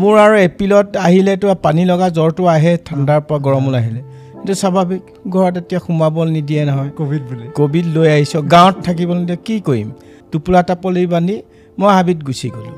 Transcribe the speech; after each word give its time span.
মোৰ 0.00 0.14
আৰু 0.18 0.36
এপ্ৰিলত 0.48 0.96
আহিলেতো 1.06 1.54
পানী 1.64 1.82
লগা 1.84 2.06
জ্বৰটো 2.16 2.42
আহে 2.54 2.72
ঠাণ্ডাৰ 2.86 3.20
পৰা 3.28 3.38
গৰমলৈ 3.46 3.78
আহিলে। 3.78 4.00
এইটো 4.40 4.54
স্বাভাৱিক 4.62 5.02
ঘৰত 5.34 5.56
এতিয়া 5.56 5.80
সোমাব 5.86 6.16
নিদিয়ে 6.36 6.62
নহয়। 6.64 6.90
কভিড 6.98 7.22
বুলি। 7.28 7.44
কভিড 7.58 7.86
লৈ 7.94 8.08
আহিছোঁ 8.14 8.42
গাঁৱত 8.54 8.76
থাকিব 8.86 9.10
নিদিয়ে 9.18 9.38
কি 9.46 9.56
কৰিম? 9.66 9.88
টোপোলা 10.32 10.62
টাপলি 10.68 11.06
বান্ধি 11.06 11.36
মই 11.78 11.90
হাবিত 11.96 12.18
গুচি 12.28 12.48
গ'লোঁ। 12.54 12.74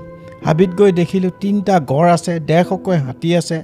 হাবিত 0.47 0.71
গৈ 0.79 0.91
দেখিলোঁ 1.01 1.31
তিনিটা 1.41 1.75
গড় 1.93 2.09
আছে 2.17 2.33
ডেৰশকৈ 2.49 2.97
হাতী 3.07 3.31
আছে। 3.41 3.57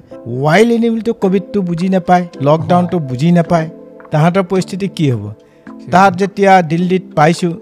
ৱাইল্ড 0.44 0.70
এনিমেলটো 0.76 1.12
কভিডটো 1.22 1.58
বুজি 1.68 1.88
নাপায় 1.94 2.24
লকডাউনটো 2.46 2.96
বুজি 3.08 3.30
নাপায়। 3.38 3.68
তাহাঁতৰ 4.12 4.44
পৰিস্থিতি 4.50 4.86
কি 4.96 5.06
হ'ব? 5.12 5.24
তাত 5.92 6.10
যেতিয়া 6.20 6.52
দিল্লীত 6.62 7.04
পাইছোঁ 7.16 7.52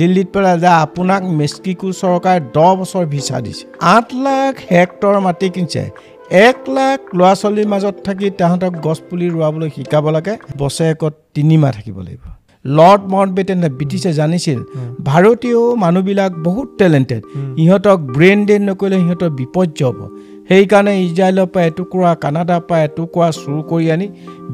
দিল্লীত 0.00 0.28
পেলাই 0.34 0.56
যে 0.62 0.70
আপোনাক 0.84 1.22
মেক্সিকো 1.40 1.88
চৰকাৰে 2.02 2.40
দহ 2.56 2.70
বছৰ 2.80 3.04
ভিছা 3.14 3.36
দিছে। 3.40 3.64
আঠ 3.94 4.06
লাখ 4.26 4.52
হেক্টৰ 4.70 5.14
মাটি 5.26 5.46
কিনিছে। 5.54 5.82
এক 6.46 6.58
লাখ 6.76 6.98
ল'ৰা 7.18 7.32
ছোৱালীৰ 7.40 7.68
মাজত 7.72 7.96
থাকি 8.06 8.26
তাহাঁতক 8.40 8.72
গছপুলি 8.86 9.26
ৰোৱাবলৈ 9.34 9.68
শিকাব 9.76 10.04
লাগে। 10.16 10.34
বছৰেকত 10.60 11.12
তিনিমাহ 11.34 11.70
থাকিব 11.76 11.98
লাগিব। 12.06 12.24
লৰ্ড 12.64 13.02
মাউণ্ট 13.12 13.32
বেটেনে 13.36 13.68
ব্ৰিটিছে 13.78 14.10
জানিছিল 14.12 14.58
ভাৰতীয় 15.08 15.60
মানুহবিলাক 15.82 16.32
বহুত 16.46 16.68
টেলেণ্টেড 16.78 17.22
ইহঁতক 17.62 17.98
ব্ৰেইন 18.16 18.38
ড্ৰেইন 18.46 18.62
নকৰিলে 18.70 18.96
সিহঁতৰ 19.02 19.30
বিপৰ্য 19.40 19.80
হ'ব। 19.88 19.98
সেইকাৰণে 20.48 20.92
ইজৰাইলৰ 21.06 21.46
পৰা 21.52 21.62
এটুকুৰা 21.70 22.10
কানাডাৰ 22.24 22.60
পৰা 22.66 22.80
এটুকুৰা 22.88 23.28
চুৰ 23.38 23.58
কৰি 23.70 23.86
আনি 23.94 24.06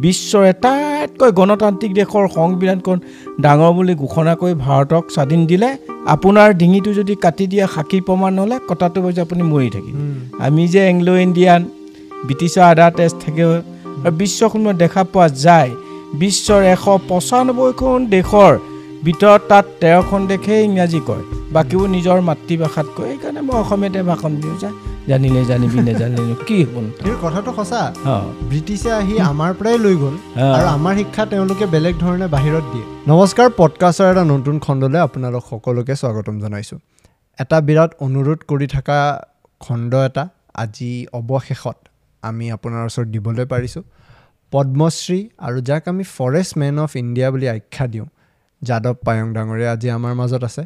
বিশ্বৰ 0.04 0.42
আটাইতকৈ 0.52 1.30
গণতান্ত্ৰিক 1.38 1.92
দেশৰ 2.00 2.24
সংবিধানখন 2.36 2.98
ডাঙৰ 3.44 3.72
বুলি 3.76 3.94
ঘোষণা 4.02 4.32
কৰি 4.40 4.54
ভাৰতক 4.66 5.04
স্বাধীন 5.14 5.42
দিলে। 5.50 5.68
আপোনাৰ 6.14 6.48
ডিঙিটো 6.60 6.90
যদি 7.00 7.14
কাটি 7.24 7.44
দিয়ে 7.52 7.64
সাক্ষী 7.74 8.00
প্ৰমাণ 8.08 8.32
নহ'লে 8.38 8.56
কটাটো 8.68 8.98
হৈছে 9.04 9.20
আপুনি 9.26 9.42
মৰি 9.52 9.68
থাকিব। 9.74 9.96
আমি 10.46 10.62
যে 10.74 10.80
এংলো 10.92 11.12
ইণ্ডিয়ান 11.26 11.60
ব্ৰিটিছৰ 12.26 12.62
আদা 12.70 12.86
তেজ 12.98 13.12
থাকে 13.22 13.42
আৰু 13.48 14.10
বিশ্বখনত 14.20 14.74
দেখা 14.82 15.02
পোৱা 15.12 15.26
যায় 15.46 15.70
বিশ্বৰ 16.22 16.60
এশ 16.74 16.84
পঁচানব্বৈখন 17.10 17.98
দেশৰ 18.14 18.52
ভিতৰত 19.06 19.40
তাত 19.50 19.66
তেৰখন 19.82 20.20
দেশে 20.32 20.54
ইংৰাজী 20.68 21.00
কয় 21.08 21.24
বাকীবোৰ 21.54 21.88
নিজৰ 21.96 22.18
মাতৃভাষাত 22.28 22.88
কয়। 22.96 23.08
সেইকাৰণে 23.10 23.40
মই 23.46 23.56
অসমীয়াতে 23.62 24.00
ভাষণ 24.10 24.32
দিওঁ 24.42 24.56
যে 24.62 24.70
জানিলে 25.08 25.44
জানিবি 25.44 25.78
নেজানিলে 25.80 26.34
কি? 26.46 26.64
কিন্তু 26.64 27.16
কথাটো 27.22 27.50
সঁচা। 27.56 27.82
ব্ৰিটিছে 28.50 28.90
আহি 28.92 29.14
আমাৰ 29.18 29.50
পৰাই 29.54 29.78
লৈ 29.78 29.96
গ'ল। 29.96 30.14
আৰু 30.56 30.66
আমাৰ 30.76 30.94
শিক্ষা 30.96 31.26
তেওঁলোকে 31.26 31.66
বেলেগ 31.66 31.94
ধৰণে 31.98 32.26
বাহিৰত 32.26 32.64
দিয়ে। 32.72 32.86
নমস্কাৰ 33.08 33.48
পডকাষ্টৰ 33.56 34.10
এটা 34.12 34.24
নতুন 34.24 34.58
খণ্ডলৈ 34.58 34.98
আপোনালোক 34.98 35.42
সকলোকে 35.50 35.94
স্বাগতম 35.96 36.36
জনাইছোঁ। 36.40 36.78
এটা 37.38 37.56
বিৰাট 37.60 37.90
অনুৰোধ 38.00 38.38
কৰি 38.48 38.66
থকা 38.66 38.98
খণ্ড 39.60 39.94
এটা 39.94 40.28
আজি 40.54 41.06
অৱশেষত 41.12 41.76
আমি 42.22 42.52
আপোনাৰ 42.52 42.82
ওচৰত 42.84 43.08
দিবলৈ 43.08 43.44
পাৰিছোঁ। 43.44 43.82
পদ্মশ্ৰী 44.52 45.20
আৰু 45.38 45.58
যাক 45.60 45.88
আমি 45.88 46.04
ফৰেষ্ট 46.18 46.52
মেন 46.58 46.78
অফ 46.78 46.90
ইণ্ডিয়া 46.96 47.30
বুলি 47.30 47.48
আখ্যা 47.48 47.86
দিওঁ 47.86 48.06
যাদৱ 48.62 48.94
পায়ং 49.04 49.26
ডাঙৰীয়া 49.32 49.72
আজি 49.72 49.88
আমাৰ 49.90 50.14
মাজত 50.14 50.44
আছে। 50.44 50.62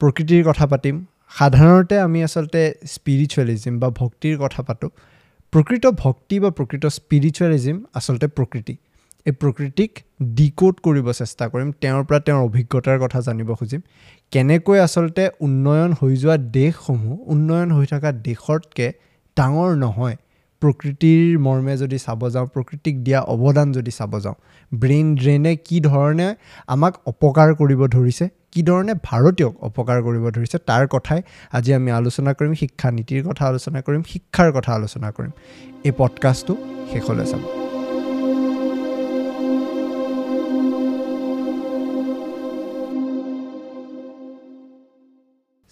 প্ৰকৃতিৰ 0.00 0.42
কথা 0.44 0.66
পাতিম 0.66 0.96
সাধাৰণতে 1.32 1.96
আমি 1.98 2.18
আচলতে 2.22 2.60
স্পিৰিচুৱেলিজিম 2.94 3.74
বা 3.82 3.88
ভক্তিৰ 4.00 4.34
কথা 4.38 4.60
পাতোঁ। 4.62 4.90
প্ৰকৃত 5.52 5.84
ভক্তি 6.02 6.36
বা 6.40 6.50
প্ৰকৃত 6.50 6.84
স্পিৰিচুৱেলিজিম 6.96 7.76
আচলতে 7.94 8.26
প্ৰকৃতি। 8.36 8.74
এই 9.26 9.32
প্ৰকৃতিক 9.32 9.90
ডিক'ড 10.38 10.74
কৰিব 10.86 11.06
চেষ্টা 11.12 11.44
কৰিম 11.52 11.68
তেওঁৰ 11.82 12.02
পৰা 12.08 12.20
তেওঁৰ 12.26 12.42
অভিজ্ঞতাৰ 12.48 12.98
কথা 12.98 13.18
জানিব 13.20 13.48
খুজিম। 13.54 13.80
কেনেকৈ 14.32 14.78
আচলতে 14.78 15.24
উন্নয়ন 15.40 15.90
হৈ 16.00 16.12
যোৱা 16.16 16.36
দেশসমূহ 16.58 17.14
উন্নয়ন 17.32 17.70
হৈ 17.70 17.86
থকা 17.86 18.10
দেশতকৈ 18.26 18.88
ডাঙৰ 19.36 19.70
নহয় 19.76 20.16
প্ৰকৃতিৰ 20.62 21.38
মৰ্মে 21.38 21.74
যদি 21.76 21.98
চাব 21.98 22.20
যাওঁ 22.28 22.46
প্ৰকৃতিক 22.54 22.94
দিয়া 23.04 23.20
অৱদান 23.34 23.68
যদি 23.72 23.92
চাব 23.98 24.12
যাওঁ 24.24 24.36
ব্ৰেইন 24.72 25.06
ড্ৰেইনে 25.14 25.52
কি 25.66 25.76
ধৰণে 25.80 26.28
আমাক 26.68 26.92
অপকাৰ 27.06 27.48
কৰিব 27.54 27.80
ধৰিছে 27.96 28.24
কি 28.52 28.62
ধৰণে 28.62 28.94
ভাৰতীয়ক 29.02 29.54
অপকাৰ 29.60 30.02
কৰিব 30.02 30.30
ধৰিছে 30.30 30.58
তাৰ 30.66 30.88
কথাই 30.88 31.22
আজি 31.52 31.74
আমি 31.74 31.90
আলোচনা 31.90 32.32
কৰিম 32.32 32.54
শিক্ষা 32.54 32.90
নীতিৰ 32.90 33.28
কথা 33.28 33.46
আলোচনা 33.46 33.80
কৰিম 33.80 34.02
শিক্ষাৰ 34.02 34.52
কথা 34.52 34.74
আলোচনা 34.74 35.10
কৰিম। 35.10 35.30
এই 35.84 35.92
পডকাষ্টটো 35.96 36.56
শেষলৈ 36.92 37.26
চাব 37.26 37.42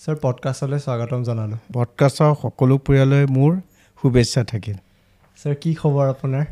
ছাৰ 0.00 0.16
পডকাষ্টলৈ 0.22 0.78
স্বাগতম 0.78 1.22
জনালোঁ। 1.22 1.58
পডকাষ্টৰ 1.72 2.34
সকলো 2.42 2.78
পৰিয়াললৈ 2.78 3.26
মোৰ 3.26 3.60
শুভেচ্ছা 4.02 4.44
থাকিল। 4.44 4.76
ছাৰ 5.42 5.54
কি 5.54 5.74
খবৰ 5.74 6.08
আপোনাৰ? 6.08 6.44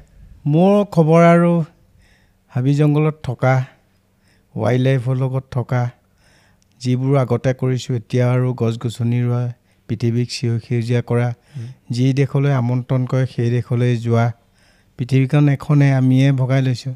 মোৰ 0.47 0.84
খবৰ 0.84 1.22
আৰু 1.22 1.65
হাবি 2.48 2.75
জংঘলত 2.75 3.16
থকা 3.22 3.65
ৱাইল্ড 4.56 4.84
লাইফৰ 4.84 5.16
লগত 5.16 5.44
থকা 5.50 5.91
যিবোৰ 6.86 7.14
আগতে 7.19 7.52
কৰিছোঁ 7.60 7.92
এতিয়া 7.98 8.24
আৰু 8.34 8.48
গছ 8.62 8.74
গছনি 8.82 9.19
ৰোৱা 9.22 9.42
পৃথিৱীক 9.88 10.28
সেউ 10.30 10.54
সেউজীয়া 10.66 11.00
কৰা 11.02 11.28
যি 11.94 12.06
দেশলৈ 12.20 12.52
আমন্ত্ৰণ 12.60 13.02
কৰে 13.10 13.24
সেই 13.34 13.50
দেশলৈ 13.50 13.92
যোৱা। 14.04 14.26
পৃথিৱীখন 14.98 15.44
এখনে 15.48 15.88
আমিয়ে 15.92 16.26
ভগাই 16.32 16.62
লৈছোঁ। 16.66 16.94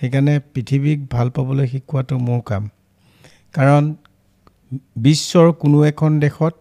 সেইকাৰণে 0.00 0.34
পৃথিৱীক 0.54 0.98
ভাল 1.12 1.28
পাবলৈ 1.36 1.66
শিকোৱাটো 1.66 2.14
মোৰ 2.26 2.40
কাম। 2.46 2.62
কাৰণ 3.54 3.84
বিশ্বৰ 5.02 5.46
কোনো 5.60 5.78
এখন 5.84 6.10
দেশত 6.20 6.54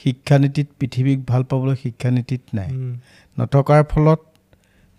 শিক্ষানীতিত 0.00 0.68
পৃথিৱীক 0.78 1.18
ভাল 1.26 1.42
পাবলৈ 1.50 1.76
শিক্ষানীতিত 1.82 2.42
নাই। 2.54 2.70
নথকাৰ 3.36 3.82
ফলত 3.92 4.20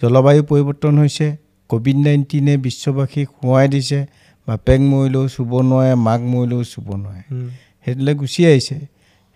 জলবায়ু 0.01 0.41
পৰিৱৰ্তন 0.49 0.93
হৈছে 0.97 1.27
ক'ভিড 1.69 1.97
নাইণ্টিনে 1.97 2.53
বিশ্ববাসীক 2.57 3.27
সোঁৱাই 3.37 3.67
দিছে 3.67 3.99
বাপেক 4.47 4.79
মৰিলেও 4.91 5.25
চুব 5.35 5.51
নোৱাৰে 5.69 5.93
মাক 6.07 6.21
মৰিলেও 6.31 6.61
চুব 6.73 6.87
নোৱাৰে। 7.03 7.23
সেইটোলৈ 7.83 8.13
গুচি 8.21 8.41
আহিছে। 8.45 8.77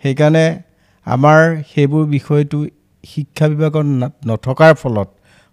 সেইকাৰণে 0.04 0.46
আমাৰ 1.08 1.40
সেইবোৰ 1.72 2.04
বিষয়টো 2.16 2.58
শিক্ষা 3.04 3.46
বিভাগত 3.54 3.86
নথকাৰ 4.30 4.74
ফলত 4.82 5.10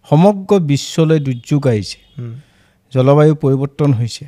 সমগ্ৰ 0.09 0.53
বিশ্বলৈ 0.71 1.19
দুৰ্যোগ 1.27 1.63
আহিছে। 1.73 1.99
জলবায়ু 2.93 3.35
পৰিৱৰ্তন 3.43 3.91
হৈছে। 3.93 4.25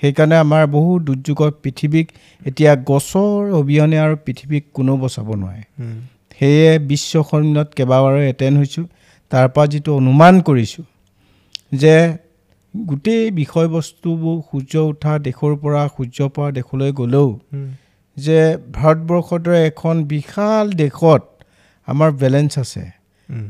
সেইকাৰণে 0.00 0.36
আমাৰ 0.36 0.62
বহু 0.66 0.92
দুৰ্যোগত 1.08 1.52
পৃথিৱীক 1.62 2.06
এতিয়া 2.46 2.72
গছৰ 2.90 3.42
অবিহনে 3.60 3.98
আৰু 4.04 4.14
পৃথিৱীক 4.26 4.62
কোনো 4.74 4.92
বচাব 4.96 5.28
নোৱাৰে। 5.42 5.62
সেয়ে 6.38 6.70
বিশ্ব 6.90 7.12
সন্মিলনত 7.30 7.68
কেইবাবাৰো 7.76 8.20
এটেণ্ড 8.32 8.56
হৈছোঁ। 8.58 8.86
তাৰ 9.32 9.46
পৰা 9.54 9.66
যিটো 9.72 9.90
অনুমান 9.96 10.34
কৰিছোঁ 10.40 10.84
যে 11.72 11.94
গোটেই 12.74 13.30
বিষয়বস্তুবোৰ 13.30 14.36
সূৰ্য 14.50 14.72
উঠা 14.90 15.12
দেশৰ 15.18 15.52
পৰা 15.62 15.82
সূৰ্য 15.96 16.18
পৰা 16.34 16.50
দেশলৈ 16.50 16.92
গ'লেও 16.92 17.28
যে 18.16 18.38
ভাৰতবৰ্ষৰ 18.72 19.40
দৰে 19.44 19.60
এখন 19.66 19.94
বিশাল 20.04 20.72
দেশত 20.72 21.22
আমাৰ 21.88 22.10
বেলেঞ্চ 22.12 22.52
আছে। 22.58 22.84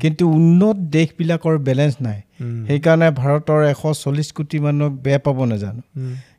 কিন্তু 0.01 0.25
উন্নত 0.31 0.77
দেশবিলাকৰ 0.97 1.59
বেলেঞ্চ 1.59 1.95
নাই। 2.01 2.19
সেইকাৰণে 2.69 3.09
ভাৰতৰ 3.21 3.61
এশ 3.65 3.83
চল্লিছ 4.03 4.29
কোটি 4.33 4.59
মানুহক 4.61 4.93
বেয়া 5.05 5.19
পাব 5.19 5.39
নাজানো। 5.45 5.83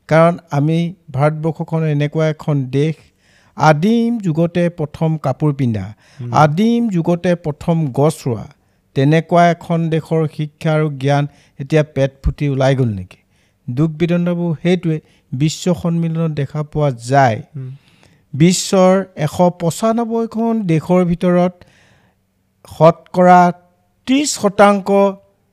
কাৰণ 0.08 0.34
আমি 0.50 0.78
ভাৰতবৰ্ষখন 1.12 1.80
এনেকুৱা 1.94 2.26
এখন 2.28 2.56
দেশ 2.70 2.94
আদিম 3.56 4.10
যুগতে 4.18 4.62
প্ৰথম 4.78 5.10
কাপোৰ 5.18 5.50
পিন্ধা 5.54 5.84
আদিম 6.42 6.80
যুগতে 6.88 7.34
প্ৰথম 7.44 7.76
গছ 7.92 8.16
ৰোৱা 8.26 8.46
তেনেকুৱা 8.96 9.42
এখন 9.54 9.78
দেশৰ 9.94 10.22
শিক্ষা 10.36 10.70
আৰু 10.76 10.88
জ্ঞান 11.02 11.24
এতিয়া 11.60 11.82
পেট 11.94 12.10
ফুটি 12.22 12.46
ওলাই 12.52 12.72
গ'ল 12.78 12.90
নেকি? 12.98 13.18
দুখ 13.68 13.90
বেদনাবোৰ 14.00 14.52
সেইটোৱে 14.62 14.96
বিশ্ব 15.32 15.64
সন্মিলনত 15.82 16.32
দেখা 16.40 16.60
পোৱা 16.72 16.88
যায়। 17.10 17.38
বিশ্বৰ 18.34 18.92
এশ 19.26 19.36
পঁচানব্বৈখন 19.62 20.54
দেশৰ 20.70 21.02
ভিতৰত 21.10 21.54
শতকৰা 22.68 23.40
ত্ৰিছ 24.06 24.28
শতাংশ 24.34 24.88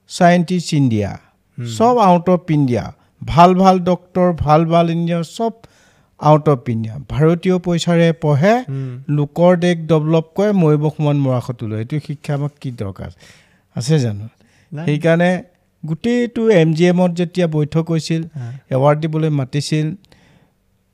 চাইণ্টিষ্ট 0.09 0.69
ইণ্ডিয়া। 0.79 1.11
চব 1.57 1.95
আউট 2.09 2.27
অফ 2.35 2.51
ইণ্ডিয়া। 2.57 2.83
ভাল 3.21 3.49
ভাল 3.61 3.75
ডক্তৰ 3.89 4.27
ভাল 4.45 4.61
ভাল 4.73 4.85
ইঞ্জিনিয়াৰ 4.89 5.25
চব 5.37 5.53
আউট 6.19 6.45
অফ 6.53 6.59
ইণ্ডিয়া 6.73 6.95
ভাৰতীয় 7.13 7.55
পইচাৰে 7.65 8.07
পঢ়ে 8.23 8.53
লোকৰ 9.17 9.51
দেশ 9.63 9.77
ডেভেলপ 9.91 10.25
কৰে 10.37 10.51
মৰিব 10.61 10.83
সমান 10.95 11.17
মৰাশতো 11.25 11.63
লয় 11.69 11.81
এইটো 11.83 11.95
শিক্ষা 12.07 12.33
আমাক 12.37 12.53
কি 12.61 12.69
দৰকাৰ? 12.81 13.11
আছে 13.75 13.95
জানো। 14.03 14.25
সেইকাৰণে 14.71 15.31
গোটেইটো 15.83 16.41
এম 16.61 16.69
জি 16.77 16.83
এমত 16.91 17.11
যেতিয়া 17.19 17.47
বৈঠক 17.57 17.85
হৈছিল 17.93 18.21
এৱাৰ্ড 18.75 18.97
দিবলৈ 19.03 19.29
মাতিছিল 19.39 19.85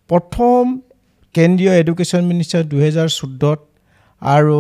প্ৰথম 0.10 0.62
কেন্দ্ৰীয় 1.36 1.72
এডুকেশ্যন 1.82 2.22
মিনিষ্টাৰ 2.32 2.64
দুহেজাৰ 2.72 3.08
চৈধ্যত 3.20 3.60
আৰু 4.22 4.60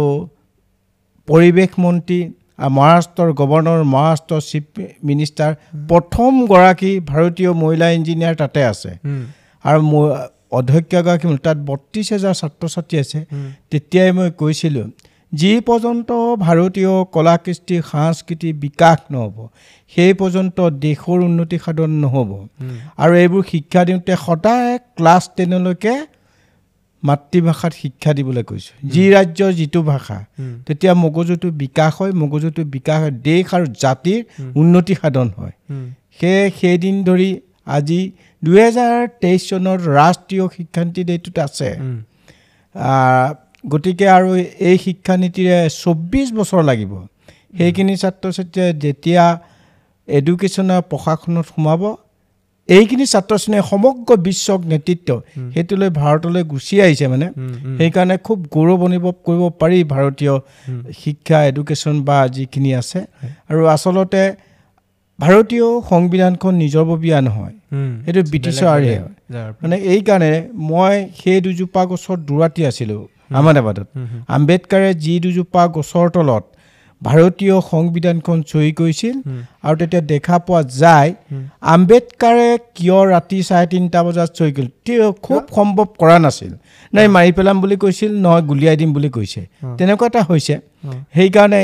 পৰিৱেশ 1.28 1.72
মন্ত্ৰী 1.86 2.20
মহাৰাষ্ট্ৰৰ 2.76 3.30
গভৰ্ণৰ 3.42 3.82
মহাৰাষ্ট্ৰৰ 3.94 4.42
চিফ 4.50 4.66
মিনিষ্টাৰ 5.10 5.52
প্ৰথমগৰাকী 5.90 6.92
ভাৰতীয় 7.12 7.52
মহিলা 7.62 7.88
ইঞ্জিনিয়াৰ 7.98 8.36
তাতে 8.42 8.62
আছে। 8.72 8.92
আৰু 9.66 9.80
অধ্যক্ষগৰাকী 10.58 11.28
তাত 11.46 11.58
বত্ৰিছ 11.70 12.08
হাজাৰ 12.14 12.34
ছাত্ৰ 12.40 12.64
ছাত্ৰী 12.74 12.96
আছে 13.04 13.20
তেতিয়াই 13.72 14.12
মই 14.18 14.30
কৈছিলোঁ 14.42 14.88
যি 15.32 15.52
পৰ্যন্ত 15.68 16.10
ভাৰতীয় 16.40 16.94
কলা 17.14 17.36
কৃষ্টি 17.46 17.76
সাংস্কৃতিক 17.92 18.54
বিকাশ 18.60 18.98
নহ'ব 19.14 19.38
সেই 19.94 20.14
পৰ্যন্ত 20.22 20.58
দেশৰ 20.86 21.20
উন্নতি 21.28 21.58
সাধন 21.66 21.92
নহ'ব। 22.04 22.30
আৰু 22.98 23.14
এইবোৰ 23.24 23.44
শিক্ষা 23.52 23.82
দিওঁতে 23.88 24.14
সদায় 24.26 24.72
ক্লাছ 24.98 25.24
টেনলৈকে 25.36 25.96
মাতৃভাষাত 27.04 27.74
শিক্ষা 27.74 28.12
দিবলৈ 28.18 28.44
কৈছোঁ। 28.44 28.76
যি 28.94 29.04
ৰাজ্যৰ 29.12 29.52
যিটো 29.54 29.82
ভাষা 29.84 30.18
তেতিয়া 30.68 30.94
মগজুটো 30.96 31.48
বিকাশ 31.64 31.92
হয় 32.00 32.14
মগজুটো 32.22 32.62
বিকাশ 32.76 32.98
হয় 33.04 33.16
দেশ 33.28 33.44
আৰু 33.56 33.66
জাতিৰ 33.84 34.20
উন্নতি 34.56 34.94
সাধন 35.02 35.28
হয়। 35.38 35.54
সেয়ে 36.18 36.44
সেইদিন 36.60 36.96
ধৰি 37.04 37.30
আজি 37.78 38.02
দুহেজাৰ 38.46 38.96
তেইছ 39.22 39.42
চনত 39.50 39.80
ৰাষ্ট্ৰীয় 40.00 40.46
শিক্ষানীতি 40.56 41.02
এইটোত 41.16 41.38
আছে। 41.48 41.70
গতিকে 43.64 44.06
আৰু 44.18 44.30
এই 44.70 44.78
শিক্ষানীতিৰে 44.86 45.58
চৌব্বিছ 45.82 46.28
বছৰ 46.40 46.62
লাগিব। 46.70 46.92
সেইখিনি 47.58 47.94
ছাত্ৰ 48.02 48.26
ছাত্ৰীয়ে 48.36 48.70
যেতিয়া 48.84 49.24
এডুকেশ্যনৰ 50.08 50.82
প্ৰশাসনত 50.92 51.46
সোমাব 51.52 51.82
এইখিনি 52.70 53.06
ছাত্ৰ 53.14 53.34
ছাত্ৰীয়ে 53.42 53.64
সমগ্ৰ 53.72 54.18
বিশ্বক 54.28 54.60
নেতৃত্ব 54.72 55.10
সেইটোলৈ 55.54 55.90
ভাৰতলৈ 56.02 56.44
গুচি 56.52 56.76
আহিছে 56.86 57.06
মানে। 57.14 57.28
সেইকাৰণে 57.78 58.16
খুব 58.26 58.38
গৌৰৱ 58.56 58.80
অনুভৱ 58.88 59.14
কৰিব 59.26 59.44
পাৰি 59.62 59.78
ভাৰতীয় 59.94 60.34
শিক্ষা 61.02 61.38
এডুকেশ্যন 61.52 61.96
বা 62.08 62.18
যিখিনি 62.36 62.72
আছে। 62.82 63.00
আৰু 63.50 63.62
আচলতে 63.76 64.22
ভাৰতীয় 65.20 65.68
সংবিধানখন 65.90 66.54
নিজৰববীয়া 66.64 67.18
নহয়। 67.22 67.54
সেইটো 68.06 68.22
ব্ৰিটিছৰে 68.32 68.66
হয় 68.66 68.98
মানে 69.62 69.76
এইকাৰণে 69.94 70.32
মই 70.72 70.96
সেই 71.20 71.40
দুজোপা 71.46 71.82
গছৰ 71.92 72.18
দুৰাতি 72.30 72.62
আছিলোঁ 72.70 73.02
আহমেদাবাদত। 73.32 73.88
আম্বেদকাৰে 74.36 74.90
যি 75.06 75.14
দুজোপা 75.20 75.64
গছৰ 75.76 76.08
তলত 76.16 76.44
ভাৰতীয় 77.02 77.56
সংবিধানখন 77.72 78.38
চহী 78.52 78.72
কৰিছিল 78.72 79.16
আৰু 79.66 79.76
তেতিয়া 79.82 80.02
দেখা 80.12 80.36
পোৱা 80.46 80.62
যায় 80.82 81.12
আম্বেদকাৰে 81.74 82.50
কিয় 82.78 83.00
ৰাতি 83.14 83.40
চাৰে 83.50 83.66
তিনিটা 83.74 84.00
বজাত 84.06 84.30
চহী 84.38 84.52
কৰিল? 84.56 84.70
তেওঁ 84.86 85.12
খুব 85.26 85.42
সম্ভৱ 85.58 85.88
কৰা 86.02 86.18
নাছিল। 86.26 86.54
নাই 86.94 87.08
মাৰি 87.16 87.32
পেলাম 87.38 87.56
বুলি 87.62 87.76
কৈছিল 87.84 88.12
নহয় 88.26 88.44
গুলিয়াই 88.50 88.76
দিম 88.78 88.92
বুলি 88.94 89.10
কৈছে। 89.18 89.42
তেনেকুৱা 89.78 90.08
এটা 90.08 90.22
হৈছে। 90.30 90.56
সেইকাৰণে 91.16 91.62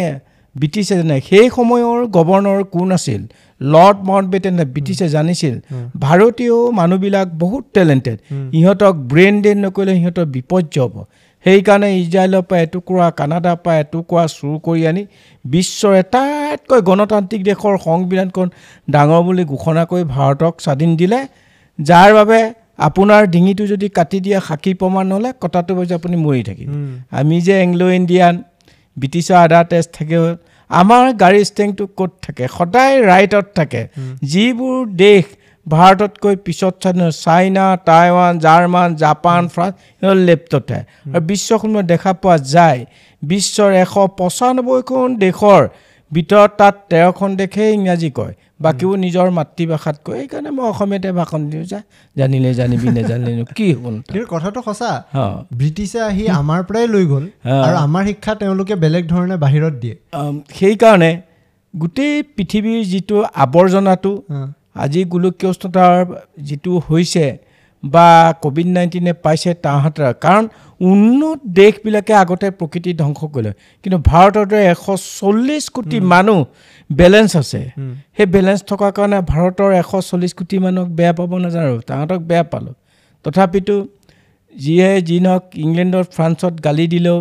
ব্ৰিটিছে 0.56 0.94
জানে 1.00 1.18
সেই 1.30 1.48
সময়ৰ 1.58 1.98
গভৰ্ণৰ 2.18 2.60
কোন 2.76 2.88
আছিল? 2.98 3.22
লৰ্ড 3.62 3.98
মাউণ্ট 4.08 4.28
বেটেনে 4.34 4.66
ব্ৰিটিছে 4.74 5.06
জানিছিল 5.16 5.56
ভাৰতীয় 6.06 6.56
মানুহবিলাক 6.80 7.28
বহুত 7.44 7.64
টেলেণ্টেড। 7.76 8.18
ইহঁতক 8.60 8.94
ব্ৰেইন 9.12 9.36
ড্ৰেইন 9.44 9.60
নকৰিলে 9.66 9.94
সিহঁতৰ 9.98 10.26
বিপৰ্য 10.36 10.76
হ'ব। 10.84 10.96
সেইকাৰণে 11.46 11.90
ইজৰাইলৰ 12.02 12.44
পৰা 12.50 12.60
এটুকুৰা 12.66 13.06
কানাডাৰ 13.20 13.58
পৰা 13.64 13.76
এটুকুৰা 13.84 14.24
চুৰ 14.38 14.56
কৰি 14.66 14.82
আনি 14.90 15.04
বিশ্বৰ 15.46 15.94
আটাইতকৈ 16.02 16.80
গণতান্ত্ৰিক 16.90 17.42
দেশৰ 17.50 17.74
সংবিধানখন 17.88 18.48
ডাঙৰ 18.88 19.22
বুলি 19.28 19.44
ঘোষণা 19.54 19.84
কৰি 19.92 20.04
ভাৰতক 20.16 20.54
স্বাধীন 20.66 20.92
দিলে 21.02 21.20
যাৰ 21.80 22.10
বাবে 22.14 22.40
আপোনাৰ 22.88 23.22
ডিঙিটো 23.34 23.64
যদি 23.74 23.88
কাটি 23.98 24.18
দিয়ে 24.26 24.38
সাক্ষী 24.48 24.74
প্ৰমাণ 24.82 25.06
নহ'লে 25.12 25.30
কটাটো 25.42 25.72
হৈছে 25.78 25.94
আপুনি 26.00 26.16
মৰি 26.26 26.42
থাকিব। 26.44 26.70
আমি 27.20 27.38
যে 27.48 27.54
এংলো 27.66 27.88
ইণ্ডিয়ান 28.00 28.36
ব্ৰিটিছৰ 28.98 29.38
আধা 29.46 29.62
তেজ 29.72 29.86
থাকে 29.98 30.18
আমাৰ 30.70 31.04
গাড়ী 31.22 31.42
ষ্টেংটো 31.50 31.86
ক'ত 31.98 32.12
থাকে? 32.26 32.44
সদায় 32.58 32.96
ৰাইটত 33.12 33.46
থাকে। 33.58 33.82
যিবোৰ 34.32 34.78
দেশ 35.04 35.26
ভাৰততকৈ 35.68 36.36
পিছত 36.46 36.74
China 37.26 37.66
Taiwan 37.90 38.34
German 38.46 38.90
Japan 39.04 39.42
France 39.54 39.76
সিহঁত 39.98 40.18
লেফ্টতে 40.28 40.80
আৰু 41.14 41.24
বিশ্বখনত 41.30 41.84
দেখা 41.94 42.12
পোৱা 42.22 42.38
যায় 42.56 42.82
বিশ্বৰ 43.22 43.70
এশ 43.84 43.94
পঁচানব্বৈখন 44.20 45.08
দেশৰ 45.26 45.62
ভিতৰত 46.12 46.52
তাত 46.60 46.76
তেৰখন 46.92 47.30
দেশে 47.42 47.66
ইংৰাজী 47.78 48.10
কয়। 48.18 48.34
বাকীবোৰ 48.66 48.98
নিজৰ 49.06 49.28
মাতৃভাষাত 49.38 49.98
কয় 50.06 50.20
সেইকাৰণে 50.20 50.50
মই 50.58 50.66
অসমীয়াতে 50.72 51.10
ভাষণ 51.20 51.42
দিওঁ 51.52 51.66
যে 51.72 51.80
জানিলে 52.16 52.52
জানিবি 52.60 52.88
নেজানিলে 52.98 53.44
কি 53.60 53.68
হ'ব 53.74 53.86
কথাটো 54.34 54.60
সঁচা 54.68 54.92
ব্ৰিটিছে 55.60 56.00
আহি 56.10 56.24
আমাৰ 56.40 56.60
পৰাই 56.68 56.86
লৈ 56.94 57.06
গ'ল। 57.12 57.26
আৰু 57.66 57.76
আমাৰ 57.86 58.04
শিক্ষা 58.10 58.34
তেওঁলোকে 58.42 58.76
বেলেগ 58.84 59.04
ধৰণে 59.14 59.36
বাহিৰত 59.44 59.74
দিয়ে। 59.82 59.96
সেইকাৰণে 60.60 61.12
গোটেই 61.74 62.16
পৃথিৱীৰ 62.36 62.82
যিটো 62.92 63.18
আৱৰ্জনাটো 63.44 64.12
আজি 64.84 65.02
গোলকীয় 65.14 65.50
উষ্ণতাৰ 65.54 65.96
যিটো 66.48 66.72
হৈছে 66.90 67.26
বা 67.84 68.08
ক'ভিড 68.44 68.68
নাইণ্টিনে 68.76 69.14
পাইছে 69.24 69.52
তাহাঁতৰ 69.66 70.04
কাৰণ 70.24 70.44
উন্নত 70.82 71.40
দেশবিলাকে 71.60 72.14
আগতে 72.14 72.48
প্ৰকৃতি 72.60 72.92
ধ্বংস 73.02 73.20
কৰিলে। 73.34 73.52
কিন্তু 73.86 73.98
ভাৰতৰ 74.10 74.46
দৰে 74.52 74.64
এশ 74.74 74.84
চল্লিছ 75.20 75.64
কোটি 75.70 75.98
মানুহ 76.14 76.40
বেলেঞ্চ 76.90 77.32
আছে। 77.38 77.62
সেই 78.18 78.28
বেলেঞ্চ 78.36 78.62
থকাৰ 78.72 78.92
কাৰণে 78.98 79.18
ভাৰতৰ 79.34 79.70
এশ 79.82 79.92
চল্লিছ 80.10 80.34
কোটি 80.34 80.56
মানুহক 80.66 80.90
বেয়া 80.98 81.14
পাব 81.20 81.32
নাজানো 81.44 81.76
তাহাঁতক 81.90 82.22
বেয়া 82.30 82.44
পালোঁ। 82.52 82.76
তথাপিতো 83.26 83.76
যিয়ে 84.56 84.90
যি 85.08 85.18
নহওক 85.20 85.44
ইংলেণ্ডত 85.56 86.08
ফ্ৰান্সত 86.16 86.54
গালি 86.66 86.86
দিলেও 86.88 87.18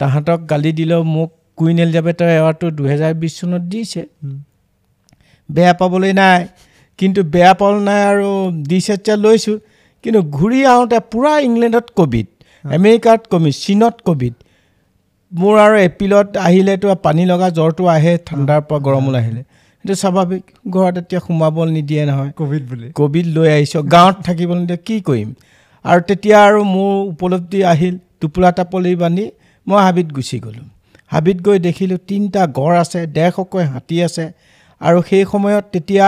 তাহাঁতক 0.00 0.40
গালি 0.50 0.70
দিলেও 0.72 1.02
মোক 1.14 1.30
কুইন 1.58 1.78
এলিজাবেথৰ 1.84 2.28
এৱাৰ্ডটো 2.38 2.66
দুহেজাৰ 2.78 3.12
বিছ 3.20 3.32
চনত 3.40 3.62
দিছে। 3.72 4.02
বেয়া 5.48 5.72
পাবলৈ 5.80 6.12
নাই। 6.12 6.40
কিন্তু 6.98 7.20
বেয়া 7.34 7.52
পাবলৈ 7.60 7.80
নাই 7.84 8.00
আৰু 8.10 8.30
দিছে 8.68 8.92
এতিয়া 8.92 9.16
লৈছোঁ। 9.16 9.56
কিন্তু 10.04 10.20
ঘূৰি 10.36 10.60
আহোঁতে 10.72 10.98
পূৰা 11.12 11.32
ইংলেণ্ডত 11.46 11.86
ক'ভিড 11.98 12.26
আমেৰিকাত 12.64 13.20
কমি 13.32 13.50
চীনত 13.62 13.96
ক'ভিড। 14.06 14.34
মোৰ 15.32 15.54
আৰু 15.64 15.76
এপ্ৰিলত 15.88 16.28
আহিলেতো 16.46 16.86
পানী 17.06 17.22
লগা 17.30 17.48
জ্বৰটো 17.56 17.82
আহে 17.96 18.12
ঠাণ্ডাৰ 18.28 18.60
পৰা 18.68 18.78
গৰমলৈ 18.86 19.18
আহিলে 19.22 19.42
সেইটো 19.84 19.94
স্বাভাৱিক 20.02 20.42
ঘৰত 20.74 20.96
এতিয়া 21.02 21.20
সোমাব 21.26 21.56
নিদিয়ে 21.76 22.02
নহয়। 22.10 22.30
ক'ভিড 22.40 22.62
বুলি। 22.70 22.86
ক'ভিড 23.00 23.26
লৈ 23.36 23.48
আহিছোঁ 23.56 23.82
গাঁৱত 23.94 24.16
থাকিব 24.26 24.50
নিদিয়ে 24.60 24.80
কি 24.86 24.96
কৰিম? 25.08 25.28
আৰু 25.84 26.00
তেতিয়া 26.08 26.36
আৰু 26.48 26.60
মোৰ 26.74 26.94
উপলব্ধি 27.12 27.60
আহিল 27.72 27.94
টোপোলা 28.20 28.50
টাপলি 28.58 28.92
বান্ধি 29.02 29.26
মই 29.66 29.80
হাবিত 29.86 30.08
গুচি 30.16 30.38
গ'লোঁ। 30.44 30.66
হাবিত 31.12 31.38
গৈ 31.46 31.58
দেখিলোঁ 31.66 31.98
তিনিটা 32.08 32.42
গড় 32.58 32.76
আছে 32.82 33.00
ডেৰশকৈ 33.16 33.64
হাতী 33.72 33.96
আছে। 34.06 34.24
আৰু 34.80 34.98
সেই 35.08 35.24
সময়ত 35.32 35.64
তেতিয়া 35.72 36.06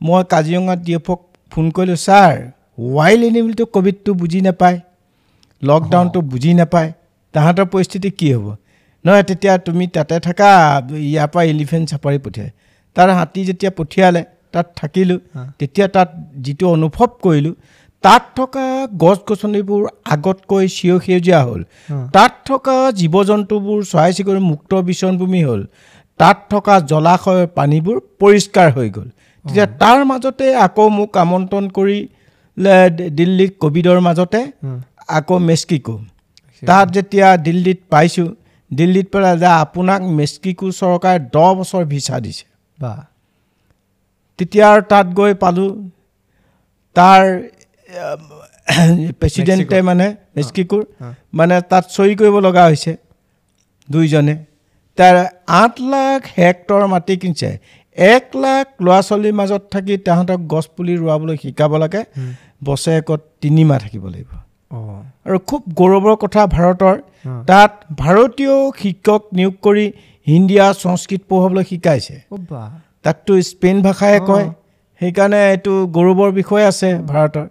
মই 0.00 0.20
কাজিৰঙা 0.32 0.74
ডি 0.84 0.92
এফক 0.98 1.20
ফোন 1.52 1.66
কৰিলোঁ 1.76 1.98
ছাৰ 2.06 2.34
ৱাইল্ড 2.78 3.22
এনিমেলটো 3.24 3.64
ক'ভিডটো 3.66 4.10
বুজি 4.14 4.40
নাপায় 4.40 4.78
লকডাউনটো 5.62 6.20
বুজি 6.30 6.52
নাপায় 6.54 6.90
তাহাঁতৰ 7.34 7.66
পৰিস্থিতি 7.66 8.10
কি 8.18 8.28
হ'ব 8.32 8.46
নহয় 9.04 9.22
তেতিয়া 9.22 9.54
তুমি 9.58 9.84
তাতে 9.86 10.16
থাকা 10.20 10.48
ইয়াৰ 11.06 11.28
পৰা 11.32 11.42
এলিফেণ্ট 11.44 11.84
চাফাৰী 11.88 12.18
পঠিয়াই 12.18 12.50
তাৰ 12.96 13.08
হাতী 13.10 13.40
যেতিয়া 13.44 13.70
পঠিয়ালে 13.78 14.22
তাত 14.52 14.66
থাকিলোঁ 14.76 15.18
তেতিয়া 15.58 15.86
তাত 15.88 16.08
যিটো 16.44 16.66
অনুভৱ 16.72 17.08
কৰিলোঁ 17.22 17.54
তাত 18.04 18.22
থকা 18.36 18.64
গছ 18.96 19.18
গছনিবোৰ 19.28 19.82
আগতকৈ 20.14 20.64
চিৰ 20.68 20.96
সেউজীয়া 20.98 21.40
হ'ল 21.42 21.60
তাত 22.14 22.32
থকা 22.46 22.76
জীৱ 22.92 23.14
জন্তুবোৰ 23.24 23.78
চৰাই 23.84 24.10
চিৰিকটি 24.12 24.42
মুক্ত 24.46 24.70
বিচৰণভূমি 24.88 25.42
হ'ল 25.42 25.62
তাত 26.20 26.38
থকা 26.50 26.74
জলাশয়ৰ 26.86 27.46
পানীবোৰ 27.56 27.96
পৰিষ্কাৰ 28.20 28.68
হৈ 28.76 28.88
গ'ল 28.96 29.08
তেতিয়া 29.44 29.66
তাৰ 29.82 29.98
মাজতে 30.04 30.46
আকৌ 30.66 30.86
মোক 30.96 31.10
আমন্ত্ৰণ 31.18 31.64
কৰিলে 31.78 32.21
দিল্লীত 33.18 33.52
ক'ভিডৰ 33.60 33.98
মাজতে 34.00 34.40
আকৌ 35.08 35.36
মেক্সিকো। 35.50 35.96
তাত 36.62 36.86
যেতিয়া 36.94 37.28
দিল্লীত 37.46 37.80
পাইছোঁ 37.90 38.28
দিল্লীত 38.70 39.06
পেলাই 39.12 39.34
যে 39.38 39.48
আপোনাক 39.64 40.00
মেক্সিকো 40.18 40.66
চৰকাৰে 40.80 41.18
দহ 41.34 41.48
বছৰ 41.58 41.82
ভিছা 41.84 42.16
দিছে। 42.24 42.46
বা। 42.78 42.92
তেতিয়া 44.38 44.66
আৰু 44.72 44.82
তাত 44.92 45.06
গৈ 45.18 45.32
পালোঁ। 45.42 45.70
তাৰ 46.96 47.22
প্ৰেচিডেণ্টে 49.20 49.78
মানে 49.82 50.06
মেক্সিকোৰ 50.36 50.82
মানে 51.34 51.56
তাত 51.70 51.84
চহী 51.96 52.14
কৰিব 52.20 52.36
লগা 52.46 52.64
হৈছে। 52.68 52.92
দুইজনে। 53.88 54.34
তাৰ 54.98 55.14
আঠ 55.60 55.74
লাখ 55.92 56.20
হেক্টৰ 56.38 56.82
মাটি 56.86 57.14
কিনিছে। 57.16 57.50
এক 57.96 58.24
লাখ 58.36 58.66
ল'ৰা 58.84 58.98
ছোৱালীৰ 59.08 59.34
মাজত 59.40 59.62
থাকি 59.72 59.94
তাহাঁতক 60.06 60.40
গছপুলি 60.52 60.94
ৰোৱাবলৈ 61.02 61.36
শিকাব 61.42 61.72
লাগে। 61.76 62.02
বছৰেকত 62.64 63.20
তিনিমাহ 63.42 63.78
থাকিব 63.78 64.04
লাগিব। 64.14 64.30
আৰু 65.26 65.38
খুব 65.48 65.60
গৌৰৱৰ 65.78 66.16
কথা 66.22 66.42
ভাৰতৰ। 66.56 66.96
তাত 67.46 67.72
ভাৰতীয় 68.02 68.54
শিক্ষক 68.82 69.22
নিয়োগ 69.36 69.54
কৰি 69.62 69.84
হিন্দী 70.26 70.56
আৰু 70.66 70.74
সংস্কৃত 70.84 71.22
পঢ়াবলৈ 71.30 71.64
শিকাইছে। 71.70 72.16
তাততো 73.04 73.32
স্পেইন 73.50 73.76
ভাষাই 73.82 74.16
কয়। 74.28 74.46
সেইকাৰণে 75.00 75.40
এইটো 75.50 75.72
গৌৰৱৰ 75.96 76.30
বিষয় 76.40 76.64
আছে 76.64 76.88
ভাৰতৰ। 77.10 77.46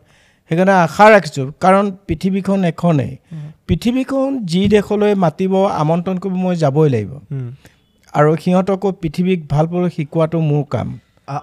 সেইকাৰণে 0.51 0.73
আশা 0.85 1.05
ৰাখিছোঁ 1.15 1.45
কাৰণ 1.63 1.85
পৃথিৱীখন 2.07 2.59
এখনেই। 2.71 3.13
পৃথিৱীখন 3.67 4.27
যি 4.51 4.61
দেশলৈ 4.67 5.13
মাতিব 5.23 5.53
আমন্ত্ৰণ 5.81 6.17
কৰিব 6.23 6.35
মই 6.43 6.55
যাবই 6.63 6.89
লাগিব। 6.95 7.11
আৰু 8.13 8.29
সিহঁতকো 8.43 8.87
পৃথিৱীক 9.01 9.39
ভাল 9.53 9.65
পাবলৈ 9.71 9.89
শিকোৱাটো 9.97 10.37
মোৰ 10.49 10.63
কাম। 10.73 10.89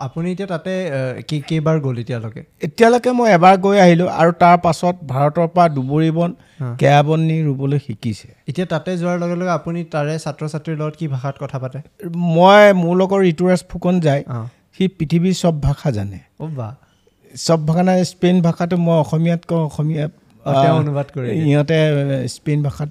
আপুনি 0.06 0.26
এতিয়া 0.34 0.48
তাতে 0.54 0.72
কেই 1.28 1.40
কেইবাৰ 1.48 1.76
গ'ল 1.84 1.96
এতিয়ালৈকে? 2.02 2.42
এতিয়ালৈকে 2.66 3.10
মই 3.18 3.28
এবাৰ 3.36 3.54
গৈ 3.64 3.76
আহিলোঁ 3.84 4.08
আৰু 4.20 4.30
তাৰ 4.42 4.56
পাছত 4.64 4.94
ভাৰতৰ 5.12 5.48
পৰা 5.54 5.66
দুবৰি 5.76 6.10
বন 6.16 6.30
হা। 6.60 6.68
কেয়াবন 6.80 7.20
নি 7.28 7.36
ৰুবলৈ 7.48 7.78
শিকিছে। 7.86 8.28
এতিয়া 8.50 8.66
তাতে 8.72 8.90
যোৱাৰ 9.02 9.16
লগে 9.22 9.36
লগে 9.40 9.52
আপুনি 9.58 9.80
তাৰে 9.94 10.14
ছাত্ৰ 10.24 10.42
ছাত্ৰীৰ 10.52 10.76
লগত 10.80 10.94
কি 11.00 11.06
ভাষাত 11.14 11.34
কথা 11.42 11.58
পাতে? 11.62 11.78
মই 12.36 12.62
মোৰ 12.82 12.94
লগৰ 13.00 13.20
ঋতুৰাজ 13.32 13.60
ফুকন 13.70 13.94
যায় 14.06 14.22
সি 14.74 14.84
পৃথিৱীৰ 14.98 15.34
চব 15.42 15.54
ভাষা 15.66 15.88
জানে। 15.96 16.18
চব 17.46 17.60
ভাষা 17.68 17.82
নাই 17.88 17.98
স্পেইন 18.12 18.36
ভাষাটো 18.46 18.76
মই 18.86 18.96
অসমীয়াত 19.04 19.42
কওঁ 19.48 19.62
অসমীয়া 19.68 20.04
অনুবাদ 20.82 21.06
কৰি। 21.14 21.26
ইহঁতে 21.50 21.78
স্পেইন 22.36 22.60
ভাষাত 22.66 22.90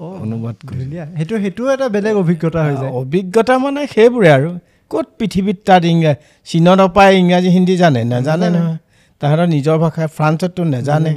অনুবাদ 0.00 0.56
কৰে 0.68 0.84
সেইটো 1.16 1.34
সেইটোও 1.38 1.68
এটা 1.70 1.86
বেলেগ 1.88 2.14
অভিজ্ঞতা 2.16 2.60
হৈ 2.64 2.74
যায়। 2.76 2.92
অভিজ্ঞতা 2.92 3.54
মানে 3.58 3.80
সেইবোৰে 3.86 4.28
আৰু। 4.30 4.50
ক'ত 4.90 5.06
পৃথিৱীত 5.18 5.58
তাত 5.66 5.82
ইংৰাজী 5.84 6.16
চীনত 6.44 6.80
পাই 6.94 7.10
ইংৰাজী 7.16 7.48
হিন্দী 7.48 7.74
জানে? 7.76 8.00
নাজানে। 8.04 8.48
নহয়। 8.50 8.76
তাহাঁতৰ 9.20 9.46
নিজৰ 9.46 9.76
ভাষা 9.78 10.06
ফ্ৰান্সততো 10.16 10.62
নাজানে। 10.64 11.12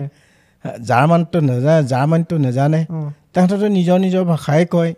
জাৰ্মানতো 0.81 1.37
নাজানে 1.39 1.87
জাৰ্মানীতো 1.87 2.35
নাজানে। 2.37 2.79
অঁ। 2.89 3.09
তাহাঁততো 3.33 3.67
নিজৰ 3.67 3.97
নিজৰ 3.99 4.23
ভাষাই 4.23 4.63
কয়। 4.65 4.91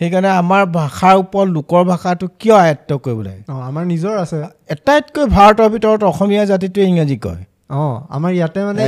সেইকাৰণে 0.00 0.30
আমাৰ 0.32 0.62
ভাষাৰ 0.66 1.16
ওপৰত 1.16 1.48
লোকৰ 1.48 1.82
ভাষাটো 1.84 2.26
কিয় 2.38 2.54
আয়ত্ব 2.54 2.90
কৰিব 2.98 3.20
লাগে 3.20 3.42
অঁ 3.48 3.60
আমাৰ 3.62 3.84
নিজৰ 3.84 4.14
আছে। 4.18 4.36
আটাইতকৈ 4.70 5.24
ভাৰতৰ 5.26 5.68
ভিতৰত 5.68 6.02
অসমীয়া 6.02 6.44
জাতিটোৱে 6.44 6.84
ইংৰাজী 6.86 7.16
কয়। 7.16 7.42
অঁ 7.70 7.94
আমাৰ 8.10 8.30
ইয়াতে 8.32 8.60
মানে 8.64 8.82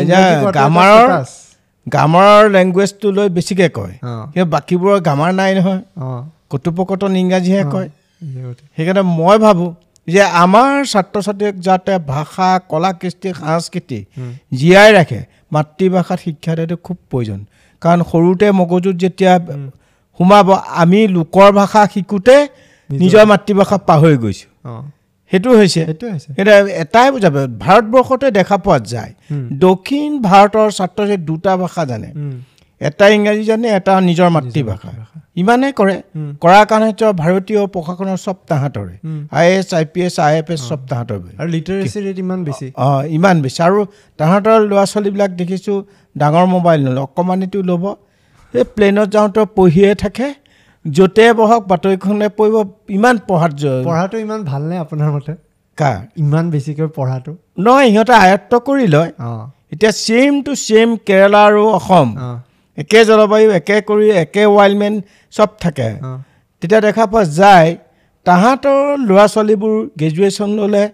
গ্ৰামাৰৰ- 0.53 1.11
গ্ৰামাৰৰ 1.87 2.43
লেংগুৱেজটো 2.51 3.09
লৈ 3.11 3.29
বেছিকৈ 3.29 3.69
কয়। 3.69 3.95
কিন্তু 4.33 4.49
বাকীবোৰৰ 4.51 4.99
গ্ৰামাৰ 5.07 5.31
নাই 5.35 5.51
নহয়। 5.55 5.81
কথোপকথন 6.51 7.13
ইংৰাজীহে 7.17 7.63
কয়। 7.75 7.89
সেইকাৰণে 8.77 9.03
মই 9.19 9.37
ভাবোঁ 9.39 9.71
যে 10.09 10.23
আমাৰ 10.45 10.71
ছাত্ৰ 10.93 11.17
ছাত্ৰীক 11.27 11.55
যাতে 11.61 11.93
ভাষা 12.07 12.49
কলা 12.71 12.91
কৃষ্টি 13.01 13.29
সংস্কৃতি। 13.41 13.99
জীয়াই 14.59 14.91
ৰাখে 14.93 15.21
মাতৃভাষাত 15.53 16.19
শিক্ষা 16.25 16.53
দিয়াটো 16.57 16.77
খুব 16.87 16.97
প্ৰয়োজন। 17.11 17.41
কাৰণ 17.83 18.01
সৰুতে 18.11 18.47
মগজুত 18.61 18.95
যেতিয়া। 18.97 19.33
সোমাব 20.21 20.49
আমি 20.83 21.01
লোকৰ 21.09 21.49
ভাষা 21.53 21.83
শিকোঁতে 21.95 22.37
নিজৰ 22.91 23.25
মাতৃভাষা 23.27 23.77
পাহৰি 23.89 24.17
গৈছোঁ। 24.17 24.49
সেইটো 25.33 25.51
হৈছে 25.57 25.83
সেইটোৱে 25.85 26.11
এতিয়া 26.41 26.59
এটাই 26.83 27.09
বুজাব 27.11 27.37
ভাৰতবৰ্ষতে 27.65 28.27
দেখা 28.31 28.57
পোৱা 28.65 28.79
যায়। 28.87 29.13
দক্ষিণ 29.65 30.09
ভাৰতৰ 30.23 30.69
ছাত্ৰ 30.71 31.01
ছাত্ৰী 31.01 31.17
দুটা 31.27 31.53
ভাষা 31.57 31.83
জানে। 31.85 32.09
এটা 32.81 33.07
ইংৰাজী 33.09 33.45
জানে 33.45 33.67
এটা 33.79 33.93
নিজৰ 34.01 34.29
মাতৃভাষা। 34.31 34.91
ইমানেই 35.37 35.73
কৰে। 35.73 35.95
কৰাৰ 36.43 36.65
কাৰণে 36.71 36.91
ভাৰতীয় 37.15 37.61
প্ৰশাসনৰ 37.75 38.19
চব 38.27 38.37
তাহাঁতৰে। 38.49 38.95
I 39.39 39.47
S 39.59 39.69
I 39.75 39.85
P 39.93 40.01
S 40.03 40.17
I 40.21 40.35
F 40.39 40.49
S 40.51 40.61
চব 40.69 40.81
তাহাঁতৰ 40.91 41.19
আৰু 41.39 41.49
লিটাৰেচি 41.57 41.99
ৰেট 42.07 42.19
ইমান 42.19 42.41
বেছি 42.45 42.67
অঁ 42.77 43.01
ইমান 43.19 43.37
বেছি 43.43 43.61
আৰু 43.63 43.79
তাহাঁতৰ 44.19 44.57
ল'ৰা 44.71 44.85
ছোৱালীবিলাক 44.93 45.31
দেখিছোঁ 45.41 45.79
ডাঙৰ 46.17 46.47
মোবাইল 46.47 46.81
নলয় 46.87 47.03
অকণমানিটো 47.03 47.61
ল'ব 47.71 47.85
এই 48.55 48.65
প্লেনত 48.75 49.09
যাওঁতে 49.15 49.43
পঢ়িয়ে 49.57 49.91
থাকে 49.95 50.27
য'তে 50.85 51.25
বহক 51.39 51.63
বাতৰিখনে 51.71 52.29
পঢ়িব 52.39 52.57
ইমান 52.91 53.17
পঢ়াত 53.29 53.53
পঢ়াটো 53.87 54.17
ইমান 54.19 54.41
ভালনে 54.51 54.77
আপোনাৰ 54.85 55.11
মতে? 55.15 55.33
কাৰ? 55.79 55.97
ইমান 56.23 56.45
বেছিকৈ 56.51 56.89
পঢ়াটো? 56.99 57.33
নহয় 57.59 57.89
সিহঁতে 57.91 58.15
আয়ত্ব 58.25 58.53
কৰি 58.67 58.87
লয়। 58.95 59.11
এতিয়া 59.73 59.93
ছেইম 60.05 60.33
টু 60.47 60.53
ছেইম 60.67 60.89
কেৰেলা 61.09 61.41
আৰু 61.49 61.63
অসম। 61.79 62.09
একে 62.79 63.01
জলবায়ু 63.09 63.49
একে 63.59 63.77
কৰি 63.89 64.07
একে 64.25 64.43
ৱাইল্ডমেন 64.57 64.95
চব 65.35 65.51
থাকে। 65.63 65.89
তেতিয়া 66.63 66.81
দেখা 66.81 67.05
পোৱা 67.13 67.25
যায় 67.41 67.71
তাহাঁতৰ 68.27 68.79
ল'ৰা 69.09 69.25
ছোৱালীবোৰ 69.35 69.75
গ্ৰেজুৱেশ্যন 69.99 70.51
ল'লে 70.59 70.85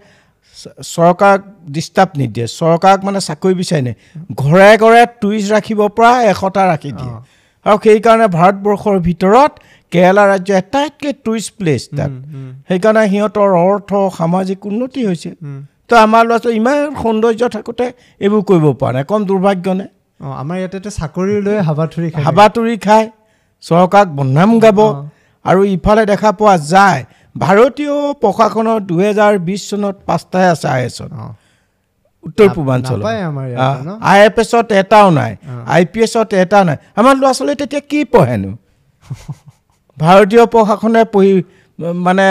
চৰকাৰক 0.95 1.41
ডিষ্টাৰ্ব 1.75 2.11
নিদিয়ে। 2.21 2.47
চৰকাৰক 2.59 2.99
মানে 3.07 3.19
চাকৰি 3.27 3.53
বিচাৰি 3.61 3.81
নাই 3.87 3.95
ঘৰে 4.41 4.71
ঘৰে 4.83 5.01
টুৰিষ্ট 5.21 5.49
ৰাখিব 5.55 5.79
পৰা 5.97 6.11
এশটা 6.31 6.63
ৰাখি 6.71 6.91
দিয়ে। 6.99 7.13
আৰু 7.65 7.77
সেইকাৰণে 7.85 8.27
ভাৰতবৰ্ষৰ 8.37 8.95
ভিতৰত 9.07 9.51
কেৰেলা 9.91 10.23
ৰাজ্য 10.31 10.49
আটাইতকৈ 10.61 11.11
টুৰিষ্ট 11.25 11.49
প্লেচ 11.57 11.81
তাত। 11.97 12.11
সেইকাৰণে 12.69 13.03
সিহঁতৰ 13.11 13.49
অৰ্থ 13.67 13.91
সামাজিক 14.19 14.59
উন্নতি 14.69 15.01
হৈছে। 15.07 15.31
তো 15.89 15.93
আমাৰ 16.05 16.23
ল'ৰা 16.27 16.37
ছোৱালী 16.43 16.57
ইমান 16.61 16.77
সৌন্দৰ্য 17.01 17.43
থাকোঁতে 17.55 17.85
এইবোৰ 18.21 18.41
কৰিব 18.49 18.65
পৰা 18.81 18.91
নাই। 18.95 19.03
কম 19.11 19.21
দুৰ্ভাগ্য 19.29 19.67
নে? 19.79 19.85
অঁ 20.19 20.33
আমাৰ 20.41 20.55
ইয়াতে 20.59 20.89
চাকৰি 20.99 21.35
লৈ 21.47 21.57
হাবাথুৰি। 21.67 22.07
হাবাতুৰি 22.27 22.75
খায়। 22.85 23.07
চৰকাৰক 23.63 24.07
বদনাম 24.17 24.51
গাব। 24.59 24.79
আৰু 25.45 25.61
ইফালে 25.75 26.03
দেখা 26.05 26.29
পোৱা 26.39 26.55
যায় 26.73 27.01
ভাৰতীয় 27.35 27.95
প্ৰশাসনৰ 28.21 28.79
দুহেজাৰ 28.89 29.33
বিছ 29.47 29.61
চনত 29.69 29.95
পাঁচটাহে 30.07 30.47
আছে 30.53 30.67
আই 30.67 30.81
এছত 30.85 31.11
অঁ। 31.19 31.31
উত্তৰ 32.23 32.47
পূৰ্বাঞ্চলত? 32.55 33.03
আই 34.01 34.17
এফ 34.25 34.35
এছত 34.39 34.67
এটাও 34.81 35.07
নাই। 35.19 35.31
আই 35.73 35.81
পি 35.91 35.99
এছত 36.03 36.29
এটাও 36.43 36.63
নাই। 36.63 36.77
আমাৰ 36.99 37.13
ল'ৰা 37.21 37.31
ছোৱালীয়ে 37.37 37.57
তেতিয়া 37.61 37.81
কি 37.89 37.99
পঢ়েনো? 38.13 38.51
ভাৰতীয় 39.97 40.43
প্ৰশাসনে 40.53 41.01
পঢ়ি 41.13 41.33
মানে 42.05 42.25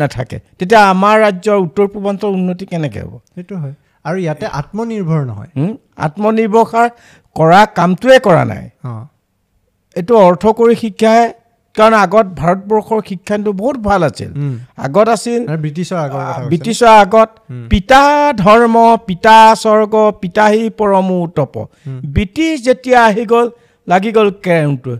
নাথাকে। 0.00 0.38
তেতিয়া 0.58 0.80
আমাৰ 0.94 1.14
ৰাজ্যৰ 1.24 1.58
উত্তৰ 1.66 1.86
পূৰ্বাঞ্চলৰ 1.92 2.32
উন্নতি 2.38 2.64
কেনেকৈ 2.66 3.00
হ'ব? 3.00 3.14
সেইটো 3.34 3.54
হয়। 3.62 3.74
আৰু 4.04 4.16
ইয়াতে 4.24 4.46
আত্মনিৰ্ভৰ 4.60 5.20
নহয়? 5.30 5.50
আত্মনিৰ্ভৰশাৰ 6.06 6.88
কৰা 7.36 7.60
কামটোৱে 7.78 8.18
কৰা 8.26 8.44
নাই। 8.44 8.64
এইটো 9.96 10.14
অৰ্থ 10.28 10.44
কৰি 10.58 10.74
শিক্ষাহে 10.82 11.24
কাৰণ 11.76 11.94
আগত 11.94 12.26
ভাৰতবৰ্ষৰ 12.40 13.00
শিক্ষাটো 13.08 13.52
বহুত 13.60 13.76
ভাল 13.88 14.00
আছিল। 14.10 14.30
আগত 14.86 15.08
আছিল 15.16 15.40
ব্ৰিটিছৰ 15.64 15.98
কৈছে। 16.12 16.42
ব্ৰিটিছৰ 16.50 16.92
আগত 17.04 17.30
পিতা 17.70 18.02
ধৰ্ম 18.44 18.76
পিতা 19.08 19.36
স্বৰ্গ 19.62 19.94
পিতাহী 20.22 20.64
পৰমো 20.78 21.18
তপ। 21.36 21.54
ব্ৰিটিছ 22.14 22.54
যেতিয়া 22.66 23.00
আহি 23.08 23.24
গ'ল 23.32 23.46
লাগি 23.88 24.10
গ'ল 24.16 24.28
কেৰেংটো 24.44 24.92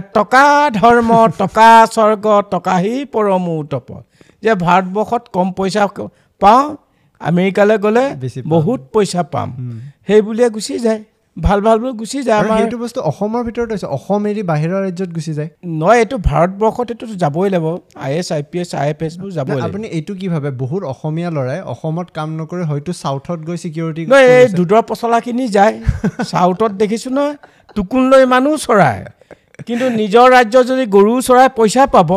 টকা 0.00 0.70
ধৰ্ম 0.70 1.10
টকা 1.38 1.86
স্বৰ্গ 1.86 2.26
টকাহী 2.50 3.04
পৰমো 3.04 3.64
তপ। 3.70 3.88
যে 4.42 4.54
ভাৰতবৰ্ষত 4.54 5.22
কম 5.32 5.52
পইচা 5.52 5.84
পাওঁ 6.40 6.76
আমেৰিকালৈ 7.20 7.78
গ'লে। 7.78 8.04
বহুত 8.46 8.80
পইচা 8.92 9.22
পাম। 9.22 9.48
উম। 9.58 9.78
সেই 10.06 10.20
বুলিয়ে 10.22 10.48
গুচি 10.48 10.78
যায়। 10.78 11.02
ভাল 11.36 11.60
ভালবোৰ 11.60 11.92
গুচি 11.92 12.22
যায় 12.22 12.38
আমাৰ 12.40 12.76
বস্তু 12.76 13.00
অসমৰ 13.00 13.42
ভিতৰত 13.44 13.68
হৈছে। 13.70 13.86
অসম 13.86 14.26
এৰি 14.26 14.42
বাহিৰৰ 14.42 14.80
ৰাজ্যত 14.86 15.10
গুচি 15.14 15.32
যায়। 15.34 15.50
নহয় 15.64 15.98
এইটো 15.98 16.16
ভাৰতবৰ্ষত 16.18 16.86
এইটো 16.90 17.06
যাবই 17.06 17.48
লাগিব। 17.50 17.66
I 17.94 18.12
S 18.18 18.32
I 18.32 18.42
P 18.42 18.58
S 18.60 18.74
I 18.74 18.88
F 18.90 19.02
এছবোৰ 19.02 19.30
লাগিব। 19.32 19.64
আপুনি 19.64 19.86
এইটো 19.88 20.14
কি 20.14 20.28
ভাবে? 20.28 20.50
বহুত 20.50 20.82
অসমীয়া 20.84 21.30
ল'ৰাই 21.30 21.60
অসমত 21.60 22.08
কাম 22.14 22.28
নকৰি 22.36 22.62
হয়তো 22.62 22.92
চাউথত 22.92 23.38
গৈ 23.46 23.56
চিকিউৰিটি 23.56 24.02
নহয় 24.06 24.26
এই 24.36 24.48
দুধৰ 24.48 24.82
পচলাখিনি 24.82 25.48
যায়। 25.48 25.74
চাউথত 26.32 26.72
দেখিছোঁ 26.72 27.12
নহয় 27.12 27.34
টুকুন 27.76 28.02
লৈ 28.10 28.24
মানুহ 28.24 28.54
চৰাই। 28.56 28.98
কিন্তু 29.66 29.86
নিজৰ 30.00 30.26
ৰাজ্যত 30.36 30.64
যদি 30.70 30.84
গৰু 30.96 31.12
চৰাই 31.26 31.48
পইচা 31.58 31.82
পাব 31.94 32.10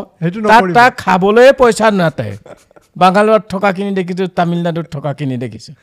তাত। 0.52 0.64
তাক 0.78 0.92
খাবলৈ 1.04 1.48
পইচা 1.60 1.88
নাটে। 2.02 2.30
বাংগালোৰত 2.96 3.44
থকাখিনি 3.54 3.92
দেখিছোঁ 4.00 4.28
তামিলনাডুত 4.38 4.86
থকাখিনি 4.96 5.36
দেখিছোঁ। 5.38 5.74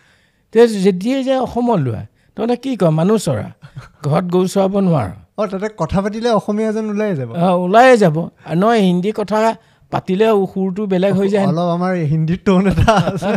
তে 0.54 0.60
যেতিয়াই 0.84 1.22
যে 1.28 1.34
অসমত 1.46 1.78
লোৱা 1.86 2.02
তহঁতে 2.36 2.56
কি 2.62 2.70
কয় 2.80 2.92
মানুহ 2.98 3.16
চৰা 3.26 3.46
ঘৰত 4.04 4.24
গৰু 4.34 4.46
চৰাব 4.54 4.74
নোৱাৰ। 4.86 5.10
অঁ 5.38 5.46
তাতে 5.52 5.68
কথা 5.80 5.98
পাতিলে 6.04 6.28
অসমীয়া 6.38 6.70
যেন 6.76 6.86
ওলাই 6.90 7.12
যাব। 7.20 7.30
অঁ, 7.44 7.54
ওলায়ে 7.64 7.94
যাব। 7.96 8.16
নহয় 8.60 8.80
হিন্দী 8.88 9.10
কথা 9.18 9.38
পাতিলে 9.92 10.26
সুৰটো 10.52 10.82
বেলেগ 10.92 11.12
হৈ 11.18 11.28
যায়। 11.34 11.46
অলপ 11.46 11.68
আমাৰ 11.76 11.92
হিন্দীৰ 12.12 12.38
টোন 12.46 12.62
এটা 12.72 12.92
আছে। 13.08 13.32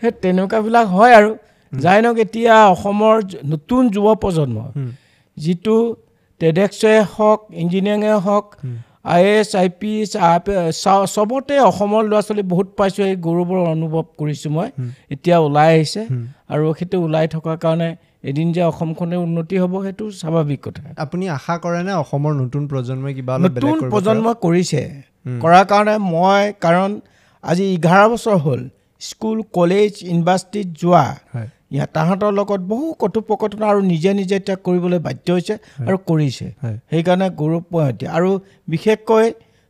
সেই 0.00 0.12
তেনেকুৱাবিলাক 0.22 0.86
হয় 0.96 1.12
আৰু। 1.18 1.30
যাই 1.72 1.98
নহওক 2.02 2.18
এতিয়া 2.24 2.54
অসমৰ 2.74 3.16
নতুন 3.52 3.82
যুৱ 3.94 4.06
প্ৰজন্ম। 4.22 4.56
যিটো 5.36 5.74
টেডেক্সে 6.40 6.94
হওক 7.14 7.40
ইঞ্জিনিয়াৰিঙে 7.62 8.12
হওক 8.26 8.46
I 9.14 9.22
S 9.38 9.50
I 9.62 9.68
P 9.80 9.90
S 10.02 10.14
চবতে 11.14 11.54
অসমৰ 11.70 12.02
ল'ৰা 12.10 12.20
ছোৱালী 12.26 12.44
বহুত 12.52 12.68
পাইছোঁ 12.78 13.04
এই 13.10 13.16
গৌৰৱৰ 13.26 13.60
অনুভৱ 13.76 14.04
কৰিছোঁ 14.20 14.50
মই। 14.56 14.68
এতিয়া 15.14 15.36
ওলাই 15.46 15.68
আহিছে 15.76 16.02
আৰু 16.52 16.64
সেইটো 16.78 16.96
ওলাই 17.06 17.26
থকাৰ 17.34 17.56
কাৰণে 17.64 17.88
এদিন 18.30 18.46
যে 18.54 18.62
অসমখনে 18.70 19.16
উন্নতি 19.26 19.54
হ'ব 19.62 19.74
সেইটো 19.84 20.04
স্বাভাৱিক 20.20 20.60
কথা। 20.66 20.82
আপুনি 21.04 21.24
আশা 21.38 21.54
কৰেনে 21.64 21.92
অসমৰ 22.02 22.32
নতুন 22.42 22.62
প্ৰজন্মই 22.72 23.12
কিবা 23.18 23.32
নতুন 23.46 23.76
প্ৰজন্মই 23.92 24.34
কৰিছে। 24.44 24.82
কৰাৰ 25.42 25.64
কাৰণে 25.72 25.94
মই 26.14 26.42
কাৰণ 26.64 26.90
আজি 27.44 27.64
এঘাৰ 27.76 28.04
বছৰ 28.12 28.36
হ'ল 28.44 28.60
স্কুল 29.00 29.38
কলেজ 29.56 29.90
ইউনিভাৰ্চিটিত 30.10 30.66
যোৱা। 30.82 31.06
ইয়াত 31.70 31.90
তাহাঁতৰ 31.96 32.32
লগত 32.38 32.60
বহু 32.72 32.86
কথোপকথন 33.02 33.62
আৰু 33.70 33.80
নিজে 33.92 34.10
নিজে 34.20 34.34
এতিয়া 34.40 34.56
কৰিবলৈ 34.66 34.98
বাধ্য 35.06 35.26
হৈছে 35.36 35.54
আৰু 35.88 35.96
কৰিছে। 36.10 36.46
সেইকাৰণে 36.90 37.26
গৌৰৱ 37.40 37.62
পোৱা 37.70 37.84
এতিয়া। 37.92 38.10
আৰু 38.18 38.30
বিশেষকৈ 38.68 39.26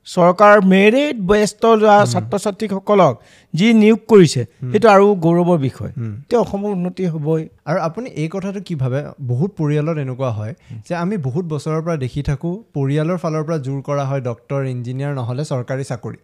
চৰকাৰ 0.07 0.57
মেৰিট 0.73 1.17
ব্যস্ত 1.31 1.63
যোৱা 1.81 1.97
ছাত্ৰ 2.13 2.35
ছাত্ৰীসকলক 2.45 3.15
যি 3.55 3.67
নিয়োগ 3.83 4.01
কৰিছে 4.13 4.43
সেইটো 4.73 4.89
আৰু 4.95 5.07
গৌৰৱৰ 5.25 5.59
বিষয়। 5.67 5.93
এতিয়া 6.23 6.41
অসমৰ 6.41 6.71
উন্নতি 6.77 7.05
হ'বই। 7.13 7.43
আৰু 7.71 7.79
আপুনি 7.89 8.09
এই 8.23 8.29
কথাটো 8.35 8.61
কি 8.67 8.75
ভাবে? 8.83 9.01
বহুত 9.31 9.51
পৰিয়ালত 9.61 9.97
এনেকুৱা 10.05 10.31
হয় 10.39 10.55
যে 10.89 10.95
আমি 11.05 11.17
বহুত 11.27 11.45
বছৰৰ 11.53 11.81
পৰা 11.85 11.97
দেখি 12.05 12.23
থাকোঁ 12.29 12.55
পৰিয়ালৰ 12.77 13.19
ফালৰ 13.23 13.43
পৰা 13.47 13.59
জোৰ 13.67 13.81
কৰা 13.89 14.05
হয় 14.11 14.23
ডক্তৰ 14.31 14.61
ইঞ্জিনিয়াৰ 14.75 15.13
নহ'লে 15.19 15.45
চৰকাৰী 15.53 15.85
চাকৰি। 15.85 16.19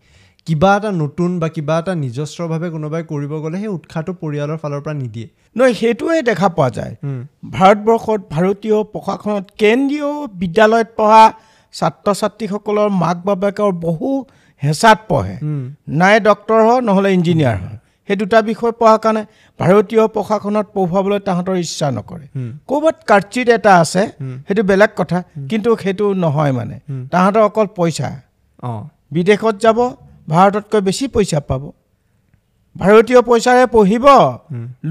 কিবা 0.46 0.72
এটা 0.76 0.90
নতুন 0.92 1.30
বা 1.38 1.48
কিবা 1.48 1.76
এটা 1.78 1.92
নিজস্বভাৱে 1.94 2.68
কোনোবাই 2.70 3.02
কৰিব 3.02 3.32
গ'লে 3.44 3.56
সেই 3.58 3.68
উৎসাহটো 3.68 4.12
পৰিয়ালৰ 4.22 4.58
ফালৰ 4.62 4.80
পৰা 4.80 4.94
নিদিয়ে। 4.94 5.28
নহয় 5.56 5.74
সেইটোৱে 5.74 6.22
দেখা 6.22 6.48
পোৱা 6.48 6.68
যায়। 6.70 6.92
ভাৰতবৰ্ষত 7.52 8.20
ভাৰতীয় 8.30 8.78
প্ৰশাসনত 8.92 9.44
কেন্দ্ৰীয় 9.58 10.10
বিদ্যালয়ত 10.40 10.88
পঢ়া 10.96 11.24
ছাত্ৰ 11.74 12.08
ছাত্ৰীসকলৰ 12.20 12.88
মাক 13.02 13.16
বাপেকৰ 13.24 13.70
বহু 13.80 14.08
হেঁচাত 14.62 14.98
পঢ়ে। 15.08 15.36
নাই 15.98 16.14
ডক্তৰ 16.20 16.58
হয় 16.68 16.80
নহ'লে 16.80 17.10
ইঞ্জিনিয়াৰ 17.12 17.56
হয়। 17.56 17.76
সেই 18.08 18.16
দুটা 18.16 18.38
বিষয় 18.42 18.72
পঢ়াৰ 18.72 18.98
কাৰণে 18.98 19.22
ভাৰতীয় 19.60 20.02
প্ৰশাসনত 20.14 20.66
পঢ়ুৱাবলৈ 20.74 21.18
তাহাঁতৰ 21.18 21.56
ইচ্ছা 21.56 21.86
নকৰে। 21.90 22.26
ক'ৰবাত 22.68 22.96
কাৰ্চিত 23.06 23.48
এটা 23.48 23.72
আছে 23.76 24.02
সেইটো 24.46 24.62
বেলেগ 24.62 24.90
কথা 24.96 25.18
কিন্তু 25.50 25.68
সেইটো 25.82 26.04
নহয় 26.14 26.52
মানে। 26.52 26.76
তাহাঁতৰ 27.10 27.42
অকল 27.42 27.66
পইচা। 27.76 28.08
অঁ। 28.62 28.82
বিদেশত 29.12 29.54
যাব 29.60 29.78
ভাৰততকৈ 30.28 30.80
বেছি 30.86 31.04
পইচা 31.14 31.40
পাব। 31.48 31.62
ভাৰতীয় 32.76 33.20
পইচাৰে 33.28 33.64
পঢ়িব 33.74 34.06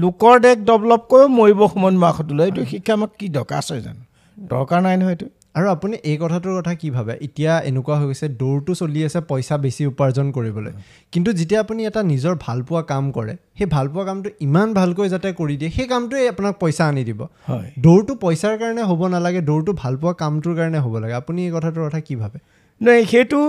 লোকৰ 0.02 0.34
দেশ 0.44 0.56
ডেভেলপ 0.68 1.02
কৰিও 1.10 1.28
মৰিব 1.38 1.60
সময়ত 1.72 1.96
মাকহঁতলৈ 2.04 2.44
এইটো 2.48 2.62
শিক্ষা 2.72 2.92
আমাক 2.98 3.10
কি 3.18 3.26
দৰকাৰ 3.36 3.58
আছে 3.62 3.74
জানো? 3.86 4.02
দৰকাৰ 4.36 4.80
নাই 4.86 4.96
নহয় 5.00 5.14
এইটো। 5.16 5.26
আৰু 5.58 5.66
আপুনি 5.76 5.96
এই 6.10 6.16
কথাটোৰ 6.22 6.54
কথা 6.58 6.72
কি 6.80 6.88
ভাবে? 6.96 7.12
এতিয়া 7.26 7.52
এনেকুৱা 7.68 7.94
হৈ 8.00 8.06
গৈছে 8.10 8.26
দৌৰটো 8.40 8.72
চলি 8.80 9.00
আছে 9.08 9.20
পইচা 9.30 9.56
বেছি 9.64 9.82
উপাৰ্জন 9.92 10.26
কৰিবলৈ। 10.36 10.72
কিন্তু 11.12 11.30
যেতিয়া 11.38 11.60
আপুনি 11.64 11.80
এটা 11.90 12.00
নিজৰ 12.12 12.34
ভালপোৱা 12.46 12.82
কাম 12.90 13.04
কৰে 13.16 13.34
সেই 13.58 13.68
ভালপোৱা 13.76 14.04
কামটো 14.08 14.28
ইমান 14.46 14.68
ভালকৈ 14.80 15.08
যাতে 15.14 15.28
কৰি 15.40 15.54
দিয়ে 15.60 15.70
সেই 15.76 15.86
কামটোৱে 15.92 16.28
আপোনাক 16.32 16.54
পইচা 16.62 16.84
আনি 16.90 17.02
দিব। 17.08 17.20
হয়। 17.48 17.68
দৌৰটো 17.84 18.12
পইচাৰ 18.24 18.54
কাৰণে 18.62 18.82
হ'ব 18.90 19.00
নালাগে 19.14 19.40
দৌৰটো 19.50 19.72
ভালপোৱা 19.82 20.12
কামটোৰ 20.22 20.54
কাৰণে 20.58 20.78
হ'ব 20.84 20.94
লাগে। 21.02 21.14
আপুনি 21.22 21.40
এই 21.46 21.52
কথাটোৰ 21.56 21.82
কথা 21.88 22.00
কি 22.08 22.14
ভাবে? 22.22 22.38
নাই 22.80 22.98
সেইটো 23.12 23.40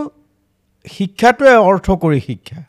শিক্ষাটোৱে 0.96 1.54
অৰ্থ 1.70 1.88
কৰি 2.04 2.20
শিক্ষা। 2.28 2.60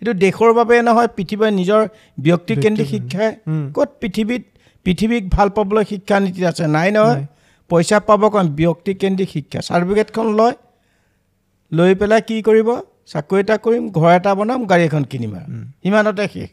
এইটো 0.00 0.12
দেশৰ 0.24 0.50
বাবে 0.58 0.74
নহয় 0.88 1.08
পৃথিৱীৰ 1.16 1.50
নিজৰ 1.60 1.82
ব্যক্তিকেন্দ্ৰিক 2.26 2.88
শিক্ষাই। 2.94 3.30
ক'ত 3.76 3.88
পৃথিৱীত 4.00 4.42
পৃথিৱীক 4.86 5.22
ভাল 5.34 5.48
পাবলৈ 5.56 5.84
শিক্ষা 5.92 6.16
নীতি 6.24 6.42
আছে? 6.50 6.64
নাই 6.76 6.88
নহয়। 6.96 7.24
পইচা 7.70 7.98
পাব 8.08 8.22
কাৰণ 8.34 8.46
ব্যক্তিকেন্দ্ৰিক 8.60 9.28
শিক্ষা। 9.34 9.60
চাৰ্টিফিকেটখন 9.68 10.26
লয় 10.38 10.54
লৈ 11.72 11.90
পেলাই 12.00 12.20
কি 12.28 12.36
কৰিব? 12.48 12.68
চাকৰি 13.12 13.40
এটা 13.40 13.56
কৰিম 13.64 13.84
ঘৰ 13.96 14.10
এটা 14.18 14.30
বনাম 14.38 14.60
গাড়ী 14.70 14.84
এখন 14.88 15.02
কিনিম 15.10 15.32
আৰু। 15.40 15.48
সিমানতে 15.82 16.24
শেষ। 16.34 16.48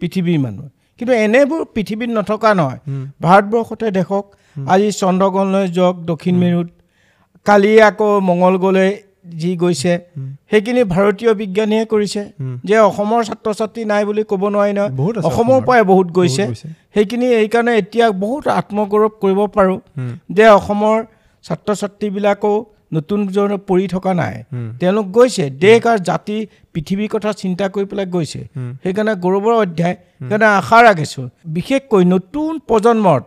পৃথিৱীৰ 0.00 0.38
মানুহ। 0.44 0.66
কিন্তু 1.00 1.12
এনেবোৰ 1.24 1.62
পৃথিৱীত 1.74 2.10
নথকা 2.18 2.50
নহয়। 2.60 2.80
ভাৰতবৰ্ষতে 3.24 3.86
দেখক 3.98 4.24
আজি 4.72 4.88
চন্দ্ৰগ্ৰহণলৈ 5.02 5.64
যাওক 5.76 5.96
দক্ষিণ 6.10 6.34
মেৰুত 6.42 6.68
কালি 7.46 7.72
আকৌ 7.88 8.08
মংগলগলৈ 8.28 8.90
যি 9.34 9.50
গৈছে 9.56 9.92
সেইখিনি 10.50 10.82
ভাৰতীয় 10.84 11.32
বিজ্ঞানীয়ে 11.34 11.84
কৰিছে 11.84 12.22
যে 12.64 12.76
অসমৰ 12.80 13.20
ছাত্ৰ 13.24 13.48
ছাত্ৰী 13.58 13.82
নাই 13.84 14.02
বুলি 14.04 14.22
ক'ব 14.30 14.42
নোৱাৰি 14.54 14.72
নহয়। 14.72 14.92
অসমৰ। 15.28 15.58
পৰাই 15.66 15.84
বহুত 15.84 16.08
গৈছে। 16.10 16.44
সেইখিনি 16.94 17.26
এইকাৰণে 17.34 17.72
এতিয়া 17.78 18.06
বহুত 18.24 18.44
আত্মগৌৰৱ 18.60 19.10
কৰিব 19.22 19.40
পাৰোঁ 19.56 19.78
যে 20.30 20.44
অসমৰ 20.58 20.96
ছাত্ৰ 21.44 21.70
ছাত্ৰীবিলাকেও 21.80 22.54
নতুন 22.92 23.18
ধৰণে 23.26 23.56
পঢ়ি 23.68 23.86
থকা 23.88 24.12
নাই। 24.14 24.34
তেওঁলোক 24.80 25.06
গৈছে 25.12 25.44
দেশ 25.60 25.86
আৰু 25.86 26.00
জাতি 26.10 26.36
পৃথিৱীৰ 26.74 27.08
কথা 27.08 27.30
চিন্তা 27.32 27.64
কৰি 27.74 27.86
পেলাই 27.90 28.06
গৈছে। 28.06 28.40
সেইকাৰণে 28.82 29.14
গৌৰৱৰ 29.24 29.54
অধ্যায় 29.64 29.96
সেইকাৰণে 30.18 30.48
আশা 30.60 30.78
ৰাখিছোঁ 30.88 31.26
বিশেষকৈ 31.56 32.02
নতুন 32.14 32.52
প্ৰজন্মত 32.68 33.22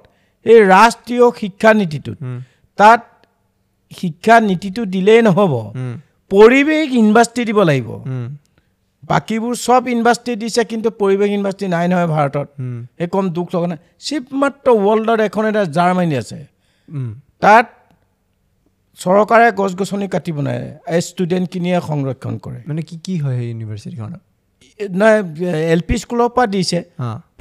এই 0.46 0.60
ৰাষ্ট্ৰীয় 0.66 1.26
শিক্ষা 1.40 1.72
নীতিটোত 1.74 2.18
তাত 2.80 3.00
শিক্ষা 3.92 4.36
নীতিটো 4.50 4.82
দিলেই 4.94 5.22
নহ'ব। 5.28 5.54
পৰিৱেশ 6.32 6.88
ইউনিভাৰ্চিটি 7.00 7.44
দিব 7.50 7.60
লাগিব। 7.70 7.90
বাকীবোৰ 9.04 9.54
চব 9.66 9.82
ইউনিভাৰ্চিটি 9.92 10.34
দিছে 10.42 10.62
কিন্তু 10.72 10.90
পৰিৱেশ 11.02 11.30
ইউনিভাৰ্চিটি 11.34 11.68
নাই 11.76 11.86
নহয় 11.92 12.08
ভাৰতত। 12.16 12.48
সেই 12.98 13.08
কম 13.16 13.26
দুখ 13.38 13.48
লগা 13.56 13.68
নাই। 13.72 13.80
চিপ 14.06 14.26
মাত্ৰ 14.42 14.68
ৱৰ্ল্ডত 14.86 15.20
এখন 15.28 15.44
এটা 15.52 15.64
জাৰ্মানী 15.78 16.16
আছে। 16.22 16.38
তাত 17.42 17.66
চৰকাৰে 19.00 19.48
গছ 19.60 19.72
গছনি 19.80 20.08
কাটিব 20.14 20.38
এই 20.96 21.02
ষ্টুডেণ্টখিনিয়ে 21.10 21.78
সংৰক্ষণ 21.90 22.34
কৰে। 22.46 22.60
মানে 22.70 22.82
কি 22.88 22.96
কি 23.06 23.16
হয় 23.24 23.36
সেই 23.40 23.48
ইউনিভাৰ্চিটিখনত? 23.52 24.22
নাই 25.00 25.16
এল 25.74 25.82
পি 25.88 25.96
স্কুলৰ 26.04 26.30
পৰা 26.36 26.48
দিছে। 26.54 26.80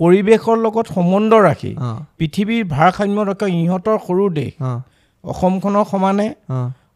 পৰিৱেশৰ 0.01 0.57
লগত 0.67 0.87
সম্বন্ধ 0.97 1.33
ৰাখি 1.49 1.73
পৃথিৱীৰ 2.19 2.63
ভাৰসাম্য 2.77 3.19
ৰক্ষা 3.31 3.47
ইহঁতৰ 3.61 3.97
সৰু 4.07 4.25
দেশ। 4.39 4.53
অসমখনৰ 5.25 5.85
সমানে 5.91 6.27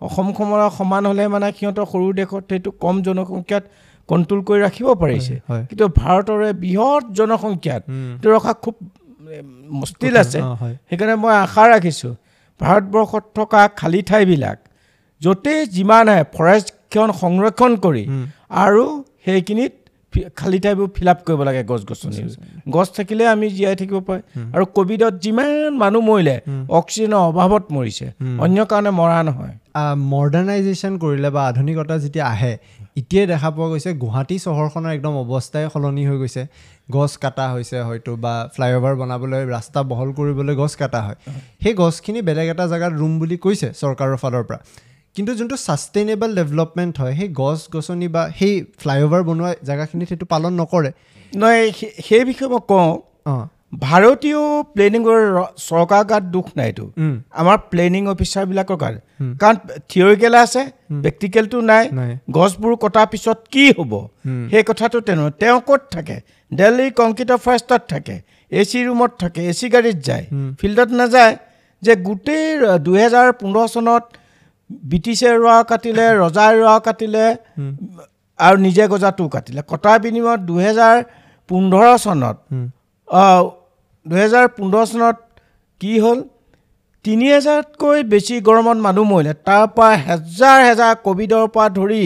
অসমখনৰ 0.01 0.61
সমান 0.79 1.03
হ'লে 1.07 1.25
মানে 1.29 1.47
সিহঁতৰ 1.59 1.87
সৰু 1.93 2.07
দেশত 2.13 2.43
সেইটো 2.51 2.71
কম 2.81 2.97
জনসংখ্যাত 3.03 3.65
কণ্ট্ৰল 4.09 4.41
কৰি 4.43 4.61
ৰাখিব 4.63 4.89
পাৰিছে। 5.03 5.35
কিন্তু 5.69 5.85
ভাৰতৰে 6.01 6.49
বৃহৎ 6.63 7.05
জনসংখ্যাত। 7.19 7.83
সেইটো 8.13 8.29
ৰখা 8.37 8.53
খুব 8.65 8.75
এ, 9.29 9.39
মুস্কিল 9.81 10.15
আছে। 10.17 10.39
সেইকাৰণে 10.89 11.15
মই 11.17 11.35
আশা 11.37 11.65
ৰাখিছোঁ 11.73 12.13
ভাৰতবৰ্ষত 12.61 13.25
থকা 13.35 13.61
খালী 13.77 14.01
ঠাইবিলাক 14.03 14.59
য'তেই 15.21 15.61
যিমান 15.67 16.05
আহে 16.09 16.25
ফৰেষ্টখন 16.35 17.09
সংৰক্ষণ 17.23 17.73
কৰি 17.85 18.05
আৰু 18.65 18.85
সেইখিনিত 19.25 19.73
খালী 20.37 20.59
ঠাইবোৰ 20.61 20.89
ফিল 20.97 21.09
আপ 21.09 21.19
কৰিব 21.27 21.41
লাগে 21.43 21.63
গছ 21.65 21.83
গছনি। 21.85 22.17
গছ 22.71 22.89
থাকিলে 22.97 23.27
আমি 23.27 23.47
জীয়াই 23.51 23.77
থাকিব 23.77 23.99
পাৰে। 24.01 24.21
আৰু 24.55 24.65
ক'ভিডত 24.77 25.15
যিমান 25.25 25.49
মানুহ 25.83 26.03
মৰিলে 26.03 26.37
অক্সিজেনৰ 26.69 27.21
অভাৱত 27.31 27.65
মৰিছে। 27.73 28.07
অন্য 28.45 28.59
কাৰণে 28.65 28.91
মৰা 28.91 29.23
নহয়। 29.23 29.55
মডাৰ্ণাইজেশ্যন 29.97 30.93
কৰিলে 30.99 31.31
বা 31.31 31.43
আধুনিকতা 31.47 31.99
যেতিয়া 31.99 32.27
আহে 32.27 32.59
এতিয়াই 32.97 33.27
দেখা 33.27 33.51
পোৱা 33.51 33.69
গৈছে 33.69 33.91
গুৱাহাটী 33.95 34.37
চহৰখনৰ 34.39 34.91
একদম 34.97 35.13
অৱস্থাই 35.23 35.65
সলনি 35.73 36.03
হৈ 36.07 36.17
গৈছে। 36.19 36.43
গছ 36.93 37.13
কাটা 37.17 37.45
হৈছে 37.53 37.77
হয়তো 37.81 38.17
বা 38.17 38.35
ফ্লাইঅভাৰ 38.55 38.95
বনাবলৈ 38.97 39.43
ৰাস্তা 39.47 39.81
বহল 39.83 40.09
কৰিবলৈ 40.13 40.55
গছ 40.55 40.73
কাটা 40.77 41.01
হয়। 41.03 41.17
সেই 41.63 41.75
গছখিনি 41.75 42.23
বেলেগ 42.23 42.49
এটা 42.49 42.65
জেগাত 42.67 42.93
ৰুম 42.93 43.13
বুলি 43.19 43.37
কৈছে 43.37 43.69
চৰকাৰৰ 43.81 44.17
ফালৰ 44.17 44.45
পৰা। 44.45 44.59
কিন্তু 45.17 45.33
যোনটো 45.35 45.57
ছাষ্টেইনেবল 45.57 46.31
ডেভেলপমেণ্ট 46.35 46.95
হয় 47.01 47.15
সেই 47.17 47.29
গছ 47.35 47.61
গছনি 47.75 48.07
বা 48.09 48.23
সেই 48.39 48.55
ফ্লাইঅভাৰ 48.81 49.23
বনোৱা 49.23 49.51
জেগাখিনিত 49.65 50.07
সেইটো 50.09 50.27
পালন 50.27 50.53
নকৰে। 50.61 50.91
নহয় 51.33 51.63
সেই- 52.07 52.25
বিষয়ে 52.25 52.49
মই 52.49 52.63
কওঁ 52.69 52.91
অঁ। 53.27 53.45
ভাৰতীয় 53.83 54.41
প্লেনিঙৰ 54.75 55.21
চৰকাৰ 55.69 56.03
গাত 56.05 56.23
দুখ 56.35 56.47
নাইতো 56.57 56.85
আমাৰ 57.33 57.57
প্লেনিং 57.71 58.03
অফিচাৰবিলাকৰ 58.07 58.77
গাত। 58.83 58.95
কাৰণ 59.41 59.57
থিয়ৰিকেল 59.91 60.35
আছে 60.35 60.63
প্ৰেক্টিকেলটো 61.03 61.59
নাই 61.71 61.85
গছবোৰ 62.31 62.73
কটাৰ 62.77 63.07
পিছত 63.13 63.39
কি 63.53 63.65
হ'ব। 63.71 63.93
সেই 64.51 64.63
কথাটো 64.63 64.97
তেনেকুৱা 65.01 65.31
তেওঁ 65.41 65.59
ক'ত 65.69 65.83
থাকে? 65.95 66.17
দিল্লীৰ 66.53 66.91
কংক্ৰিটৰ 67.01 67.39
ফৰেষ্টত 67.47 67.83
থাকে 67.89 68.17
এ 68.53 68.63
চি 68.71 68.79
ৰুমত 68.87 69.13
থাকে 69.19 69.41
এ 69.49 69.53
চি 69.53 69.67
গাড়ীত 69.69 69.99
যায় 70.09 70.25
ফিল্ডত 70.61 70.91
নাযায় 71.01 71.35
যে 71.83 71.93
গোটেই 72.09 72.45
দুহেজাৰ 72.87 73.29
পোন্ধৰ 73.41 73.67
চনত 73.75 74.05
ব্ৰিটিছে 74.91 75.29
ৰোৱা 75.43 75.59
কাটিলে 75.71 76.07
ৰজাই 76.23 76.53
ৰোৱা 76.61 76.77
কাটিলে 76.87 77.25
আৰু 78.39 78.57
নিজে 78.67 78.85
গজাটো 78.93 79.25
কাটিলে। 79.35 79.61
কটাৰ 79.73 79.99
বিনিময়ত 80.05 80.41
দুহেজাৰ 80.49 80.97
পোন্ধৰ 81.51 81.85
চনত 82.05 82.37
দুহেজাৰ 84.07 84.47
পোন্ধৰ 84.57 84.85
চনত 84.93 85.17
কি 85.81 85.93
হ'ল? 86.05 86.19
তিনি 87.05 87.27
হেজাৰতকৈ 87.35 87.99
বেছি 88.13 88.35
গৰমত 88.49 88.79
মানুহ 88.87 89.05
মৰিলে। 89.13 89.33
তাৰ 89.49 89.65
পৰা 89.77 89.95
হেজাৰ 90.09 90.59
হেজাৰ 90.69 90.93
ক'ভিডৰ 91.07 91.47
পৰা 91.55 91.67
ধৰি 91.79 92.05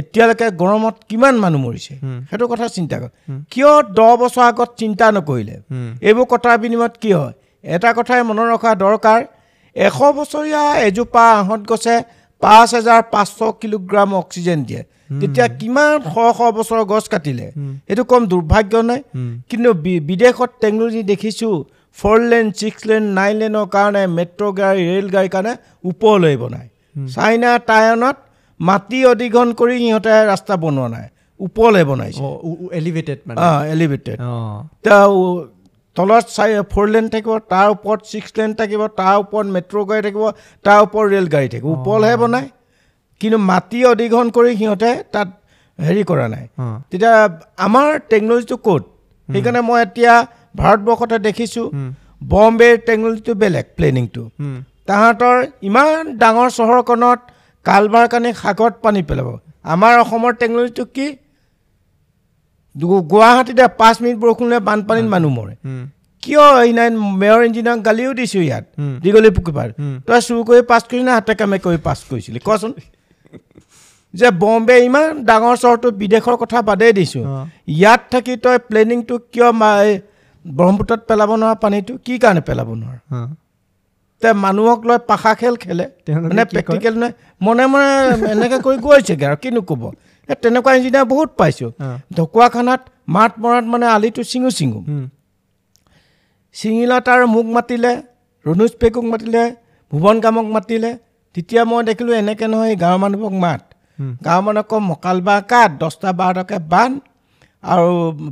এতিয়ালৈকে 0.00 0.46
গৰমত 0.62 0.94
কিমান 1.08 1.34
মানুহ 1.44 1.60
মৰিছে? 1.66 1.94
সেইটো 2.28 2.46
কথা 2.52 2.66
চিন্তা 2.76 2.96
কৰ। 3.02 3.10
কিয় 3.52 3.72
দহ 3.98 4.10
বছৰ 4.20 4.42
আগত 4.50 4.70
চিন্তা 4.80 5.06
নকৰিলে? 5.16 5.56
এইবোৰ 6.08 6.26
কটাৰ 6.32 6.56
বিনিময়ত 6.62 6.94
কি 7.02 7.10
হয়? 7.18 7.34
এটা 7.64 7.90
কথাই 7.98 8.22
মনত 8.28 8.46
ৰখা 8.54 8.70
দৰকাৰ 8.84 9.20
এশ 9.76 9.98
বছৰীয়া 10.18 10.62
এজোপা 10.88 11.24
আহঁত 11.40 11.62
গছে 11.70 11.94
পাঁচ 12.42 12.68
হেজাৰ 12.76 13.00
পাঁচশ 13.12 13.38
কিলোগ্ৰাম 13.60 14.10
অক্সিজেন 14.22 14.60
দিয়ে। 14.68 14.82
তেতিয়া 15.20 15.46
কিমান 15.60 15.94
শ 16.12 16.14
শ 16.38 16.40
বছৰৰ 16.58 16.82
গছ 16.92 17.04
কাটিলে? 17.12 17.46
এইটো 17.90 18.02
কম 18.10 18.22
দুৰ্ভাগ্য 18.32 18.74
নাই 18.90 19.00
কিন্তু 19.50 19.70
বিদেশত 20.08 20.50
টেকন'লজি 20.62 21.02
দেখিছোঁ 21.12 21.54
four 21.98 22.18
lane 22.30 22.46
six 22.58 22.80
lane 22.88 23.02
nine 23.18 23.34
লেনৰ 23.40 23.66
কাৰণে 23.74 24.02
মেট্ৰ' 24.18 24.52
গাড়ী 24.60 24.80
ৰেল 24.90 25.06
গাড়ীৰ 25.14 25.32
কাৰণে 25.34 25.52
ওপৰলৈ 25.90 26.34
বনায়। 26.42 26.68
চাইনা 27.14 27.50
টাইৱানত 27.70 28.16
মাটি 28.60 28.98
অধিগ্ৰহণ 29.12 29.50
কৰি 29.60 29.74
সিহঁতে 29.82 30.12
ৰাস্তা 30.32 30.54
বনোৱা 30.64 30.88
নাই 30.94 31.06
ওপৰলৈ 31.40 31.84
বনাইছে। 31.90 32.20
এলিভেটেড 32.78 33.18
এলিভেটেড 33.74 34.18
তলত 36.00 36.24
চাই 36.36 36.50
ফ'ৰ 36.72 36.86
লেন 36.94 37.06
থাকিব 37.12 37.32
তাৰ 37.52 37.66
ওপৰত 37.74 38.00
ছিক্স 38.10 38.30
লেন 38.38 38.50
থাকিব 38.60 38.82
তাৰ 39.00 39.14
ওপৰত 39.22 39.46
মেট্ৰ' 39.54 39.84
গাড়ী 39.90 40.02
থাকিব 40.06 40.24
তাৰ 40.64 40.78
ওপৰত 40.86 41.06
ৰেল 41.14 41.26
গাড়ী 41.34 41.48
থাকিব 41.52 41.68
ওপৰলৈহে 41.74 42.16
বনায় 42.22 42.48
কিন্তু 43.20 43.38
মাটি 43.50 43.78
অধিগ্ৰহণ 43.92 44.28
কৰি 44.36 44.50
সিহঁতে 44.60 44.90
তাত 45.14 45.28
হেৰি 45.78 46.02
কৰা 46.10 46.26
নাই। 46.34 46.44
তেতিয়া 46.90 47.14
আমাৰ 47.66 47.88
টেকন'লজিটো 48.10 48.56
ক'ত? 48.66 48.82
সেইকাৰণে 49.28 49.60
মই 49.68 49.78
এতিয়া 49.86 50.14
ভাৰতবৰ্ষতে 50.60 51.16
দেখিছোঁ 51.26 51.66
বম্বেৰ 52.30 52.74
টেকন'লজিটো 52.88 53.32
বেলেগ 53.42 53.66
প্লেনিংটো 53.76 54.22
তাহাঁতৰ 54.88 55.36
ইমান 55.68 56.02
ডাঙৰ 56.22 56.48
চহৰখনত 56.58 57.18
কালভাৰ 57.66 58.06
কানি 58.12 58.30
সাগৰত 58.42 58.74
পানী 58.84 59.00
পেলাব। 59.08 59.28
আমাৰ 59.74 59.92
অসমৰ 60.04 60.32
টেকন'লজিটো 60.40 60.84
কি? 60.94 61.06
গুৱাহাটীতে 62.76 63.64
পাঁচ 63.80 63.96
মিনিট 64.02 64.16
বৰষুণে 64.22 64.58
বানপানীত 64.68 65.06
মানুহ 65.14 65.30
মৰে। 65.38 65.54
কিয় 66.22 66.44
এই 66.64 66.72
নাই 66.78 66.88
মেয়ৰ 67.20 67.40
ইঞ্জিনিয়াৰক 67.48 67.80
গালিও 67.88 68.12
দিছোঁ 68.20 68.42
ইয়াত। 68.48 68.64
দীঘলী 69.02 69.30
পুখুৰীপাৰ। 69.36 69.68
তই 70.06 70.20
চুৰ 70.26 70.40
কৰি 70.48 70.62
পাছ 70.70 70.82
কৰিলি 70.90 71.04
নে 71.08 71.12
হাতে 71.18 71.32
কামে 71.40 71.58
কৰি 71.64 71.78
পাছ 71.86 71.98
কৰিছিলি? 72.10 72.38
কচোন। 72.48 72.72
যে 74.14 74.28
বম্বে 74.42 74.76
ইমান 74.86 75.06
ডাঙৰ 75.28 75.56
চহৰটো 75.62 75.88
বিদেশৰ 76.00 76.36
কথা 76.42 76.58
বাদেই 76.68 76.92
দিছোঁ। 76.98 77.24
ইয়াত 77.76 78.00
থাকি 78.12 78.32
তই 78.44 78.56
প্লেনিংটো 78.68 79.14
কিয় 79.32 79.48
ব্ৰহ্মপুত্ৰত 80.44 81.00
পেলাব 81.08 81.30
নোৱাৰা 81.40 81.56
পানীটো? 81.64 81.92
কি 82.04 82.14
কাৰণে 82.22 82.42
পেলাব 82.48 82.68
নোৱাৰ। 82.80 82.98
তে 84.22 84.28
মানুহক 84.44 84.80
লৈ 84.88 84.98
পাশা 85.10 85.32
খেল 85.40 85.54
খেলে। 85.64 85.84
মানে? 86.22 86.42
প্ৰেক্টিকেল 86.52 86.94
নে 87.02 87.08
মনে 87.46 87.64
মনে 87.72 87.88
এনেকৈ 88.32 88.58
কৰি 88.66 88.76
গৈছেগৈ 88.86 89.26
আৰু। 89.28 89.36
কিনো 89.42 89.60
ক'ব? 89.70 89.82
তেনেকুৱা 90.42 90.72
ইঞ্জিনিয়াৰ 90.76 91.06
বহুত 91.12 91.30
পাইছোঁ। 91.38 91.70
ঢকুৱাখানাত 92.16 92.80
মাত 93.14 93.32
মৰাত 93.42 93.64
মানে 93.72 93.86
আলিটো 93.94 94.22
চিঙো 94.30 94.50
চিঙো 94.58 94.80
উম, 94.88 95.04
চিঙিলত 96.56 97.06
আৰু 97.14 97.24
মোক 97.34 97.46
মাতিলে 97.56 97.92
ৰণোজ 98.46 98.72
পেকুক 98.80 99.04
মাতিলে 99.12 99.42
ভুৱন 99.92 100.16
কামক 100.24 100.46
মাতিলে। 100.56 100.90
তেতিয়া 101.34 101.62
মই 101.64 101.80
দেখিলোঁ 101.88 102.14
এনেকৈ 102.22 102.46
নহয় 102.52 102.74
গাঁৱৰ 102.82 102.98
মানুহবোৰক 103.02 103.34
মাত। 103.44 103.60
গাঁৱৰ 104.26 104.42
মানুহক 104.46 104.66
কওঁ 104.70 104.80
মকাল 104.90 105.16
বা 105.26 105.34
কাঠ 105.50 105.70
দহটা 105.80 106.10
বাৰটাকৈ 106.20 106.58
বান্ধ 106.72 106.94
আৰু 107.64 107.88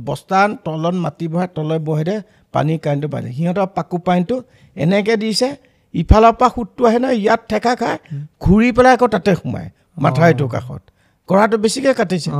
বস্তা 0.07 0.39
তলত 0.65 0.95
মাটি 1.05 1.25
বহাই 1.31 1.47
তলত 1.55 1.81
বহাই 1.87 2.03
দে 2.09 2.15
পানী 2.53 2.73
কাৰেণ্টটো 2.83 3.07
বান্ধে 3.13 3.29
সিহঁতৰ 3.37 3.67
পাকু 3.77 3.97
পানীটো 4.07 4.35
এনেকৈ 4.75 5.15
দিছে 5.23 5.49
ইফালৰ 5.93 6.33
পৰা 6.39 6.47
সোঁতটো 6.55 6.81
আহে 6.89 6.99
নহয় 7.03 7.17
ইয়াত 7.23 7.41
ঠেকা 7.49 7.73
খাই 7.81 7.95
ঘূৰি 8.43 8.69
পেলাই 8.75 8.93
আকৌ 8.97 9.07
তাতে 9.15 9.31
সোমায় 9.39 9.69
মাথাউৰিটোৰ 9.97 10.49
কাষত। 10.53 10.81
গৰাটো 11.29 11.57
বেছিকৈ 11.63 11.93
কাটিছে। 11.93 12.31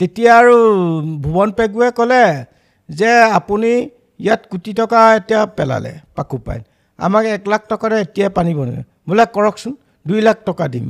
তেতিয়া 0.00 0.32
আৰু 0.38 0.56
ভুৱন 1.24 1.48
পেগুৱে 1.58 1.88
ক'লে 1.98 2.24
যে 2.88 3.10
আপুনি 3.38 3.70
ইয়াত 4.20 4.42
কোটি 4.50 4.72
টকা 4.80 5.00
এতিয়া 5.16 5.40
পেলালে 5.56 5.92
পাকু 6.16 6.36
পাইন। 6.46 6.62
আমাক 6.98 7.24
এক 7.36 7.44
লাখ 7.48 7.62
টকাৰে 7.68 7.96
এতিয়াই 8.00 8.30
পানী 8.36 8.52
বনাই 8.58 8.82
বোলে 9.08 9.24
কৰকচোন 9.34 9.72
দুই 10.06 10.20
লাখ 10.20 10.38
টকা 10.46 10.64
দিম। 10.74 10.86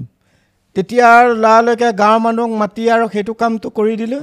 তেতিয়া 0.77 1.05
আৰু 1.19 1.31
লৰালৰিকৈ 1.45 1.91
গাঁৱৰ 2.01 2.21
মানুহক 2.27 2.53
মাতি 2.61 2.83
আৰু 2.95 3.05
সেইটো 3.15 3.33
কামটো 3.41 3.69
কৰি 3.79 3.95
দিলোঁ। 3.97 4.23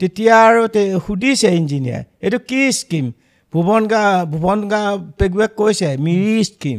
তেতিয়া 0.00 0.34
আৰু 0.48 0.60
সুধিছে 1.06 1.48
ইঞ্জিনিয়াৰ 1.60 2.02
এইটো 2.24 2.38
কি 2.48 2.60
স্কিম? 2.72 3.06
ভুৱন 3.52 3.82
গা 3.86 4.02
ভুৱন 4.32 4.60
গা 4.68 4.80
পেগুৱে 5.18 5.46
কৈছে 5.58 5.88
মিৰি 6.04 6.34
স্কিম। 6.44 6.78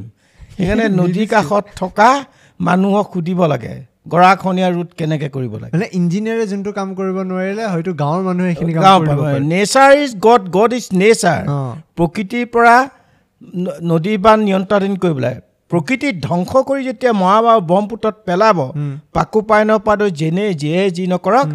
সেইকাৰণে 0.52 0.86
নদীৰ 0.99 1.28
কাষত 1.28 1.65
থকা 1.75 2.10
মানুহক 2.60 3.06
সুধিব 3.13 3.39
লাগে। 3.45 3.75
গৰাখহনীয়া 4.05 4.69
ৰোধ 4.75 4.89
কেনেকৈ 4.99 5.29
কৰিব 5.35 5.53
লাগে? 5.62 5.71
মানে 5.75 5.88
ইঞ্জিনিয়াৰে 5.99 6.45
যোনটো 6.51 6.71
কাম 6.77 6.89
কৰিব 6.99 7.17
নোৱাৰিলে 7.31 7.63
হয়তো 7.73 7.91
গাঁৱৰ 8.01 8.21
মানুহে 8.27 8.49
সেইখিনি 8.51 8.73
কাম 8.73 8.83
পাৰে। 9.09 9.39
Nature 9.53 9.91
is 10.03 10.12
God 10.27 10.43
God 10.57 10.71
is 10.79 10.85
nature. 11.01 11.41
প্ৰকৃতিৰ 11.97 12.45
পৰা 12.53 12.75
নদী 13.91 14.13
বান্ধ 14.25 14.41
নিয়ন্ত্ৰণ 14.47 14.93
কৰিব 15.03 15.17
লাগে 15.25 15.39
প্ৰকৃতি 15.71 16.09
ধ্বংস 16.27 16.51
কৰি 16.67 16.81
যেতিয়া 16.89 17.12
মহাবাহু 17.23 17.59
ব্ৰহ্মপুত্ৰত 17.69 18.15
পেলাব 18.27 18.57
উম। 18.59 18.93
পাকু 19.15 19.39
পাইনৰ 19.49 19.79
পৰা 19.85 19.95
লৈ 20.01 20.12
যেনে 20.21 20.45
যিয়ে 20.62 20.81
যি 20.97 21.03
নকৰক 21.13 21.47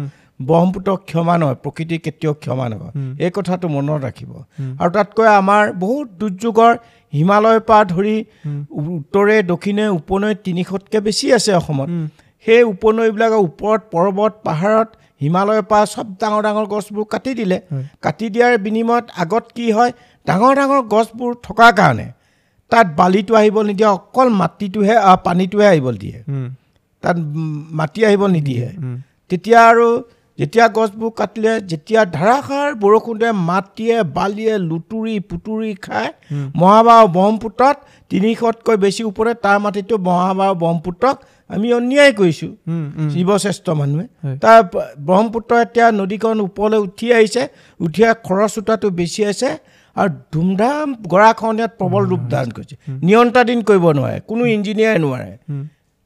ব্ৰহ্মপুত্ৰ 0.49 0.89
ক্ষমা 1.09 1.35
নহয় 1.41 1.57
প্ৰকৃতি 1.63 1.95
কেতিয়াও 2.05 2.33
ক্ষমা 2.43 2.65
নহয় 2.71 2.93
এই 3.25 3.31
কথাটো 3.37 3.65
মনত 3.75 3.97
ৰাখিব। 4.05 4.31
আৰু 4.81 4.89
তাতকৈ 4.97 5.27
আমাৰ 5.41 5.63
বহুত 5.83 6.07
দুৰ্যোগৰ 6.21 6.73
হিমালয়ৰ 7.13 7.59
পৰা 7.69 7.83
ধৰি 7.93 8.15
উত্তৰে 8.95 9.35
দক্ষিণে 9.51 9.85
উপনৈ 9.99 10.33
তিনিশতকৈ 10.45 10.99
বেছি 11.07 11.25
আছে 11.37 11.51
অসমত। 11.59 11.89
সেই 12.45 12.63
উপনৈবিলাকৰ 12.73 13.41
ওপৰত 13.47 13.81
পৰ্বত 13.93 14.33
পাহাৰত 14.45 14.89
হিমালয়ৰ 15.21 15.63
পৰা 15.69 15.85
চব 15.85 16.07
ডাঙৰ 16.21 16.41
ডাঙৰ 16.45 16.65
গছবোৰ 16.73 17.05
কাটি 17.13 17.31
দিলে। 17.39 17.57
কাটি 18.03 18.25
দিয়াৰ 18.33 18.53
বিনিময়ত 18.65 19.05
আগত 19.23 19.45
কি 19.55 19.67
হয় 19.71 19.91
ডাঙৰ 20.27 20.53
ডাঙৰ 20.59 20.81
গছবোৰ 20.93 21.31
থকাৰ 21.47 21.71
কাৰণে 21.79 22.07
তাত 22.71 22.87
বালিটো 22.97 23.33
আহিব 23.35 23.57
নিদিয়ে 23.69 23.89
অকল 23.89 24.27
মাটিটোহে 24.41 24.95
পানীটোহে 25.25 25.67
আহিব 25.67 25.87
দিয়ে। 26.01 26.17
তাত 27.03 27.17
মাটি 27.79 28.05
আহিব 28.09 28.23
নিদিয়ে। 28.35 28.67
তেতিয়া 29.31 29.59
আৰু 29.61 29.87
যেতিয়া 30.39 30.65
গছবোৰ 30.77 31.11
কাটিলে 31.19 31.51
যেতিয়া 31.69 32.01
ধাৰাসাৰ 32.13 32.69
বৰষুণে 32.79 33.29
মাটিয়ে 33.49 33.97
বালিয়ে 34.15 34.53
লুতুৰি 34.69 35.13
পুতুৰি 35.29 35.71
খাই 35.85 36.07
মহাবাহু 36.55 37.05
ব্ৰহ্মপুত্ৰত 37.15 37.77
তিনিশতকৈ 38.11 38.75
বেছি 38.77 39.03
ওপৰে 39.03 39.31
তাৰ 39.45 39.57
মাটিটো 39.65 39.95
মহাবাহু 40.09 40.53
ব্ৰহ্মপুত্ৰক 40.61 41.15
আমি 41.49 41.67
অন্যায় 41.73 42.13
কৰিছোঁ। 42.19 42.51
জীৱশ্ৰেষ্ঠ 43.13 43.65
মানুহে। 43.79 44.05
তাৰ 44.43 44.59
ব্ৰহ্মপুত্ৰ 45.07 45.51
এতিয়া 45.61 45.87
নদীখন 45.91 46.35
ওপৰলৈ 46.47 46.79
উঠি 46.87 47.07
আহিছে। 47.13 47.43
উঠি 47.79 48.01
অহা 48.03 48.15
খৰচোতাটো 48.27 48.87
বেছি 48.99 49.21
আছে 49.25 49.49
আৰু 49.95 50.09
ধুমধাম 50.33 50.87
গৰাখহনীয়াত 51.13 51.71
প্ৰবল 51.79 52.03
ৰূপ 52.11 52.23
ধাৰণ 52.33 52.49
কৰিছে। 52.57 52.75
নিয়ন্ত্ৰণাধীন 53.07 53.59
কৰিব 53.69 53.85
নোৱাৰে 53.97 54.17
কোনো 54.29 54.43
ইঞ্জিনিয়াৰে 54.55 54.99
নোৱাৰে। 55.05 55.31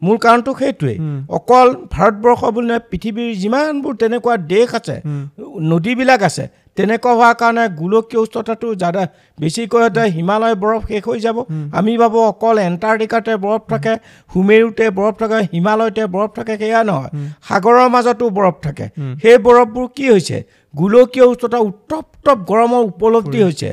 মূল 0.02 0.18
কাৰণটো 0.18 0.52
সেইটোৱেই। 0.60 0.98
অকল 1.38 1.68
ভাৰতবৰ্ষ 1.94 2.42
বুলি 2.56 2.68
নহয় 2.68 2.84
পৃথিৱীৰ 2.92 3.30
যিমানবোৰ 3.42 3.94
তেনেকুৱা 4.02 4.36
দেশ 4.54 4.70
আছে 4.76 4.96
নদীবিলাক 5.72 6.22
আছে 6.24 6.44
তেনেকুৱা 6.80 7.14
হোৱাৰ 7.14 7.34
কাৰণে 7.42 7.64
গোলকীয় 7.80 8.22
উষ্ণতাটো 8.22 8.68
যাদা 8.76 9.04
বেছিকৈ 9.38 9.80
হওঁতে 9.82 10.04
হিমালয় 10.16 10.56
বৰফ 10.56 10.82
শেষ 10.88 11.04
হৈ 11.08 11.20
যাব। 11.20 11.38
আমি 11.80 11.94
ভাবোঁ 11.98 12.24
অকল 12.32 12.56
এণ্টাৰ্কটিকাতে 12.70 13.34
বৰফ 13.46 13.64
থাকে 13.72 13.94
সুমেৰুতে 14.32 14.86
বৰফ 14.98 15.16
থাকে 15.22 15.38
হিমালয়তে 15.54 16.04
বৰফ 16.16 16.32
থাকে 16.38 16.54
সেয়া 16.58 16.82
নহয়। 16.84 17.10
সাগৰৰ 17.48 17.88
মাজতো 17.96 18.26
বৰফ 18.38 18.56
থাকে। 18.66 18.86
সেই 19.22 19.38
বৰফবোৰ 19.46 19.88
কি 19.96 20.06
হৈছে? 20.12 20.38
গোলকীয় 20.74 21.26
উষ্ণতা 21.26 21.60
উত্তপ্ত 21.70 22.26
গৰমৰ 22.50 22.82
উপলব্ধি 22.92 23.40
হৈছে। 23.44 23.70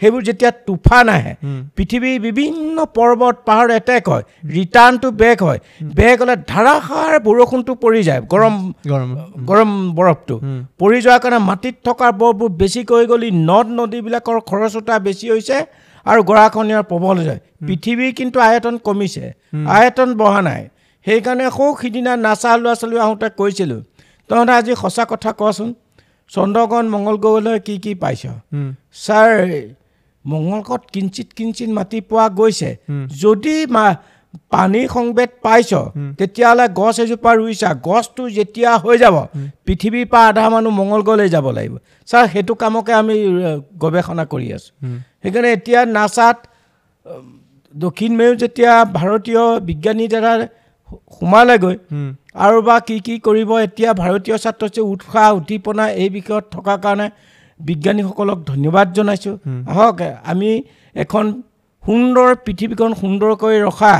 সেইবোৰ 0.00 0.22
যেতিয়া 0.28 0.50
তুফান 0.66 1.06
আহে 1.08 1.32
পৃথিৱীৰ 1.76 2.16
বিভিন্ন 2.26 2.76
পৰ্বত 2.96 3.36
পাহাৰ 3.48 3.68
এটেক 3.78 4.02
হয় 4.12 4.24
ৰিটাৰ্ণ 4.56 4.94
টু 5.02 5.08
বেক 5.22 5.38
হয়। 5.46 5.60
বেক 5.98 6.16
হ'লে 6.22 6.36
ধাৰাসাৰ 6.52 7.12
বৰষুণটো 7.26 7.72
পৰি 7.84 8.00
যায় 8.08 8.20
গৰম 8.32 8.54
গৰম। 8.90 9.10
গৰম 9.48 9.70
বৰফটো। 9.98 10.34
পৰি 10.80 10.98
যোৱাৰ 11.04 11.20
কাৰণে 11.22 11.38
মাটিত 11.50 11.74
থকা 11.86 12.08
বৰফবোৰ 12.20 12.50
বেছিকৈ 12.60 13.04
গ'লি 13.12 13.28
নদ 13.48 13.66
নদীবিলাকৰ 13.78 14.36
খৰচোতা 14.48 14.94
বেছি 15.06 15.26
হৈছে 15.32 15.56
আৰু 16.06 16.20
গৰাখহনীয়াৰ 16.30 16.84
প্ৰবল 16.90 17.14
হৈছে 17.20 17.36
পৃথিৱীৰ 17.66 18.12
কিন্তু 18.18 18.36
আয়তন 18.48 18.74
কমিছে। 18.86 19.24
আয়তন 19.76 20.08
বঢ়া 20.20 20.40
নাই। 20.48 20.62
সেইকাৰণে 21.06 21.46
সৌ 21.56 21.66
সিদিনা 21.80 22.12
নাচা 22.26 22.50
ল'ৰা 22.60 22.74
ছোৱালী 22.80 22.96
আহোঁতে 23.06 23.28
কৈছিলোঁ 23.40 23.80
তহঁতে 24.30 24.52
আজি 24.58 24.72
সঁচা 24.82 25.04
কথা 25.12 25.30
কচোন 25.40 25.68
চন্দ্ৰগ্ৰহণ 26.32 26.86
মংগল 26.94 27.16
গ্ৰহলৈ 27.24 27.58
কি 27.66 27.74
কি 27.84 27.92
পাইছ? 28.02 28.22
ছাৰ 29.04 29.30
মংগলকত 30.26 30.82
কিঞ্চিত 30.94 31.28
কিঞ্চিত 31.36 31.70
মাটি 31.78 31.98
পোৱা 32.10 32.26
গৈছে। 32.38 32.70
যদি 33.22 33.54
পানীৰ 34.52 34.88
সংবেদ 34.96 35.30
পাইছ 35.44 35.70
তেতিয়াহ'লে 36.18 36.66
গছ 36.80 36.96
এজোপা 37.04 37.30
ৰুইছা। 37.40 37.70
গছটো 37.88 38.22
যেতিয়া 38.38 38.70
হৈ 38.84 38.96
যাব 39.02 39.16
পৃথিৱীৰ 39.66 40.06
পৰা 40.12 40.24
আধা 40.30 40.44
মানুহ 40.54 40.72
মংগল 40.80 41.00
গ্ৰহলৈ 41.06 41.28
যাব 41.36 41.46
লাগিব। 41.56 41.74
ছাৰ 42.08 42.24
সেইটো 42.32 42.54
কামকে 42.62 42.92
আমি 43.00 43.16
গৱেষণা 43.82 44.24
কৰি 44.32 44.48
আছোঁ। 44.56 44.72
সেইকাৰণে 45.22 45.48
এতিয়া 45.56 45.80
নাচাত 45.96 46.36
দক্ষিণ 47.74 48.12
মেৰু 48.18 48.34
যেতিয়া 48.42 48.72
ভাৰতীয় 48.98 49.42
বিজ্ঞানীৰ 49.68 50.10
দ্বাৰা 50.12 50.32
সোমালেগৈ 51.16 51.76
আৰু 52.44 52.58
বা 52.68 52.76
কি 52.88 52.96
কি 53.06 53.14
কৰিব 53.26 53.50
এতিয়া 53.66 53.90
ভাৰতীয় 54.02 54.36
ছাত্ৰ 54.44 54.64
উৎসাহ 54.92 55.26
উদ্দীপনা 55.38 55.84
এই 56.02 56.10
বিষয়ত 56.16 56.44
থকাৰ 56.54 56.78
কাৰণে 56.84 57.06
বিজ্ঞানীসকলক 57.60 58.38
ধন্যবাদ 58.46 58.86
জনাইছোঁ। 58.92 59.34
আহক 59.70 59.98
আমি 60.24 60.50
এখন 60.96 61.24
সুন্দৰ 61.84 62.28
পৃথিৱীখন 62.44 62.90
সুন্দৰকৈ 63.00 63.56
ৰখা 63.62 63.94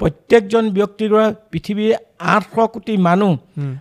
প্ৰত্যেকজন 0.00 0.64
ব্যক্তিৰ 0.70 1.08
দ্বাৰা 1.10 1.28
পৃথিৱীৰ 1.52 1.92
আঠশ 2.28 2.56
কোটি 2.74 2.94
মানুহ 2.98 3.32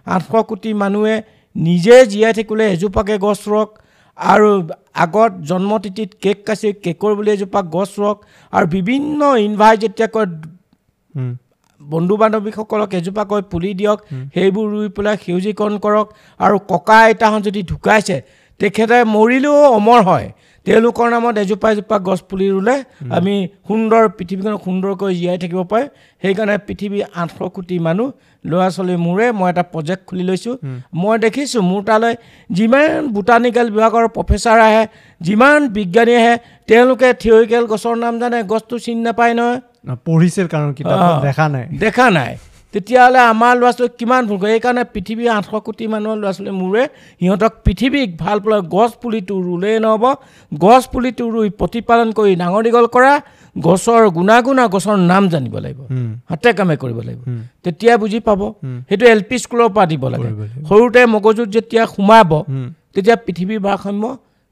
আঠশ 0.08 0.34
কোটি 0.50 0.72
মানুহে 0.74 1.16
নিজে 1.56 1.96
জীয়াই 2.06 2.34
থাকিবলৈ 2.34 2.66
এজোপাকৈ 2.74 3.18
গছ 3.20 3.40
ৰুৱক 3.48 3.70
আৰু 4.18 4.50
আগত 4.96 5.32
জন্মতিথিত 5.50 6.10
কেক 6.24 6.38
কাচি 6.48 6.68
কেকৰ 6.84 7.12
বুলি 7.16 7.30
এজোপা 7.32 7.62
গছ 7.76 7.90
ৰুৱক 8.00 8.18
আৰু 8.54 8.66
বিভিন্ন 8.70 9.20
ইনভাইট 9.40 9.78
যেতিয়া 9.82 10.08
কয় 10.08 10.28
উম, 11.16 11.32
বন্ধু 11.82 12.16
বান্ধৱীসকলক 12.18 12.90
এজোপাকৈ 12.94 13.42
পুলি 13.52 13.72
দিয়ক 13.74 14.00
সেইবোৰ 14.34 14.66
ৰুই 14.74 14.88
পেলাই 14.96 15.16
সেউজীকৰণ 15.26 15.76
কৰক 15.86 16.08
আৰু 16.40 16.56
ককা 16.72 16.98
আইতাহঁত 17.02 17.42
যদি 17.44 17.62
ঢুকাইছে 17.72 18.18
তেখেতে 18.60 18.98
মৰিলেও 19.16 19.60
অমৰ 19.78 20.00
হয়। 20.10 20.28
তেওঁলোকৰ 20.66 21.08
নামত 21.14 21.36
এজোপা 21.38 21.68
এজোপা 21.74 21.98
গছ 22.00 22.20
পুলি 22.30 22.48
ৰুলে। 22.50 22.76
আমি 23.18 23.34
সুন্দৰ 23.68 24.04
পৃথিৱীখন 24.18 24.54
সুন্দৰকৈ 24.66 25.12
জীয়াই 25.20 25.38
থাকিব 25.44 25.60
পাৰে। 25.72 25.84
সেইকাৰণে 26.24 26.56
পৃথিৱীৰ 26.68 27.04
আঠশ 27.22 27.40
কোটি 27.56 27.76
মানুহ 27.80 28.08
ল'ৰা 28.46 28.68
ছোৱালী 28.76 28.96
মোৰে 29.06 29.28
মই 29.40 29.50
এটা 29.50 29.64
প্ৰজেক্ট 29.74 30.02
খুলি 30.10 30.24
লৈছোঁ। 30.30 30.56
মই 31.02 31.16
দেখিছোঁ 31.26 31.62
মোৰ 31.72 31.82
তালৈ 31.84 32.14
যিমান 32.50 33.12
বোটানিকেল 33.16 33.68
বিভাগৰ 33.76 34.06
প্ৰফেচাৰ 34.16 34.58
আহে 34.68 34.84
যিমান 35.22 35.60
বিজ্ঞানী 35.76 36.14
আহে 36.22 36.34
তেওঁলোকে 36.70 37.10
থিয়ৰিকেল 37.22 37.64
গছৰ 37.72 37.96
নাম 37.98 38.14
জানে 38.20 38.40
গছটো 38.52 38.76
চিনি 38.80 39.02
নাপায় 39.02 39.34
নহয়। 39.34 39.60
পঢ়িছিল 40.06 40.46
কাৰণ 40.48 40.70
কিতাপত 40.74 41.12
অ। 41.12 41.22
দেখা 41.28 41.46
নাই। 41.54 41.66
দেখা 41.80 42.06
নাই। 42.18 42.34
তেতিয়াহ'লে 42.74 43.20
আমাৰ 43.34 43.54
ল'ৰা 43.60 43.72
ছোৱালীক 43.78 43.94
কিমান 44.00 44.22
ভুল 44.28 44.38
কৰে? 44.42 44.52
সেইকাৰণে 44.54 44.84
পৃথিৱীৰ 44.94 45.30
আঠশ 45.38 45.54
কোটি 45.68 45.84
মানুহৰ 45.94 46.18
ল'ৰা 46.22 46.32
ছোৱালী 46.38 46.54
মোৰে। 46.62 46.84
সিহঁতক 47.22 47.54
পৃথিৱীক 47.66 48.10
ভাল 48.24 48.38
পালে 48.44 48.58
গছ 48.76 48.92
পুলিটো 49.02 49.36
ৰুলেই 49.48 49.78
নহ'ব। 49.86 50.04
গছ 50.52 50.84
পুলিটো 50.94 51.24
ৰুই 51.36 51.50
প্ৰতিপালন 51.60 52.08
কৰি 52.18 52.32
ডাঙৰ 52.42 52.62
দীঘল 52.66 52.86
কৰা 52.96 53.14
গছৰ 53.56 54.02
গুণাগুণ 54.18 54.58
আৰু 54.64 54.70
গছৰ 54.76 54.96
নাম 55.12 55.24
জানিব 55.34 55.56
লাগিব। 55.66 55.80
হাতে 56.32 56.50
কামে 56.58 56.76
কৰিব 56.84 57.00
লাগিব। 57.08 57.22
তেতিয়া 57.64 57.94
বুজি 58.02 58.20
পাব। 58.28 58.42
সেইটো 58.90 59.06
এল 59.14 59.22
পি 59.30 59.36
স্কুলৰ 59.44 59.70
পৰা 59.76 59.86
দিব 59.92 60.04
লাগে। 60.14 60.30
সৰুতে 60.68 61.02
মগজুত 61.14 61.48
যেতিয়া 61.56 61.84
সোমাব 61.94 62.32
তেতিয়া 62.94 63.16
পৃথিৱীৰ 63.26 63.60
ভাৰসাম্য 63.68 64.04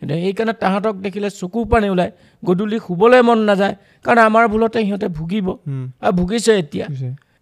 সেইকাৰণে 0.01 0.53
তাহাঁতক 0.61 0.95
দেখিলে 1.05 1.29
চকু 1.39 1.59
পানী 1.71 1.87
ওলায়। 1.93 2.11
গধূলি 2.43 2.77
শুবলৈ 2.85 3.21
মন 3.27 3.39
নাযায়। 3.49 3.75
কাৰণ 4.05 4.19
আমাৰ 4.29 4.43
ভুলতে 4.51 4.79
সিহঁতে 4.85 5.07
ভুগিব। 5.17 5.47
আৰু 6.03 6.13
ভুগিছে 6.19 6.51
এতিয়া। 6.61 6.85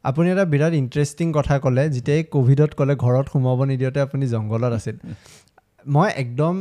আপুনি 0.04 0.28
এটা 0.32 0.46
বিৰাট 0.46 0.74
ইণ্টাৰেষ্টিং 0.74 1.28
কথা 1.34 1.56
ক'লে 1.60 1.84
যেতিয়াই 1.90 2.24
ক'ভিডত 2.32 2.72
ক'লে 2.78 2.94
ঘৰত 2.96 3.26
সোমাব 3.34 3.60
নিদিওঁতে 3.64 4.00
আপুনি 4.02 4.26
জংঘলত 4.28 4.74
আছিল। 4.74 4.96
মই 5.88 6.10
একদম 6.24 6.54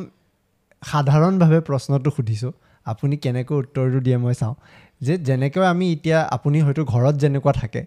সাধাৰণভাৱে 0.83 1.61
প্ৰশ্নটো 1.61 2.11
সুধিছোঁ 2.11 2.53
আপুনি 2.87 3.14
কেনেকৈ 3.16 3.55
উত্তৰটো 3.55 3.98
দিয়ে 4.01 4.16
মই 4.16 4.35
চাওঁ। 4.35 4.55
যে 5.01 5.14
যেনেকৈ 5.18 5.64
আমি 5.66 5.87
এতিয়া 5.92 6.18
আপুনি 6.31 6.59
হয়তো 6.61 6.83
ঘৰত 6.85 7.14
যেনেকুৱা 7.14 7.53
থাকে 7.53 7.83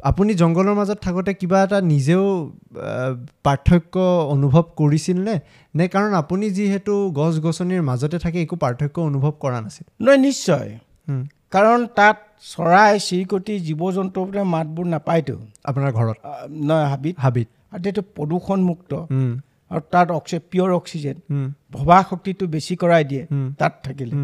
আপুনি 0.00 0.34
জংঘলৰ 0.34 0.74
মাজত 0.74 0.98
থাকোঁতে 1.02 1.32
কিবা 1.34 1.58
এটা 1.62 1.80
নিজেও 1.80 2.24
পাৰ্থক্য 3.44 3.94
অনুভৱ 4.34 4.64
কৰিছিল 4.76 5.18
নে? 5.18 5.36
নে 5.74 5.84
কাৰণ 5.88 6.12
আপুনি 6.14 6.50
যিহেতু 6.50 6.94
গছ 7.14 7.34
গছনিৰ 7.46 7.82
মাজতে 7.82 8.18
থাকে 8.18 8.38
একো 8.42 8.56
পাৰ্থক্য 8.56 8.96
অনুভৱ 9.00 9.32
কৰা 9.40 9.58
নাছিল? 9.60 9.86
নহয় 10.04 10.18
নিশ্চয়। 10.18 10.68
কাৰণ 11.54 11.80
তাত 11.96 12.16
চৰাই 12.44 12.92
চিৰিকটি 13.06 13.54
জীৱ 13.66 13.82
জন্তুৰ 13.96 14.26
মাতবোৰ 14.54 14.86
নাপায়তো। 14.86 15.34
আপোনাৰ 15.64 15.90
ঘৰত? 15.92 16.16
নহয় 16.68 16.86
হাবিত। 16.92 17.14
হাবিত। 17.18 17.48
আৰু 17.72 17.84
এইটো 17.86 18.02
প্ৰদূষণমুক্ত 18.16 18.92
আৰু 19.70 19.80
তাত 19.90 20.08
অক্সি 20.10 20.36
পিয়ৰ 20.50 20.70
অক্সিজেন 20.70 21.16
ভবা 21.72 21.98
শক্তিটো 22.10 22.44
বেছি 22.46 22.74
কৰাই 22.76 23.02
দিয়ে। 23.04 23.22
তাত 23.58 23.72
থাকিলে। 23.82 24.14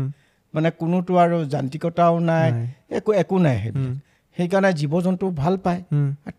মানে 0.55 0.69
কোনোতো 0.81 1.13
আৰু 1.17 1.37
যান্ত্ৰিকতাও 1.49 2.15
নাই। 2.21 2.49
একো 2.91 3.11
একো 3.13 3.37
নাই 3.39 3.57
সেইটো 3.63 3.81
সেইকাৰণে 4.37 4.71
জীৱ 4.73 4.93
জন্তু 5.03 5.25
ভাল 5.33 5.55
পায়। 5.65 5.81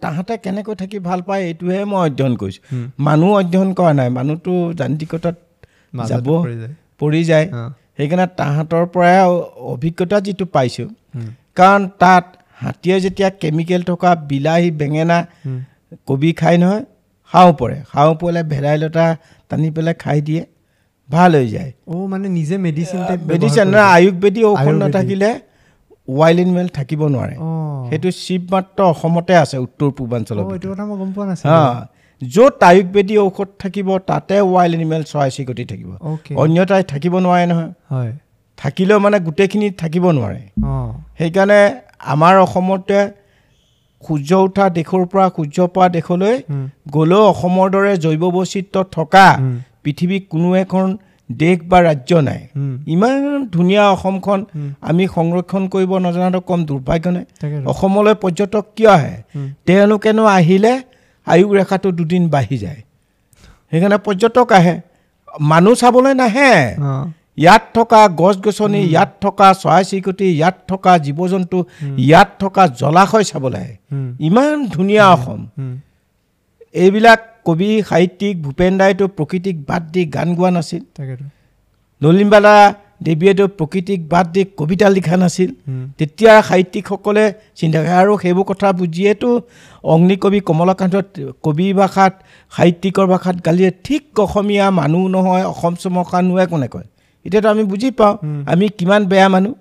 তাহাঁতে 0.01 0.34
কেনেকৈ 0.38 0.75
থাকি 0.75 0.97
ভাল 0.99 1.19
পায় 1.21 1.41
এইটোহে 1.43 1.80
মই 1.86 1.99
অধ্যয়ন 2.06 2.34
কৰিছোঁ। 2.36 2.62
মানুহ 2.99 3.30
অধ্যয়ন 3.39 3.69
কৰা 3.73 3.91
নাই 3.93 4.10
মানুহটো 4.10 4.54
যান্ত্ৰিকতাত 4.80 5.36
যাব 6.10 6.27
পৰি 6.99 7.21
যায়। 7.23 7.45
সেইকাৰণে 7.99 8.27
তাহাঁতৰ 8.38 8.84
পৰাই 8.93 9.17
অভিজ্ঞতা 9.73 10.17
যিটো 10.19 10.45
পাইছোঁ। 10.56 10.89
কাৰণ 11.58 11.82
তাত 11.99 12.25
হাতীয়ে 12.62 12.97
যেতিয়া 12.99 13.30
কেমিকেল 13.41 13.82
থকা 13.84 14.10
বিলাহী 14.30 14.69
বেঙেনা 14.71 15.17
কবি 16.08 16.32
খাই 16.34 16.56
নহয় 16.58 16.84
খাওঁ 17.32 17.51
পৰে। 17.60 17.77
খাওঁ 17.91 18.13
পৰিলে 18.15 18.41
ভেদাইলতা 18.43 19.06
টানি 19.51 19.69
পেলাই 19.71 19.95
খাই 19.99 20.19
দিয়ে 20.21 20.41
ভাল 21.10 21.32
হৈ 21.36 21.47
যায়। 21.47 21.71
অ' 21.88 22.08
মানে 22.08 22.27
নিজে 22.30 22.56
মেডিচিন 22.58 22.99
মেডিচিন 23.32 23.65
নহয় 23.67 23.88
আয়ুৰ্বেদিক 23.95 24.43
ঔষধ। 24.45 24.75
নাথাকিলে 24.84 25.30
ৱাইল্ড 26.08 26.39
এনিমেল 26.43 26.67
থাকিব 26.77 27.01
নোৱাৰে। 27.08 27.36
সেইটো 27.89 28.10
শিৱ 28.17 28.43
মাত্ৰ 28.54 28.80
অসমতে 28.84 29.34
আছে 29.36 29.58
উত্তৰ 29.58 29.89
পূৰ্বাঞ্চলত 29.97 30.43
অ' 30.43 30.54
এইটো 30.54 30.67
কথা 30.71 30.84
মই 30.86 30.97
গম 31.01 31.10
পোৱা 31.15 31.25
নাছিলোঁ। 31.30 31.51
হা 31.51 31.63
য'ত 32.22 32.64
আয়ুৰ্বেদিক 32.64 33.18
ঔষধ 33.18 33.50
থাকিব 33.60 33.88
তাতে 34.08 34.36
ৱাইল্ড 34.46 34.74
এনিমেল 34.76 35.04
চৰাই 35.04 35.30
চিৰিকটি 35.36 35.64
থাকিব। 35.66 35.90
অ'কে 36.02 36.32
অন্যতাই 36.36 36.84
থাকিব 36.84 37.14
নোৱাৰে 37.20 37.46
নহয়। 37.46 37.72
হয়। 37.92 38.12
থাকিলেও 38.60 39.00
মানে 39.00 39.18
গোটেইখিনি 39.20 39.68
থাকিব 39.72 40.06
নোৱাৰে। 40.12 40.42
সেইকাৰণে 41.18 41.62
আমাৰ 42.14 42.34
অসমতে 42.38 43.00
সূৰ্য 44.04 44.32
উঠা 44.46 44.66
দেশৰ 44.70 45.04
পৰা 45.06 45.26
সূৰ্য 45.36 45.58
পৰা 45.74 45.88
দেশলৈ 45.90 46.36
গ'লেও 46.92 47.24
অসমৰ 47.32 47.68
দৰে 47.70 47.92
জৈৱ 47.98 48.24
বৈচিত্ৰ 48.36 48.78
থকা 48.92 49.26
উম, 49.40 49.56
পৃথিৱীত 49.84 50.24
কোনো 50.30 50.50
এখন 50.56 50.86
দেশ 51.30 51.58
বা 51.70 51.78
ৰাজ্য 51.82 52.12
নাই। 52.22 52.42
ইমান 52.88 53.14
ধুনীয়া 53.52 53.84
অসমখন। 53.90 54.40
আমি 54.82 55.04
সংৰক্ষণ 55.16 55.64
কৰিব 55.68 55.92
নজনাটো 55.98 56.40
কম 56.50 56.60
দুৰ্ভাগ্য 56.66 57.06
নে 57.16 57.22
তাকেতো। 57.42 57.66
অসমলৈ 57.72 58.14
পৰ্যটক 58.24 58.66
কিয় 58.76 58.90
আহে। 58.90 59.16
তেওঁলোকেনো 59.66 60.24
আহিলে 60.38 60.74
আয়ুস 61.32 61.52
ৰেখাটো 61.58 61.89
দুদিন 61.98 62.24
বাঢ়ি 62.34 62.58
যায়। 62.63 62.82
সেইকাৰণে 63.72 63.98
পৰ্যটক 64.06 64.50
আহে। 64.60 64.76
মানুহ 65.52 65.74
চাবলৈ 65.82 66.13
নাহে। 66.22 66.54
ইয়াত 67.41 67.63
থকা 67.76 68.02
গছ 68.22 68.36
গছনি 68.46 68.80
ইয়াত 68.94 69.12
থকা 69.24 69.48
চৰাই 69.62 69.84
চিৰিকটি 69.89 70.26
ইয়াত 70.38 70.58
থকা 70.70 70.91
জীৱ 71.06 71.20
জন্তু 71.34 71.58
ইয়াত 72.06 72.30
থকা 72.41 72.63
জলাশয় 72.82 73.26
চাবলৈ 73.32 73.62
আহে। 73.63 73.76
ইমান 74.28 74.56
ধুনীয়া 74.74 75.06
অসম। 75.15 75.41
এইবিলাক 76.84 77.22
কবি 77.48 77.70
সাহিত্যিক 77.89 78.36
ভূপেন 78.44 78.74
ৰায়তো 78.82 79.06
প্ৰকৃতিক 79.17 79.56
বাদ 79.70 79.84
দি 79.94 80.02
গান 80.15 80.28
গোৱা 80.38 80.50
নাছিল। 80.56 80.84
তাকেতো। 80.98 81.26
নলিনবালা 82.02 82.56
দেৱীয়েতো 83.02 83.46
প্ৰকৃতিক 83.60 84.00
বাদ 84.14 84.26
দি 84.34 84.42
কবিতা 84.60 84.88
লিখা 84.96 85.16
নাছিল। 85.22 85.50
তেতিয়া 86.00 86.34
সাহিত্যিকসকলে 86.50 87.24
চিন্তা 87.60 87.80
কৰে 87.84 87.94
আৰু 88.02 88.12
সেইবোৰ 88.24 88.46
কথা 88.52 88.68
বুজিয়েতো 88.80 89.30
অগ্নিকবি 89.94 90.40
কমলাকান্তত 90.50 91.08
কবি 91.46 91.68
ভাষাত 91.80 92.14
সাহিত্যিকৰ 92.52 93.06
ভাষাত 93.14 93.36
গালিয়ে 93.48 93.72
ঠিক 93.86 94.04
অসমীয়া 94.26 94.66
মানুহ 94.80 95.04
নহয় 95.16 95.46
অসম 95.54 95.74
চমকা 95.82 96.18
নোৱে 96.28 96.46
কোনে 96.52 96.68
কয়। 96.74 96.88
এতিয়াতো 97.26 97.48
আমি 97.54 97.64
বুজি 97.72 97.90
পাওঁ 98.00 98.14
আমি 98.52 98.66
কিমান 98.78 99.02
বেয়া 99.12 99.28
মানুহ। 99.36 99.54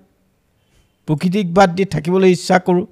প্ৰকৃতিক 1.09 1.47
বাদ 1.57 1.71
দি 1.77 1.85
থাকিবলৈ 1.95 2.31
ইচ্ছা 2.37 2.57
কৰোঁ। 2.67 2.85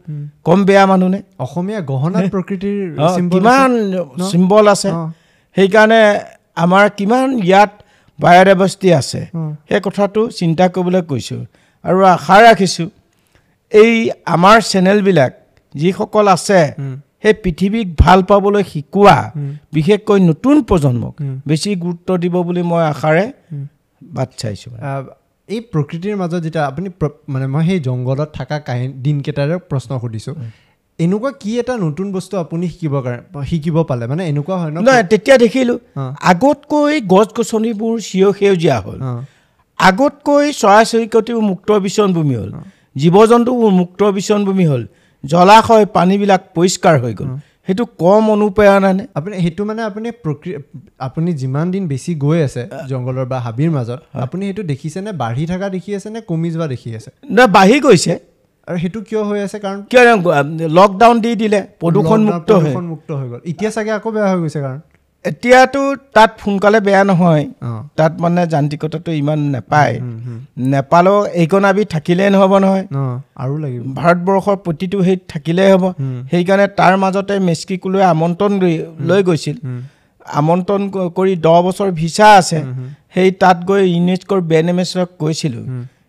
কম 0.47 0.59
বেয়া 0.69 0.85
মানুহ। 0.93 1.09
নে 1.15 1.21
অসমীয়া 1.45 1.81
গহনাত 1.91 2.25
প্ৰকৃতিৰ 2.35 2.77
কিমান? 3.33 3.71
চিম্বল 4.31 4.65
আছে। 4.75 4.91
সেইকাৰণে 5.57 6.01
আমাৰ 6.65 6.85
কিমান 6.99 7.29
ইয়াত 7.49 7.73
বায়'ডাইভাৰ্চিটি 8.19 8.89
আছে। 9.01 9.21
সেই 9.69 9.81
কথাটো 9.87 10.21
চিন্তা 10.39 10.65
কৰিবলৈ 10.75 11.03
কৈছোঁ। 11.11 11.41
আৰু 11.85 11.99
আশা 12.15 12.37
ৰাখিছোঁ 12.47 12.89
এই 13.73 13.93
আমাৰ 14.35 14.57
চেনেলবিলাক 14.71 15.33
যিসকল 15.75 16.27
আছে 16.29 16.61
সেই 17.23 17.35
পৃথিৱীক 17.45 17.87
ভাল 17.99 18.19
পাবলৈ 18.31 18.63
শিকোৱা 18.73 19.17
বিশেষকৈ 19.75 20.19
নতুন 20.31 20.57
প্ৰজন্মক। 20.69 21.15
বেছি 21.49 21.71
গুৰুত্ব 21.85 22.09
দিব 22.23 22.35
বুলি 22.49 22.63
মই 22.71 22.83
আশাৰে। 22.93 23.25
বাট 24.01 24.29
চাইছোঁ 24.41 24.73
এই 25.49 25.61
প্ৰকৃতিৰ 25.73 26.15
মাজত 26.23 26.41
যেতিয়া 26.47 26.65
আপুনি 26.71 26.89
মানে 27.33 27.47
মই 27.55 27.63
সেই 27.69 27.81
জংঘলত 27.87 28.29
থকা 28.39 28.57
কাহিনী 28.67 28.93
দিনকেইটাৰে 29.05 29.57
প্ৰশ্ন 29.71 29.91
সুধিছোঁ 30.03 30.35
এনেকুৱা 30.99 31.31
কি 31.41 31.51
এটা 31.59 31.75
নতুন 31.77 32.07
বস্তু 32.13 32.35
আপুনি 32.37 32.65
শিকিব 32.69 32.95
শিকিব 33.47 33.77
পালে? 33.83 34.05
মানে 34.07 34.23
এনেকুৱা 34.31 34.57
হয় 34.61 34.71
ন? 34.71 34.77
নহয় 34.79 35.05
তেতিয়া 35.13 35.37
দেখিলোঁ 35.39 35.79
আগতকৈ 36.31 36.95
গছ 37.15 37.29
গছনিবোৰ 37.39 37.95
চিৰ 38.09 38.27
সেউজীয়া 38.39 38.77
হ'ল। 38.85 38.99
আগতকৈ 39.79 40.47
চৰাই 40.63 40.85
চিৰিকটিবোৰ 40.91 41.45
মুক্ত 41.51 41.69
বিচৰণ 41.85 42.11
হ'ল। 42.39 42.51
জীৱ 42.97 43.17
জন্তুবোৰ 43.27 43.71
মুক্ত 43.81 44.01
বিচৰণ 44.17 44.43
হ'ল। 44.71 44.83
জলাশয় 45.25 45.87
পানীবিলাক 45.97 46.43
পৰিষ্কাৰ 46.57 46.97
হৈ 47.03 47.15
গ'ল। 47.15 47.31
সেইটো 47.69 47.85
কম 48.03 48.25
অনুপ্ৰেৰণা 48.35 48.91
নে? 48.93 49.05
আপুনি 49.15 49.35
সেইটো 49.45 49.63
মানে 49.65 49.83
আপুনি 49.83 50.09
প্ৰকৃ 50.25 50.51
আপুনি 50.99 51.31
যিমান 51.33 51.67
দিন 51.71 51.85
বেছি 51.87 52.13
গৈ 52.15 52.39
আছে 52.43 52.63
জংঘলৰ 52.91 53.27
বা 53.33 53.39
হাবিৰ 53.41 53.71
মাজত 53.71 53.99
আপুনি 54.25 54.43
সেইটো 54.47 54.63
দেখিছেনে? 54.63 55.11
বাঢ়ি 55.23 55.45
থকা 55.47 55.67
দেখি 55.69 55.91
আছে 55.99 56.09
নে 56.11 56.21
কমি 56.21 56.49
যোৱা 56.51 56.67
দেখি 56.67 56.89
আছে? 56.99 57.11
নহয় 57.31 57.51
বাঢ়ি 57.57 57.77
গৈছে। 57.81 58.15
আৰু 58.69 58.79
সেইটো 58.79 59.01
কিয় 59.01 59.23
হৈ 59.23 59.39
আছে? 59.41 59.59
কাৰণ 59.59 59.79
কিয় 59.91 60.69
লকডাউন 60.69 61.21
দি 61.21 61.35
দিলে 61.43 61.61
প্ৰদূষণ 61.81 62.21
মুক্ত 62.85 63.11
হৈ 63.13 63.29
গ'ল। 63.29 63.41
এতিয়া 63.51 63.71
চাগে 63.71 63.91
আকৌ 63.91 64.11
বেয়া 64.11 64.29
হৈ 64.33 64.41
গৈছে 64.41 64.61
কাৰণ। 64.61 64.81
এতিয়াতো 65.25 65.81
তাত 66.15 66.31
সোনকালে 66.45 66.81
বেয়া 66.81 67.05
নহয়। 67.05 67.45
তাত 67.97 68.13
মানে 68.21 68.43
যান্ত্ৰিকতাটো 68.47 69.11
ইমান 69.13 69.39
নাপায়। 69.55 69.95
হুম, 70.01 70.19
হুম। 70.25 70.39
নেপালেও 70.73 71.19
এইকণ 71.41 71.65
আবি 71.65 71.85
থাকিলেই 71.85 72.31
নহ'ব 72.31 72.53
নহয়। 72.59 72.85
আৰু 73.43 73.55
লাগিব। 73.59 73.83
ভাৰতবৰ্ষৰ 73.99 74.57
প্ৰতিটো 74.67 74.99
হেৰিত 75.01 75.23
থাকিলেই 75.29 75.71
হ'ব। 75.73 75.85
সেইকাৰণে 76.31 76.67
তাৰ 76.81 76.95
মাজতে 76.97 77.39
মেক্সিকোলৈ 77.39 78.03
আমন্ত্ৰণ 78.03 78.53
লৈ- 79.09 79.25
গৈছিল। 79.25 79.57
আমন্ত্ৰণ 80.41 80.83
কৰি 81.17 81.33
দহ 81.47 81.57
বছৰ 81.63 81.91
ভিছা 81.91 82.27
আছে। 82.33 82.59
সেই 83.15 83.31
তাত 83.43 83.59
গৈ 83.65 83.83
ইউনেস্কোৰ 83.91 84.41
বেনেমেছক 84.53 85.09
কৈছিলোঁ 85.19 85.65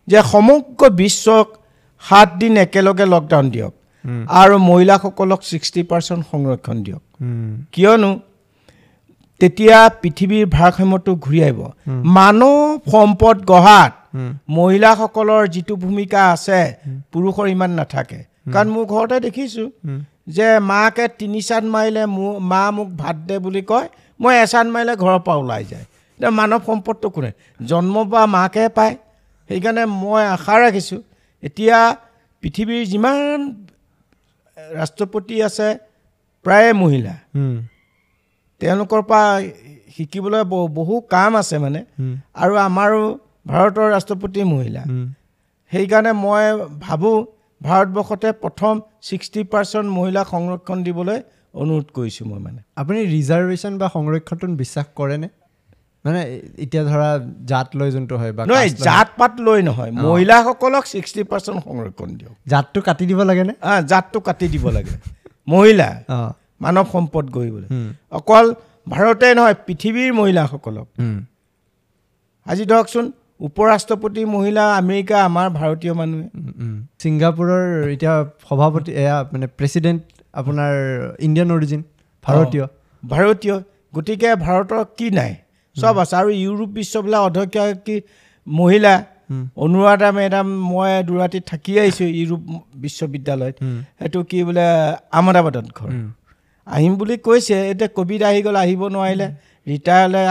যে 0.08 0.20
সমগ্ৰ 0.32 0.90
বিশ্বক 1.02 1.48
সাত 2.04 2.30
দিন 2.40 2.54
একেলগে 2.66 3.06
লকডাউন 3.14 3.46
দিয়ক। 3.54 3.74
আৰু 4.42 4.56
মহিলাসকলক 4.70 5.42
ছিক্সটি 5.50 5.82
পাৰ্চেণ্ট 5.90 6.22
সংৰক্ষণ 6.32 6.78
দিয়ক। 6.86 7.04
কিয়নো 7.74 8.12
তেতিয়া 9.42 9.78
পৃথিৱীৰ 10.02 10.46
ভাৰসাম্যটো 10.56 11.12
ঘূৰি 11.26 11.40
আহিব। 11.48 11.60
মানৱ 12.18 12.56
সম্পদ 12.94 13.38
গঢ়াত 13.52 13.92
মহিলাসকলৰ 14.58 15.44
যিটো 15.54 15.74
ভূমিকা 15.84 16.22
আছে 16.34 16.60
পুৰুষৰ 17.12 17.46
ইমান 17.56 17.72
নাথাকে। 17.80 18.20
কাৰণ 18.54 18.68
মোৰ 18.76 18.86
ঘৰতে 18.94 19.18
দেখিছোঁ 19.28 19.68
যে 20.36 20.48
মাকে 20.72 21.06
তিনি 21.20 21.40
চাট 21.48 21.64
মাৰিলে 21.74 22.04
মোৰ 22.16 22.34
মা 22.52 22.62
মোক 22.78 22.90
ভাত 23.02 23.18
দে 23.28 23.36
বুলি 23.46 23.62
কয় 23.72 23.88
মই 24.20 24.34
এচাট 24.44 24.68
মাৰিলে 24.74 24.94
ঘৰৰ 25.04 25.20
পৰা 25.26 25.36
ওলাই 25.42 25.64
যায়। 25.72 25.86
এতিয়া 26.20 26.32
মানৱ 26.40 26.60
সম্পদটো 26.68 27.08
কোনে? 27.16 27.32
জন্ম 27.70 27.96
পৰা 28.12 28.26
মাকে 28.36 28.66
পায়। 28.78 28.96
সেইকাৰণে 29.50 29.84
মই 30.02 30.24
আশা 30.36 30.56
ৰাখিছোঁ 30.64 31.02
এতিয়া 31.44 31.78
পৃথিৱীৰ 32.44 32.84
যিমান 32.92 33.18
ৰাষ্ট্ৰপতি 34.80 35.36
আছে 35.48 35.68
প্ৰায়ে 36.46 36.72
মহিলা। 36.84 37.14
তেওঁলোকৰ 38.62 39.02
পৰা 39.10 39.26
শিকিবলৈ 39.96 40.44
বহু 40.80 40.96
কাম 41.14 41.32
আছে 41.42 41.56
মানে। 41.66 41.82
আৰু 42.44 42.54
আমাৰো 42.68 43.02
ভাৰতৰ 43.52 43.88
ৰাষ্ট্ৰপতি 43.96 44.42
মহিলা। 44.54 44.82
সেইকাৰণে 45.72 46.12
মই 46.26 46.44
ভাবোঁ 46.86 47.18
ভাৰতবৰ্ষতে 47.62 48.30
প্ৰথম 48.44 48.74
ছিক্সটি 49.08 49.42
পাৰ্চেণ্ট 49.54 49.88
মহিলাক 49.98 50.26
সংৰক্ষণ 50.36 50.78
দিবলৈ 50.88 51.20
অনুৰোধ 51.62 51.88
কৰিছোঁ 51.98 52.26
মই 52.30 52.40
মানে। 52.46 52.60
আপুনি 52.82 53.00
ৰিজাৰ্ভেশ্যন 53.16 53.74
বা 53.82 53.88
সংৰক্ষণটোত 53.96 54.52
বিশ্বাস 54.62 54.88
কৰেনে? 55.00 55.28
মানে 56.06 56.20
এতিয়া 56.58 56.84
ধৰা 56.84 57.10
জাত 57.46 57.68
লৈ 57.76 57.90
যোনটো 57.92 58.16
হয় 58.18 58.32
বা 58.32 58.44
নহয় 58.46 58.70
জাত 58.88 59.08
পাত 59.18 59.34
লৈ 59.40 59.60
নহয় 59.62 59.92
মহিলাসকলক 60.06 60.84
ছিক্সটি 60.86 61.22
পাৰ্চেণ্ট 61.24 61.60
সংৰক্ষণ 61.66 62.10
দিয়ক। 62.20 62.34
জাতটো 62.48 62.80
কাটি 62.82 63.04
দিব 63.06 63.20
লাগেনে 63.24 63.54
আহ, 63.62 63.80
জাতটো 63.82 64.18
কাটি 64.20 64.46
দিব 64.48 64.66
লাগে। 64.70 64.94
মহিলা 65.48 65.90
অঁ। 66.10 66.30
মানৱ 66.62 66.86
সম্পদ 66.92 67.26
গঢ়িবলৈ। 67.36 67.68
অকল 68.12 68.46
ভাৰতে 68.88 69.28
নহয় 69.36 69.56
পৃথিৱীৰ 69.68 70.10
মহিলাসকলক। 70.14 70.88
আজি 72.46 72.64
ধৰকচোন 72.66 73.06
উপ 73.40 73.58
ৰাষ্ট্ৰপতি 73.66 74.22
মহিলা 74.26 74.64
আমেৰিকা 74.78 75.18
আমাৰ 75.26 75.48
ভাৰতীয় 75.50 75.94
মানুহে। 75.94 76.28
ছিংগাপুৰৰ 77.00 77.64
এতিয়া 77.94 78.14
সভাপতি 78.50 78.92
এয়া 79.04 79.18
মানে 79.34 79.46
প্ৰেচিডেণ্ট 79.58 80.02
আপোনাৰ 80.34 80.74
ইণ্ডিয়ান 81.20 81.50
অৰিজিন 81.52 81.82
ভাৰতীয়। 82.24 82.66
ভাৰতীয় 83.04 83.56
গতিকে 83.94 84.30
ভাৰতৰ 84.46 84.82
কি 84.98 85.08
নাই? 85.12 85.32
চব 85.76 85.96
আছে। 86.04 86.14
আৰু 86.22 86.30
ইউৰোপ 86.44 86.70
বিশ্ববিলাক 86.80 87.22
অধ্যক্ষ 87.28 87.56
কি 87.86 87.96
মহিলা 88.48 88.94
অনুৰাধা 89.64 90.10
মেডাম 90.20 90.48
মই 90.70 90.92
দুৰাতি 91.08 91.40
থাকি 91.50 91.72
আহিছোঁ 91.82 92.08
ইউৰোপ 92.20 92.42
বিশ্ববিদ্যালয়ত। 92.84 93.58
সেইটো 94.00 94.20
কি 94.30 94.38
বোলে 94.48 94.66
আহমেদাবাদত 95.18 95.68
ঘৰ। 95.78 95.90
হুম, 95.94 96.08
আহিম 96.68 96.94
বুলি 97.00 97.16
কৈছে 97.28 97.56
এতিয়া 97.72 97.90
ক'ভিড 97.98 98.22
আহি 98.30 98.40
গ'ল 98.46 98.56
আহিব 98.66 98.82
নোৱাৰিলে 98.96 99.28
ৰিটায়াৰ 99.68 100.06
হ'লে 100.06 100.22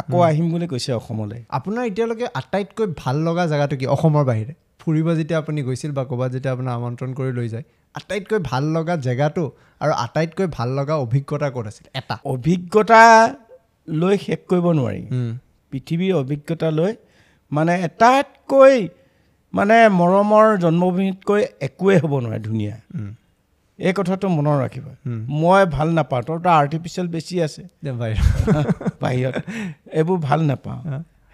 আকৌ 0.00 0.18
আহিম 0.30 0.46
বুলি 0.52 0.66
কৈছে 0.72 0.90
অসমলৈ। 1.00 1.40
আপোনাৰ 1.58 1.82
এতিয়ালৈকে 1.90 2.26
আটাইতকৈ 2.40 2.86
ভাল 3.02 3.16
লগা 3.26 3.44
জেগাটো 3.52 3.74
কি 3.80 3.86
অসমৰ 3.96 4.24
বাহিৰে? 4.30 4.52
ফুৰিব 4.82 5.06
যেতিয়া 5.18 5.38
আপুনি 5.42 5.60
গৈছিল 5.68 5.90
বা 5.98 6.02
ক'ৰবাত 6.10 6.30
যেতিয়া 6.34 6.52
আপোনাৰ 6.54 6.72
আমন্ত্ৰণ 6.78 7.10
কৰি 7.18 7.32
লৈ 7.38 7.48
যায় 7.54 7.64
আটাইতকৈ 7.94 8.38
ভাল 8.50 8.64
লগা 8.76 8.94
জেগাটো 9.06 9.44
আৰু 9.80 9.92
আটাইতকৈ 10.04 10.46
ভাল 10.56 10.68
লগা 10.78 10.94
অভিজ্ঞতা 11.04 11.48
ক'ত 11.54 11.66
আছিল? 11.70 11.86
এটা। 12.00 12.14
অভিজ্ঞতা 12.34 13.00
লৈ 13.88 14.16
শেষ 14.16 14.38
কৰিব 14.48 14.66
নোৱাৰি। 14.72 15.02
পৃথিৱীৰ 15.72 16.12
অভিজ্ঞতা 16.14 16.68
লৈ 16.70 16.92
মানে 17.52 17.72
এটাতকৈ 17.82 18.88
মানে 19.54 19.76
মৰমৰ 19.88 20.46
জন্মভূমিতকৈ 20.58 21.42
একোৱেই 21.60 21.98
হ'ব 21.98 22.12
নোৱাৰে 22.20 22.38
ধুনীয়া। 22.38 22.76
এই 23.78 23.92
কথাটো 23.92 24.28
মনত 24.28 24.56
ৰাখিবা। 24.62 24.92
মই 25.40 25.62
ভাল 25.66 25.88
নাপাওঁ 25.92 26.22
তোৰ 26.22 26.38
তো 26.42 26.48
আৰ্টিফিচিয়েল 26.50 27.08
বেছি 27.08 27.34
আছে। 27.42 27.62
বাহিৰত। 29.02 29.34
এইবোৰ 29.92 30.18
ভাল 30.18 30.40
নাপাওঁ। 30.42 30.80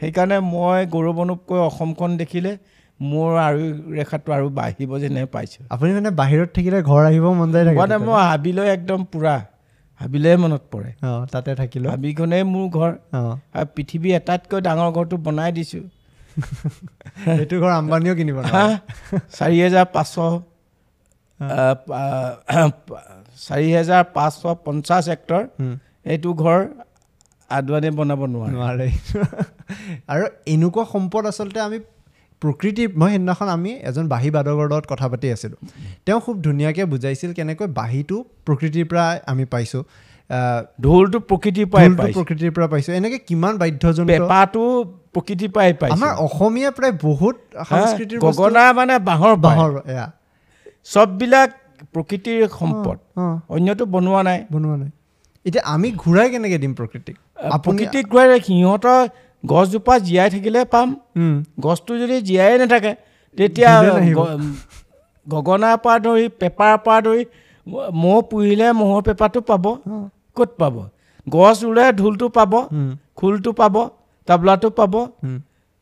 সেইকাৰণে 0.00 0.36
মই 0.40 0.86
গৌৰৱ 0.86 1.16
অনুপকৈ 1.24 1.58
অসমখন 1.58 2.16
দেখিলে 2.16 2.52
মোৰ 3.00 3.30
আৰু 3.38 3.62
ৰেখাটো 3.98 4.32
আৰু 4.32 4.46
বাঢ়িব 4.50 4.90
যেনে 4.98 5.24
পাইছোঁ। 5.26 5.62
আপুনি 5.70 5.92
মানে 5.92 6.10
বাহিৰত 6.10 6.48
থাকিলে 6.54 6.78
ঘৰ 6.82 7.02
আহিব 7.06 7.24
মন 7.24 7.48
যায় 7.52 7.64
মানে 7.76 7.96
মই 7.98 8.22
হাবিলৈ 8.30 8.66
একদম 8.68 9.04
পূৰা। 9.12 9.34
হাবিলে 10.00 10.30
মনত 10.36 10.62
পৰে। 10.70 10.90
অঁ 11.06 11.22
তাতে 11.32 11.50
থাকিলোঁ। 11.54 11.90
হাবিখনেই 11.90 12.44
মোৰ 12.44 12.66
ঘৰ। 12.70 12.90
আৰু 13.54 13.66
পৃথিৱীৰ 13.74 14.12
এটাতকৈ 14.14 14.58
ডাঙৰ 14.60 14.90
ঘৰটো 14.92 15.16
বনাই 15.16 15.50
দিছোঁ। 15.52 15.84
সেইটো 17.24 17.56
ঘৰ 17.60 17.72
আম্বানীও 17.72 18.14
কিনিব। 18.14 18.38
চাৰি 19.32 19.56
হেজাৰ 19.60 19.86
পাঁচশ 19.92 20.16
চাৰি 23.40 23.68
হেজাৰ 23.72 24.02
পাঁচশ 24.14 24.42
পঞ্চাছ 24.64 25.04
হেক্টৰ। 25.08 25.42
এইটো 26.04 26.30
ঘৰ 26.34 26.58
আদৱানীয়ে 27.50 27.92
বনাব 27.92 28.20
নোৱাৰে। 28.26 28.52
নোৱাৰে। 28.52 28.88
আৰু 30.12 30.24
এনেকুৱা 30.46 30.84
সম্পদ 30.92 31.22
আচলতে 31.26 31.58
আমি 31.60 31.78
প্ৰকৃতিৰ 32.44 32.88
মই 33.00 33.10
সেইদিনাখন 33.12 33.48
আমি 33.56 33.70
এজন 33.90 34.04
বাঁহী 34.12 34.30
বাদকৰ 34.36 34.66
লগত 34.72 34.84
কথা 34.92 35.06
পাতি 35.12 35.26
আছিলোঁ। 35.34 35.58
তেওঁ 36.06 36.18
খুব 36.24 36.36
ধুনীয়াকৈ 36.46 36.84
বুজাইছিল 36.94 37.30
কেনেকৈ 37.38 37.66
বাঁহীটো 37.78 38.16
প্ৰকৃতিৰ 38.46 38.84
পৰা 38.90 39.04
আমি 39.32 39.44
পাইছোঁ। 39.54 39.82
ঢোলটো 40.84 41.18
প্ৰকৃতিৰ 41.30 41.66
পৰাই 41.72 41.88
প্ৰকৃতিৰ 42.16 42.52
পৰা 42.56 42.66
পাইছোঁ। 42.72 42.92
এনেকৈ 43.00 43.18
কিমান 43.28 43.52
বাদ্যযন্ত্ৰ 43.62 44.10
পেঁপাটো 44.12 44.64
প্ৰকৃতিৰ 45.14 45.50
পৰাই 45.54 45.72
পাইছোঁ। 45.80 45.96
আমাৰ 45.96 46.12
অসমীয়া 46.26 46.70
প্ৰায় 46.76 46.94
বহুত 47.06 47.36
বস্তু 47.72 48.14
গগনা 48.24 48.64
মানে 48.78 48.94
বাঁহৰ 49.08 49.34
বাঁহৰ 49.46 49.70
এয়া। 49.94 50.06
চববিলাক 50.92 51.50
প্ৰকৃতিৰ 51.94 52.40
সম্পদ। 52.60 52.96
অন্যটো 53.54 53.84
বনোৱা 53.94 54.20
নাই। 54.28 54.38
বনোৱা 54.54 54.76
নাই। 54.82 54.90
এতিয়া 55.46 55.62
আমি 55.74 55.88
ঘূৰাই 56.02 56.28
কেনেকৈ 56.32 56.58
দিম 56.64 56.72
প্ৰকৃতিক? 56.80 57.16
প্ৰকৃতিক 57.64 58.04
ঘূৰাই 58.12 58.40
সিহঁতৰ 58.48 59.00
গছজোপা 59.44 59.94
জীয়াই 60.06 60.28
থাকিলে 60.34 60.60
পাম। 60.72 60.88
গছটো 61.64 61.92
যদি 62.02 62.16
জীয়াই 62.28 62.54
নাথাকে 62.60 62.92
তেতিয়া 63.38 63.70
গগনাৰ 65.26 65.76
পৰা 65.84 65.96
ধৰি 66.04 66.24
পেপাৰ 66.40 66.74
পৰা 66.84 66.98
ধৰি 67.06 67.22
মহ 68.02 68.16
পুহিলে 68.30 68.66
মহৰ 68.80 69.00
পেপাৰটো 69.08 69.40
পাব। 69.50 69.64
ক'ত 70.36 70.50
পাব? 70.60 70.76
গছ 71.26 71.56
ৰুলে 71.64 71.84
ঢোলটো 72.00 72.26
পাব 72.36 72.52
খোলটো 73.18 73.50
পাব 73.60 73.76
তাবলাটো 74.28 74.68
পাব 74.78 74.94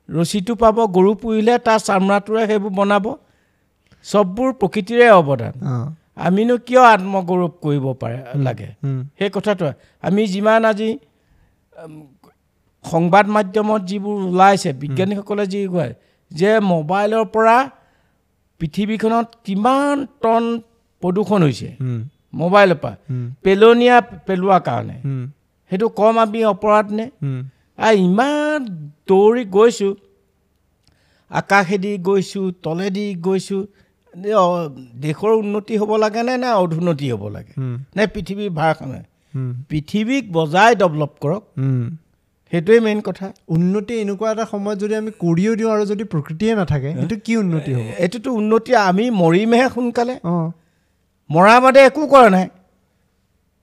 ৰছীটো 0.08 0.54
পাব 0.62 0.76
গৰু 0.96 1.10
পুহিলে 1.22 1.54
তাৰ 1.66 1.78
চামৰাটোৰে 1.86 2.42
সেইবোৰ 2.50 2.72
বনাব। 2.78 3.04
চববোৰ 4.06 4.48
প্ৰকৃতিৰে 4.60 5.06
অৱদান। 5.18 5.54
আমিনো 6.26 6.54
কিয় 6.66 6.82
আত্মগৌৰৱ 6.86 7.50
কৰিব 7.64 7.84
পাৰে 8.00 8.18
লাগে? 8.46 8.68
সেই 9.18 9.30
কথাটো 9.36 9.66
আমি 10.02 10.22
যিমান 10.32 10.62
আজি 10.70 10.88
সংবাদ 12.84 13.26
মাধ্যমত 13.36 13.80
যিবোৰ 13.90 14.16
ওলাইছে 14.30 14.70
বিজ্ঞানীসকলে 14.82 15.44
যি 15.52 15.60
কয় 15.74 15.92
যে 16.30 16.50
মোবাইলৰ 16.72 17.24
পৰা 17.34 17.56
পৃথিৱীখনত 18.60 19.26
কিমান 19.46 19.96
টন 20.22 20.44
প্ৰদূষণ 21.02 21.40
হৈছে 21.46 21.68
মোবাইলৰ 22.40 22.78
পৰা। 22.82 22.94
পেলনীয়া 23.44 23.96
পেলোৱাৰ 24.26 24.60
কাৰণে। 24.68 24.96
সেইটো 25.70 25.86
কম 25.98 26.14
আমি 26.24 26.40
অপৰাধ 26.54 26.86
নে? 26.98 27.06
আৰু 27.78 27.96
ইমান 28.06 28.58
দৌৰি 29.08 29.42
গৈছোঁ 29.56 29.92
আকাশেদি 31.30 31.92
গৈছোঁ 32.08 32.44
তলেদি 32.64 33.06
গৈছোঁ 33.26 33.62
দেশৰ 35.02 35.32
উন্নতি 35.42 35.74
হ'ব 35.80 35.90
লাগেনে 36.04 36.34
নে 36.42 36.48
অধুন্নতি 36.62 37.06
হ'ব 37.12 37.24
লাগে? 37.36 37.52
নে 37.96 38.02
পৃথিৱীৰ 38.14 38.50
ভাৰসাম্য 38.58 38.94
পৃথিৱীক 39.70 40.24
বজাই 40.32 40.72
ডেভেলপ 40.82 41.12
কৰক। 41.22 41.42
সেইটোৱে 42.52 42.80
মেইন 42.80 43.00
কথা। 43.00 43.26
উন্নতি 43.48 43.94
এনেকুৱা 43.94 44.28
এটা 44.32 44.44
সময়ত 44.44 44.78
যদি 44.78 44.94
আমি 44.94 45.10
কৰিও 45.10 45.52
দিওঁ 45.56 45.70
আৰু 45.70 45.84
যদি 45.86 46.04
প্ৰকৃতিয়ে 46.04 46.54
নাথাকে 46.54 46.90
সেইটো 46.94 47.16
কি 47.24 47.36
উন্নতি 47.36 47.70
হ'ব? 47.74 47.86
এইটোতো 47.98 48.32
উন্নতি 48.32 48.74
আমি 48.74 49.10
মৰিমহে 49.10 49.68
সোনকালে। 49.74 50.14
অঁ। 50.24 50.50
মৰা 51.30 51.60
বাদে 51.60 51.80
একো 51.80 52.02
কৰা 52.06 52.28
নাই। 52.30 52.48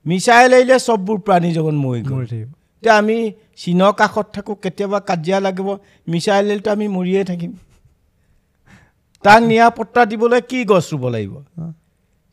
মিছাইল 0.06 0.52
আহিলে 0.54 0.76
চববোৰ 0.78 1.18
প্ৰাণী 1.18 1.50
জগত 1.52 1.74
মৰি 1.74 2.00
গ'ল। 2.02 2.14
মৰি 2.14 2.26
থাকিব। 2.26 2.48
এতিয়া 2.82 2.94
আমি 2.96 3.16
চীনৰ 3.56 3.92
কাষত 3.92 4.26
থাকোঁ 4.32 4.54
কেতিয়াবা 4.62 4.98
কাজিয়া 5.00 5.38
লাগিব 5.40 5.68
মিছাইল 6.08 6.44
আহিলেতো 6.46 6.70
আমি 6.70 6.86
মৰিয়ে 6.88 7.24
থাকিম। 7.24 7.52
তাক 9.24 9.40
নিৰাপত্তা 9.42 10.04
দিবলৈ 10.04 10.40
কি 10.40 10.64
গছ 10.64 10.86
ৰুব 10.92 11.04
লাগিব। 11.08 11.34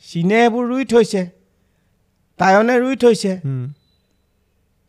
চীনে 0.08 0.38
এইবোৰ 0.44 0.64
ৰুই 0.72 0.86
থৈছে। 0.86 1.22
টায়নে 2.40 2.76
ৰুই 2.80 2.96
থৈছে। 2.96 3.32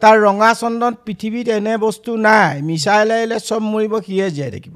তাৰ 0.02 0.16
ৰঙা 0.26 0.50
চন্দন 0.60 0.92
পৃথিৱীত 1.06 1.46
এনে 1.58 1.74
বস্তু 1.86 2.10
নাই। 2.26 2.54
মিছাইল 2.68 3.08
আহিলে 3.16 3.36
চব 3.48 3.62
মৰিব 3.72 3.92
সিয়ে 4.06 4.26
জীয়াই 4.36 4.50
থাকিব। 4.54 4.74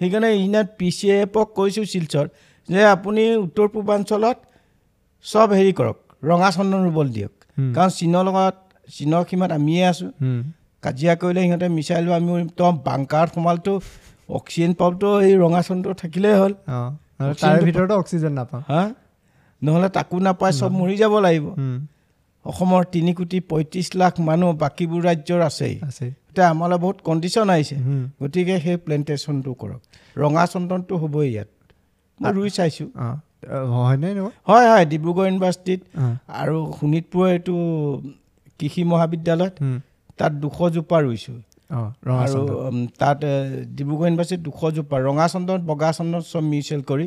সেইকাৰণে 0.00 0.30
ইনাত 0.44 0.68
পি 0.78 0.88
চি 0.96 1.06
এফক 1.16 1.46
কৈছোঁ 1.58 1.84
শিলচৰ 1.92 2.26
যে 2.68 2.80
আপুনি 2.94 3.22
উত্তৰ 3.44 3.66
পূৰ্বাঞ্চলত 3.74 4.36
চব 5.24 5.48
হেৰি 5.58 5.72
কৰক 5.78 5.96
ৰঙা 6.30 6.50
চন্দন 6.56 6.80
ৰুবলৈ 6.86 7.10
দিয়ক। 7.16 7.32
কাৰণ 7.76 7.90
চীনৰ 7.98 8.22
লগত 8.28 8.54
চীনৰ 8.88 9.22
সীমাত 9.30 9.50
আমিয়ে 9.58 9.82
আছোঁ। 9.92 10.10
কাজিয়া 10.82 11.14
কৰিলে 11.20 11.40
সিহঁতে 11.44 11.66
মিছাইল 11.76 12.04
আমি 12.18 12.30
উৰিম 12.36 12.48
তো 12.58 12.64
বাংকাৰত 12.88 13.28
সোমালতো 13.34 13.72
অক্সিজেন 14.38 14.72
পাবতো 14.80 15.08
এই 15.26 15.34
ৰঙা 15.44 15.60
চন্দ্ৰ 15.68 15.90
থাকিলেই 16.02 16.34
হ'ল। 16.40 16.52
তাৰে 17.40 17.58
ভিতৰতো 17.68 17.94
অক্সিজেন 18.02 18.32
নাপাওঁ। 18.38 18.62
হা? 18.70 18.82
নহ'লে 19.62 19.88
তাকো 19.96 20.16
নাপায় 20.26 20.52
চব 20.60 20.70
মৰি 20.80 20.96
যাব 21.02 21.14
লাগিব। 21.26 21.46
অসমৰ 22.44 22.82
তিনি 22.94 23.12
কোটি 23.18 23.38
পঁয়ত্ৰিছ 23.50 23.88
লাখ 24.00 24.14
মানুহ 24.28 24.48
বাকীবোৰ 24.62 25.00
ৰাজ্যৰ 25.08 25.40
আছেই। 25.48 25.74
আছে। 25.88 26.06
এতিয়া 26.30 26.46
আমালৈ 26.54 26.78
বহুত 26.84 26.98
কণ্ডিশ্যন 27.08 27.48
আহিছে। 27.54 27.76
গতিকে 28.20 28.54
সেই 28.64 28.76
প্লেণ্টেশ্যনটো 28.84 29.50
কৰক। 29.60 29.80
ৰঙা 30.22 30.44
চন্দনটো 30.52 30.94
হ'বই 31.02 31.26
ইয়াত। 31.34 31.48
মই 32.20 32.30
ৰুই 32.36 32.50
চাইছোঁ। 32.56 32.88
হয়নে 33.86 34.10
হয় 34.48 34.66
হয় 34.70 34.84
ডিব্ৰুগড় 34.92 35.26
ইউনিভাৰ্চিটিত। 35.30 35.80
আৰু 36.40 36.56
শোণিতপুৰৰ 36.78 37.28
এইটো 37.36 37.54
কৃষি 38.60 38.82
মহাবিদ্যালয়ত। 38.90 39.54
তাত 40.18 40.32
দুশজোপা 40.42 40.98
ৰুইছোঁ। 41.06 41.38
আৰু 42.24 42.40
তাত 43.00 43.20
ডিব্ৰুগড় 43.76 44.06
ইউনিভাৰ্চিটিত 44.08 44.40
দুশজোপা 44.48 44.96
ৰঙা 45.08 45.26
চন্দন 45.32 45.58
বগা 45.70 45.90
চন্দন 45.98 46.22
চব 46.30 46.42
মিউচুৱেল 46.52 46.82
কৰি 46.90 47.06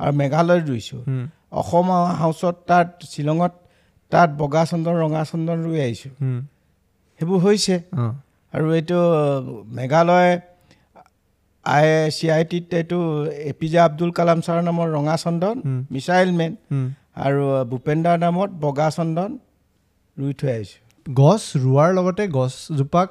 আৰু 0.00 0.12
মেঘালয়ত 0.20 0.64
ৰুইছোঁ। 0.70 1.00
অসম 1.60 1.86
হাউচত 2.20 2.54
তাত 2.68 2.86
শ্বিলঙত 3.12 3.52
তাত 4.12 4.28
বগা 4.40 4.62
চন্দন 4.70 4.94
ৰঙা 5.02 5.22
চন্দন 5.30 5.58
ৰুই 5.66 5.78
আহিছোঁ 5.86 6.12
সেইবোৰ 7.20 7.38
হৈছে 7.46 7.76
আৰু 8.52 8.66
এইটো 8.78 9.00
মেঘালয় 9.78 10.32
আই 11.66 11.86
চি 12.16 12.26
আই 12.36 12.42
টিত 12.50 12.64
এইটো 12.80 12.98
A 13.50 13.52
P 13.58 13.66
J 13.72 13.78
Abdul 13.86 14.10
Kalam 14.18 14.38
ছাৰৰ 14.46 14.62
নামৰ 14.68 14.86
ৰঙা 14.96 15.16
চন্দন। 15.24 15.56
Missile 15.92 16.30
man. 16.38 16.52
আৰু 17.24 17.42
ভূপেন্দ্ৰাৰ 17.70 18.18
নামত 18.24 18.50
বগা 18.64 18.88
চন্দন 18.96 19.30
ৰুই 20.16 20.32
থৈ 20.40 20.50
আহিছোঁ 20.56 20.80
গছ 21.06 21.42
ৰোৱাৰ 21.64 21.90
লগতে 21.98 22.22
গছজোপাক 22.36 23.08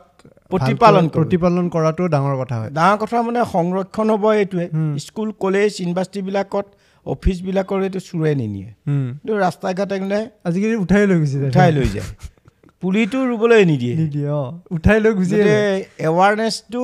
প্ৰতিপালন। 0.51 1.05
প্ৰতিপালন 1.17 1.65
কৰাটো 1.75 2.03
ডাঙৰ 2.15 2.35
কথা 2.41 2.55
হয় 2.59 2.69
ডাঙৰ 2.77 2.97
কথা 3.01 3.21
মানে 3.27 3.41
সংৰক্ষণ 3.55 4.07
হ'ব 4.13 4.25
এইটোৱে। 4.33 4.65
স্কুল 5.05 5.29
কলেজ 5.43 5.69
ইউনিভাৰ্চিটিবিলাকত 5.81 6.65
অফিচবিলাকৰ 7.14 7.80
এইটো 7.84 7.99
চোৰে 7.99 8.32
নিনিয়ে। 8.36 8.70
কিন্তু 9.18 9.34
ৰাস্তা 9.38 9.68
ঘাটে 9.74 9.95
আজিকালি 10.45 10.76
উঠাই 10.84 11.03
লৈ 11.10 11.18
গুচি 11.20 11.38
যায়। 11.41 11.49
উঠাই 11.51 11.70
লৈ 11.72 11.88
যায়। 11.95 12.08
পুলিটো 12.84 13.20
ৰুবলৈ 13.30 13.62
নিদিয়ে। 13.66 13.95
নিদিয়ে 13.95 14.30
অঁ। 14.32 14.49
উঠাই 14.72 14.97
লৈ 15.03 15.12
গুচি 15.14 15.36
এৱাৰনেছটো 16.08 16.82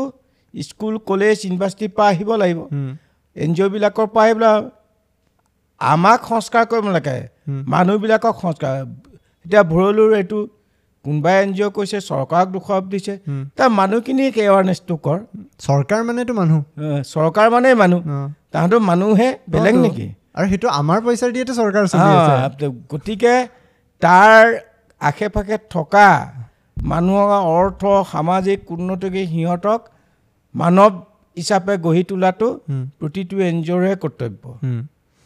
স্কুল 0.53 0.93
কলেজ 1.09 1.35
ইউনিভাৰ্চিটিৰ 1.45 1.91
পৰা 1.97 2.07
আহিব 2.07 2.29
লাগিব। 2.35 2.59
এন 3.35 3.49
জি 3.53 3.61
অ'বিলাকৰ 3.63 4.07
পৰা 4.13 4.23
আহি 4.25 4.33
পেলাই 4.33 4.57
আমাক 5.81 6.19
সংস্কাৰ 6.29 6.63
কৰিব 6.71 6.83
নালাগে। 6.85 7.17
মানুহবিলাকক 7.73 8.35
সংস্কাৰ। 8.41 8.75
এতিয়া 9.45 9.63
ভৰলুৰ 9.71 10.11
এইটো 10.17 10.39
কোনোবাই 11.05 11.35
এন 11.43 11.49
জি 11.53 11.61
অ' 11.63 11.71
কৈছে 11.77 11.97
চৰকাৰক 12.09 12.47
দোষাৰোপ 12.51 12.85
দিছে। 12.89 13.13
তাৰ 13.57 13.69
মানুহখিনিক 13.79 14.33
এৱাৰনেছটো 14.45 14.93
কৰ। 15.05 15.17
চৰকাৰ 15.65 16.01
মানেতো 16.03 16.33
মানুহ। 16.33 16.59
চৰকাৰ 17.13 17.47
মানেই 17.49 17.75
মানুহ। 17.75 18.01
তাহাঁতৰ 18.53 18.81
মানুহহে 18.89 19.29
বেলেগ। 19.53 19.75
নেকি 19.85 20.07
আৰু 20.37 20.45
সেইটো 20.51 20.67
আমাৰ 20.79 20.99
পইচাৰ 21.05 21.29
দিয়েতো 21.35 21.53
চৰকাৰ 21.59 21.83
গতিকে 22.91 23.33
তাৰ 24.01 24.43
আশে 25.01 25.27
পাশে 25.35 25.57
থকা 25.75 26.07
মানুহৰ 26.85 27.29
অৰ্থ 27.55 27.81
সামাজিক 28.11 28.59
উন্নতিকে 28.75 29.21
সিহঁতক 29.31 29.79
মানৱ 30.55 30.91
হিচাপে 31.37 31.73
গঢ়ি 31.85 32.03
তোলাটো। 32.09 32.47
প্ৰতিটো 32.99 33.35
এন 33.49 33.55
জি 33.63 33.71
অ'ৰহে 33.75 33.95
কৰ্তব্য। 34.03 34.43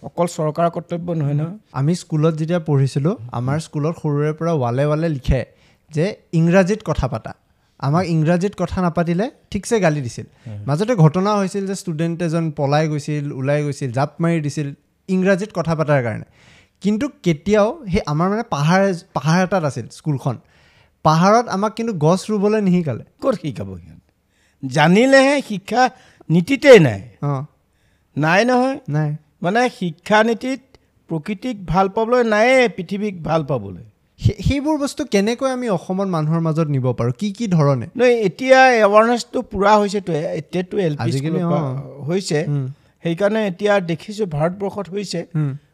অকল 0.04 0.28
চৰকাৰৰ 0.34 0.70
কৰ্তব্য 0.76 1.08
নহয় 1.20 1.36
নহয় 1.40 1.56
আমি 1.80 1.94
স্কুলত 2.02 2.34
যেতিয়া 2.40 2.60
পঢ়িছিলোঁ 2.68 3.14
আমাৰ 3.40 3.58
স্কুলত 3.66 3.94
সৰুৰে 4.02 4.32
পৰা 4.40 4.54
ৱালে 4.64 4.84
ৱালে 4.92 5.08
লিখে 5.16 5.42
যে 5.92 6.06
ইংৰাজীত 6.40 6.80
কথা 6.90 7.08
পাতা 7.14 7.32
আমাক 7.80 8.06
ইংৰাজীত 8.08 8.54
কথা 8.58 8.82
নাপাতিলে 8.82 9.32
ঠিকছে 9.52 9.80
গালি 9.80 10.02
দিছিল। 10.02 10.26
মাজতে 10.68 10.96
ঘটনা 10.96 11.36
হৈছিল 11.36 11.68
যে 11.68 11.76
ষ্টুডেণ্ট 11.76 12.22
এজন 12.22 12.52
পলাই 12.52 12.88
গৈছিল 12.88 13.32
ওলাই 13.32 13.64
গৈছিল 13.64 13.92
জাপ 13.92 14.22
মাৰি 14.22 14.42
দিছিল 14.42 14.74
ইংৰাজীত 15.10 15.50
কথা 15.54 15.76
পতাৰ 15.76 16.04
কাৰণে। 16.04 16.26
কিন্তু 16.82 17.10
কেতিয়াও 17.24 17.86
সেই 17.92 18.02
আমাৰ 18.06 18.30
মানে 18.30 18.44
পাহাৰ 18.44 18.94
পাহাৰ 19.14 19.44
এটাত 19.44 19.64
আছিল 19.64 19.88
স্কুলখন। 19.92 20.38
পাহাৰত 21.04 21.48
আমাক 21.48 21.74
কিন্তু 21.76 21.94
গছ 21.94 22.32
ৰুবলৈ 22.32 22.62
নিশিকালে। 22.62 23.04
ক'ত 23.22 23.36
শিকাব 23.36 23.78
সিহঁত? 23.78 24.02
জানিলেহে 24.66 25.42
শিক্ষা 25.42 25.90
নীতিতেই 26.30 26.80
নাই। 26.80 27.10
অঁ। 27.22 27.46
নাই 28.18 28.46
নহয়। 28.46 28.80
নাই। 28.90 29.16
মানে 29.42 29.70
শিক্ষানীতিত 29.70 30.60
প্ৰকৃতিক 31.08 31.66
ভাল 31.66 31.90
পাবলৈ 31.90 32.24
নায়েই 32.24 32.70
পৃথিৱীক 32.70 33.24
ভাল 33.24 33.46
পাবলৈ। 33.46 33.84
সেইবোৰ 34.20 34.76
বস্তু 34.78 35.02
কেনেকৈ 35.06 35.50
আমি 35.52 35.68
অসমত 35.70 36.08
মানুহৰ 36.08 36.42
মাজত 36.42 36.68
নিব 36.68 36.86
পাৰোঁ? 37.00 37.14
কি 37.20 37.28
কি 37.32 37.46
ধৰণে? 37.48 37.88
নহয় 37.96 38.16
এতিয়া 38.28 38.60
এৱাৰনেছটো 38.86 39.40
পূৰা 39.52 39.74
হৈছেতো 39.76 40.12
এতিয়াতো 40.40 40.76
এল 40.78 40.94
পি 40.96 41.04
আজিকালি। 41.04 41.40
হৈছে। 42.08 42.40
সেইকাৰণে 43.04 43.42
এতিয়া 43.48 43.74
দেখিছোঁ 43.80 44.28
ভাৰতবৰ্ষত 44.28 44.88
হৈছে। 44.90 45.20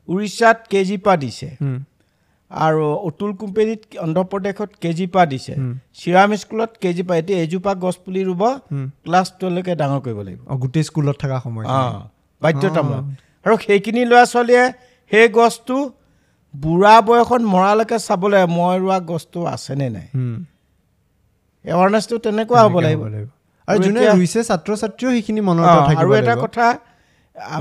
উৰিষ্যাত 0.08 0.58
কেজি 0.70 0.98
পা 0.98 1.14
দিছে। 1.18 1.50
আৰু 2.52 2.84
অতুল 3.10 3.32
কোম্পেনীত 3.34 3.82
অন্ধ্ৰপ্ৰদেশত 4.00 4.70
কেজি 4.82 5.06
পা 5.08 5.24
দিছে। 5.26 5.54
চিৰাম 6.00 6.30
স্কুলত 6.36 6.72
কেজি 6.82 7.04
পা 7.04 7.14
এতিয়া 7.16 7.38
এজোপা 7.40 7.72
গছ 7.76 7.96
পুলি 8.06 8.22
ৰুব। 8.24 8.42
ক্লাছ 9.04 9.28
টুৱেলভলৈকে 9.40 9.74
ডাঙৰ 9.76 10.00
কৰিব 10.06 10.20
লাগিব। 10.22 10.42
গোটেই 10.62 10.84
স্কুলত 10.84 11.16
থকা 11.20 11.38
সময় 11.44 11.66
অঁ 11.66 11.94
বাধ্যতামূলক। 12.42 13.04
আৰু 13.46 13.56
সেইখিনি 13.66 14.02
ল'ৰা 14.06 14.24
ছোৱালীয়ে 14.26 14.66
সেই 15.12 15.28
গছটো 15.30 15.78
বুঢ়া 16.54 16.96
বয়সত 17.08 17.42
মৰালৈকে 17.54 17.98
চাবলৈ 18.08 18.42
মই 18.58 18.76
ৰোৱা 18.80 18.98
গছটো 19.10 19.40
আছেনে 19.46 19.88
নাই? 19.90 20.08
এৱাৰনেছটো 21.66 22.16
তেনেকুৱা 22.26 22.60
হ'ব 22.66 22.76
লাগিব। 22.80 23.02
আৰু 23.68 23.78
যোনে 23.86 24.02
ৰুইছে 24.18 24.40
ছাত্ৰ 24.50 24.70
ছাত্ৰীও 24.82 25.10
সেইখিনি 25.16 25.42
মনত 25.42 25.66
আৰু 26.00 26.10
এটা। 26.20 26.36
কথা 26.44 26.68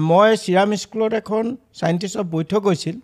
মই 0.07 0.28
চিৰাম 0.45 0.68
স্কুলত 0.82 1.12
এখন 1.14 1.45
চাইণ্টিষ্টৰ 1.80 2.24
বৈঠক 2.34 2.62
হৈছিল। 2.66 2.97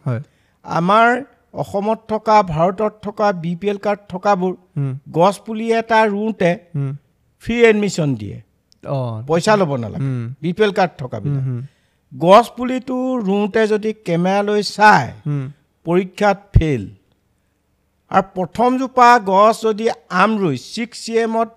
আমাৰ 0.65 1.09
অসমত 1.55 1.99
থকা 2.09 2.37
ভাৰতত 2.55 2.93
থকা 3.03 3.27
বি 3.43 3.53
পি 3.61 3.67
এল 3.69 3.79
কাৰ্ড 3.85 4.01
থকাবোৰ 4.09 4.53
গছ 5.13 5.35
পুলি 5.47 5.67
এটা 5.73 5.99
ৰুওঁতে 6.13 6.51
ফ্ৰী 7.43 7.57
এডমিশ্যন 7.71 8.09
দিয়ে। 8.15 8.37
পইচা 9.29 9.53
ল'ব 9.57 9.71
নালাগে। 9.77 10.09
বি 10.43 10.51
পি 10.53 10.63
এল 10.63 10.73
কাৰ্ড 10.73 10.93
থকাবিলাক 10.99 11.45
উম, 11.47 11.61
গছ 12.13 12.47
পুলিটো 12.57 12.97
ৰুওঁতে 13.27 13.63
যদি 13.67 13.91
কেমেৰালৈ 14.07 14.63
উম, 15.27 15.45
পৰীক্ষাত 15.87 16.39
ফেইল 16.55 16.83
আৰু 18.11 18.27
প্ৰথমজোপা 18.37 19.09
গছ 19.31 19.55
যদি 19.65 19.87
আম 20.23 20.31
ৰুই 20.43 20.57
ছিক্স 20.75 20.97
চি 21.05 21.13
এমত 21.25 21.49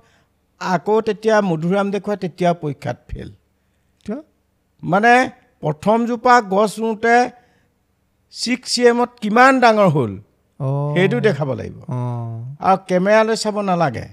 আকৌ 0.62 0.98
তেতিয়া 1.08 1.36
মধুৰাম 1.50 1.88
দেখুৱাই 1.96 2.18
তেতিয়া 2.24 2.52
পৰীক্ষাত 2.64 2.98
ফেইল? 3.10 3.30
মানে 4.84 5.14
প্ৰথমজোপা 5.64 6.36
গছ 6.54 6.72
ৰুওঁতে 6.82 7.16
ছিক্স 8.34 8.68
চি 8.74 8.82
এমত 8.92 9.10
কিমান 9.22 9.54
ডাঙৰ 9.64 9.90
হ'ল 9.96 10.14
সেইটো 10.96 11.18
দেখাব 11.28 11.50
লাগিব। 11.60 11.78
আৰু 12.70 12.78
কেমেৰালৈ 12.90 13.36
চাব 13.44 13.56
নালাগে। 13.70 14.08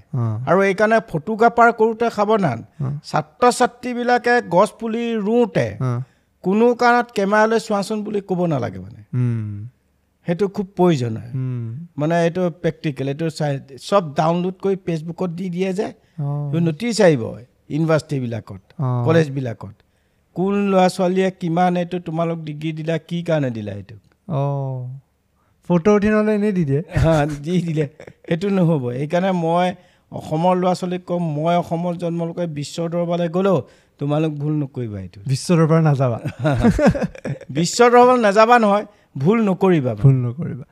আৰু 0.49 0.59
এইকাৰণে 0.69 0.99
ফটোগ্ৰাফাৰ 1.11 1.69
কৰোঁতে 1.79 2.07
সাৱধান। 2.17 2.59
ছাত্ৰ 3.09 3.43
ছাত্ৰীবিলাকে 3.57 4.33
গছ 4.55 4.69
পুলি 4.79 5.03
ৰুওঁতে 5.27 5.67
কোনো 6.43 6.65
কাৰণত 6.81 7.07
কেমেৰালৈ 7.17 7.59
চোৱাচোন 7.67 7.97
বুলি 8.05 8.19
ক'ব 8.29 8.39
নালাগে 8.53 8.79
মানে। 8.85 9.01
সেইটো 10.29 10.45
খুব 10.55 10.67
প্ৰয়োজন 10.77 11.13
হয়। 11.19 11.31
মানে 11.99 12.15
এইটো 12.25 12.43
প্ৰেক্টিকেল 12.63 13.05
এইটো 13.13 13.27
চাই 13.39 13.53
চব 13.89 14.03
ডাউনলোড 14.19 14.55
কৰি 14.63 14.75
ফেচবুকত 14.87 15.29
দি 15.39 15.47
দিয়ে 15.55 15.69
যে 15.79 15.87
নটিচ 16.67 16.97
আহিব 17.07 17.23
ইউনিভাৰ্চিটিবিলাকত। 17.75 18.61
কলেজবিলাকত 19.07 19.75
কোন 20.35 20.53
ল'ৰা 20.71 20.87
ছোৱালীয়ে 20.95 21.29
কিমান 21.41 21.71
এইটো 21.81 21.97
তোমালোক 22.07 22.39
ডিগ্ৰী 22.47 22.71
দিলা 22.79 22.95
কি 23.09 23.17
কাৰণে 23.29 23.49
দিলা 23.57 23.71
এইটো 23.79 23.95
অঁ, 24.37 24.79
ফটো 25.69 25.89
উঠি 25.97 26.09
নহ'লে 26.13 26.33
এনেই 26.39 26.53
দি 26.57 26.63
দিয়ে। 26.69 26.81
হা, 27.03 27.13
দি 27.45 27.53
দিলে। 27.67 27.85
সেইটো 28.27 28.47
নহ'ব। 28.57 28.83
সেইকাৰণে 28.97 29.31
মই 29.45 29.67
অসমৰ 30.11 30.53
ল'ৰা 30.61 30.73
ছোৱালীক 30.79 31.03
ক'ম 31.09 31.23
মই 31.37 31.55
অসমত 31.61 31.95
জন্ম 32.03 32.19
লোকে 32.29 32.45
বিশ্বৰ 32.59 32.87
দৰবাৰলৈ 32.93 33.29
গ'লেও 33.35 33.57
তোমালোক 33.99 34.31
ভুল 34.41 34.53
নকৰিবা 34.61 34.97
এইটো। 35.05 35.19
বিশ্বৰ 35.31 35.57
পৰা 35.69 35.81
নাযাবা। 35.89 36.19
বিশ্বৰ 37.57 37.87
দৰবাৰলৈ 37.93 38.21
নাযাবা 38.27 38.55
নহয়। 38.63 38.85
ভুল 39.19 39.37
নকৰিবা 39.49 39.91
ভুল 40.01 40.15
নকৰিবা। 40.25 40.65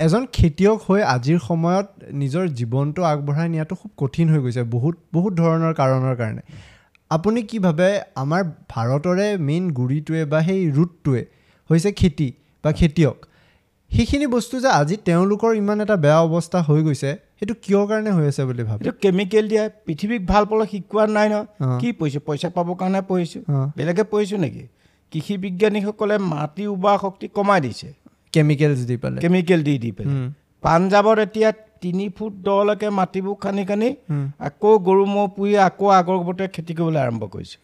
এজন 0.00 0.22
খেতিয়ক 0.32 0.78
হৈ 0.88 1.00
আজিৰ 1.14 1.38
সময়ত 1.48 1.86
নিজৰ 2.12 2.44
জীৱনটো 2.58 3.00
আগবঢ়াই 3.02 3.48
নিয়াটো 3.48 3.74
খুব 3.74 3.90
কঠিন 3.96 4.26
হৈ 4.32 4.40
গৈছে 4.44 4.62
বহুত 4.74 4.94
বহুত 5.12 5.32
ধৰণৰ 5.40 5.72
কাৰণৰ 5.80 6.14
কাৰণে। 6.16 6.42
আপুনি 7.10 7.40
কি 7.42 7.58
ভাবে 7.58 7.88
আমাৰ 8.14 8.42
ভাৰতৰে 8.70 9.26
মেইন 9.48 9.64
গুৰিটোৱে 9.70 10.22
বা 10.24 10.38
সেই 10.42 10.60
ৰুটটোৱে 10.76 11.22
হৈছে 11.70 11.90
খেতি 11.92 12.28
বা 12.64 12.70
খেতিয়ক 12.72 13.18
সেইখিনি 13.90 14.26
বস্তু 14.26 14.54
যে 14.60 14.68
আজি 14.80 14.96
তেওঁলোকৰ 15.04 15.50
ইমান 15.54 15.78
এটা 15.80 15.96
বেয়া 15.96 16.20
অৱস্থা 16.26 16.58
হৈ 16.62 16.80
গৈছে 16.82 17.10
সেইটো 17.38 17.54
কিয় 17.64 17.80
কাৰণে 17.90 18.10
হৈ 18.16 18.26
আছে 18.28 18.42
বুলি 18.44 18.62
ভাবে? 18.62 18.80
এইটো 18.82 18.92
কেমিকেল 19.02 19.44
দিয়া 19.48 19.62
পৃথিৱীক 19.86 20.20
ভাল 20.26 20.42
পাবলৈ 20.44 20.66
শিকোৱা 20.72 21.04
নাই 21.16 21.28
নহয়। 21.28 21.46
কি 21.80 21.88
পঢ়িছোঁ 21.98 22.22
পইচা 22.26 22.48
পাবৰ 22.56 22.74
কাৰণে 22.80 23.00
পঢ়িছোঁ। 23.08 23.42
বেলেগে 23.76 24.04
পঢ়িছোঁ 24.12 24.38
নেকি? 24.38 24.64
কৃষি 25.12 25.34
বিজ্ঞানীসকলে 25.44 26.16
মাটি 26.32 26.64
উৰ্বৰ 26.66 26.96
শক্তি 27.00 27.26
কমাই 27.36 27.60
দিছে। 27.60 27.88
কেমিকেলছ 28.32 28.80
দি 28.90 28.96
পেলাই। 28.96 29.20
কেমিকেল 29.20 29.60
দি 29.62 29.74
দি 29.78 29.90
পেলাই। 29.92 30.14
উম, 30.14 30.28
পাঞ্জাৱত 30.62 31.18
এতিয়া 31.18 31.50
তিনি 31.82 32.04
ফুট 32.16 32.32
দলৈকে 32.46 32.88
মাটিবোৰ 32.98 33.36
খান্দি 33.42 33.64
খান্দি 33.64 33.88
আকৌ 34.40 34.70
গৰু 34.86 35.04
ম'হ 35.06 35.24
পুহি 35.36 35.54
আকৌ 35.68 35.86
আগৰ 35.98 36.18
গোটে 36.26 36.44
খেতি 36.54 36.72
কৰিবলৈ 36.78 37.00
আৰম্ভ 37.06 37.22
কৰিছে। 37.34 37.56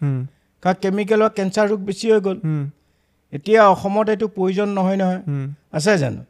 কাৰণ 0.62 0.76
কেমিকেলৰ 0.82 1.30
কেঞ্চাৰ 1.36 1.66
ৰোগ 1.70 1.80
বেছি 1.88 2.06
হৈ 2.12 2.20
গ'ল। 2.26 2.38
এতিয়া 3.32 3.60
অসমত 3.66 4.06
এইটো 4.08 4.26
প্ৰয়োজন 4.36 4.68
নহয় 4.68 4.96
নহয়। 4.96 5.20
আছে 5.72 5.92
জানো? 5.98 6.22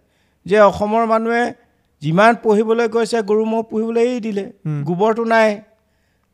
যে 0.46 0.56
অসমৰ 0.60 1.04
মানুহে 1.06 1.44
যিমান 2.02 2.32
পঢ়িবলৈ 2.42 2.86
গৈছে 2.88 3.18
গৰু 3.30 3.42
ম'হ 3.44 3.62
পুহিবলৈ 3.70 4.02
এৰি 4.10 4.20
দিলে। 4.20 4.44
গোবৰটো 4.88 5.24
নাই। 5.24 5.48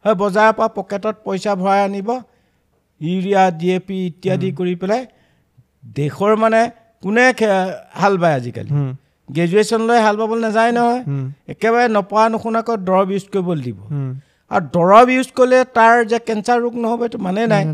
হয় 0.04 0.14
বজাৰৰ 0.14 0.52
পৰা 0.52 0.68
পকেটত 0.76 1.16
পইচা 1.24 1.52
ভৰাই 1.54 1.80
আনিব। 1.84 2.08
ইউৰিয়া 3.08 3.42
ডি 3.58 3.68
এ 3.76 3.78
পি 3.86 3.96
ইত্যাদি 4.08 4.48
কৰি 4.58 4.74
পেলাই 4.80 5.02
দেশৰ 5.96 6.32
মানে 6.42 6.60
কোনে 7.02 7.24
হাল 8.00 8.14
বায় 8.22 8.34
আজিকালি? 8.40 8.70
গ্ৰেজুৱেশ্যন 9.28 9.82
লৈ 9.88 9.98
হাল 10.06 10.16
বাবলৈ 10.20 10.40
নাযায় 10.46 10.72
নহয়। 10.78 11.00
একেবাৰে 11.52 11.86
নপঢ়া 11.96 12.24
নুশুনাকৈ 12.32 12.76
দৰৱ 12.88 13.06
ইউজ 13.14 13.24
কৰিবলৈ 13.34 13.62
দিব। 13.66 13.78
আৰু 14.50 14.64
দৰৱ 14.76 15.06
ইউজ 15.16 15.28
কৰিলে 15.38 15.58
তাৰ 15.76 15.94
যে 16.10 16.18
কেঞ্চাৰ 16.28 16.58
ৰোগ 16.64 16.74
নহ'ব 16.84 17.00
এইটো 17.06 17.18
মানে 17.26 17.42
নাই। 17.52 17.64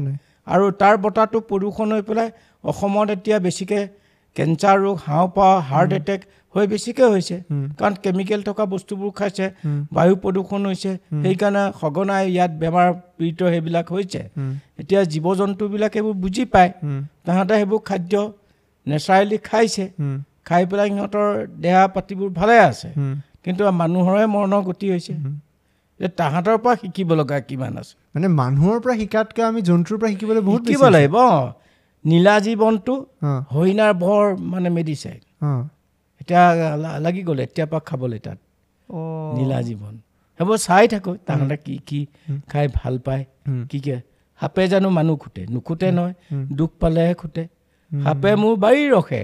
আৰু 0.53 0.65
তাৰ 0.81 0.95
বতাহটো 1.05 1.39
প্ৰদূষণ 1.49 1.89
হৈ 1.95 2.03
পেলাই 2.09 2.29
অসমত 2.71 3.09
এতিয়া 3.17 3.39
বেছিকৈ 3.47 3.83
কেঞ্চাৰ 4.39 4.77
ৰোগ 4.85 4.97
হাওঁফাওঁ 5.07 5.57
হাৰ্ট 5.71 5.91
এটেক 5.99 6.21
হৈ 6.55 6.67
বেছিকৈ 6.67 7.07
হৈছে। 7.15 7.37
কাৰণ 7.79 7.95
কেমিকেল 8.05 8.41
থকা 8.49 8.65
বস্তুবোৰ 8.75 9.11
খাইছে। 9.19 9.47
বায়ু 9.93 10.15
প্ৰদূষণ 10.23 10.61
হৈছে 10.69 10.93
সেইকাৰণে 11.25 11.63
সঘনাই 11.81 12.25
ইয়াত 12.35 12.53
বেমাৰ 12.63 12.89
পীড়িত 13.17 13.41
সেইবিলাক 13.53 13.87
হৈছে। 13.93 14.21
এতিয়া 14.81 15.01
জীৱ 15.13 15.27
জন্তুবিলাক 15.41 15.93
এইবোৰ 15.99 16.15
বুজি 16.23 16.45
পায়। 16.55 16.71
তাহাঁতে 17.27 17.55
সেইবোৰ 17.55 17.81
খাদ্য 17.89 18.13
নেচাৰেলি 18.87 19.39
খাইছে। 19.49 19.85
খাই 20.49 20.63
পেলাই 20.71 20.89
সিহঁতৰ 20.89 21.27
দেহা 21.63 21.83
পাতিবোৰ 21.95 22.29
ভালে 22.31 22.57
আছে। 22.71 22.89
কিন্তু 23.45 23.63
মানুহৰে 23.83 24.25
মৰণৰ 24.35 24.63
গতি 24.69 24.87
হৈছে। 24.91 25.15
যে 26.01 26.09
তাহাঁতৰ 26.19 26.57
পৰা 26.65 26.75
শিকিব 26.83 27.09
লগা 27.21 27.39
কিমান 27.49 27.73
আছে। 27.81 27.95
মানে 28.15 28.29
মানুহৰ 28.41 28.77
পৰা 28.83 28.95
শিকাতকৈ 29.01 29.43
আমি 29.43 29.61
জন্তুৰ 29.63 29.97
পৰা 30.01 30.09
শিকিবলৈ 30.13 30.43
বহুত 30.49 30.63
শিকিব 30.65 30.85
লাগিব। 30.97 31.17
নীলাজী 32.05 32.53
বনটো 32.57 32.95
অঁ, 33.23 33.41
হৰিণাৰ 33.53 33.93
বৰ 34.03 34.25
মানে 34.53 34.69
মেডিচাইন। 34.71 35.21
এতিয়া 36.21 36.43
লাগি 37.05 37.23
গ'ল 37.29 37.39
এতিয়াৰ 37.47 37.69
পৰা 37.71 37.81
খাবলৈ 37.89 38.19
তাত। 38.19 38.39
নীলা 39.37 39.59
জীৱন। 39.63 39.95
সেইবোৰ 40.41 40.59
চাই 40.59 40.85
থাকোঁ 40.89 41.15
তাহাঁতে 41.27 41.57
কি 41.65 41.75
কি 41.89 42.01
খাই 42.49 42.67
ভাল 42.75 42.95
পায় 43.07 43.25
কি 43.71 43.79
কি 43.81 43.93
সাপে 44.41 44.65
জানো 44.69 44.89
মানুহ 44.91 45.17
খুটে 45.23 45.43
নুখুটে 45.55 45.89
নহয়। 45.93 46.15
দুখ 46.59 46.71
পালেহে 46.81 47.15
খুটে। 47.15 47.45
সাপে 47.93 48.31
মোৰ 48.43 48.55
বাৰী 48.63 48.83
ৰখে। 48.95 49.23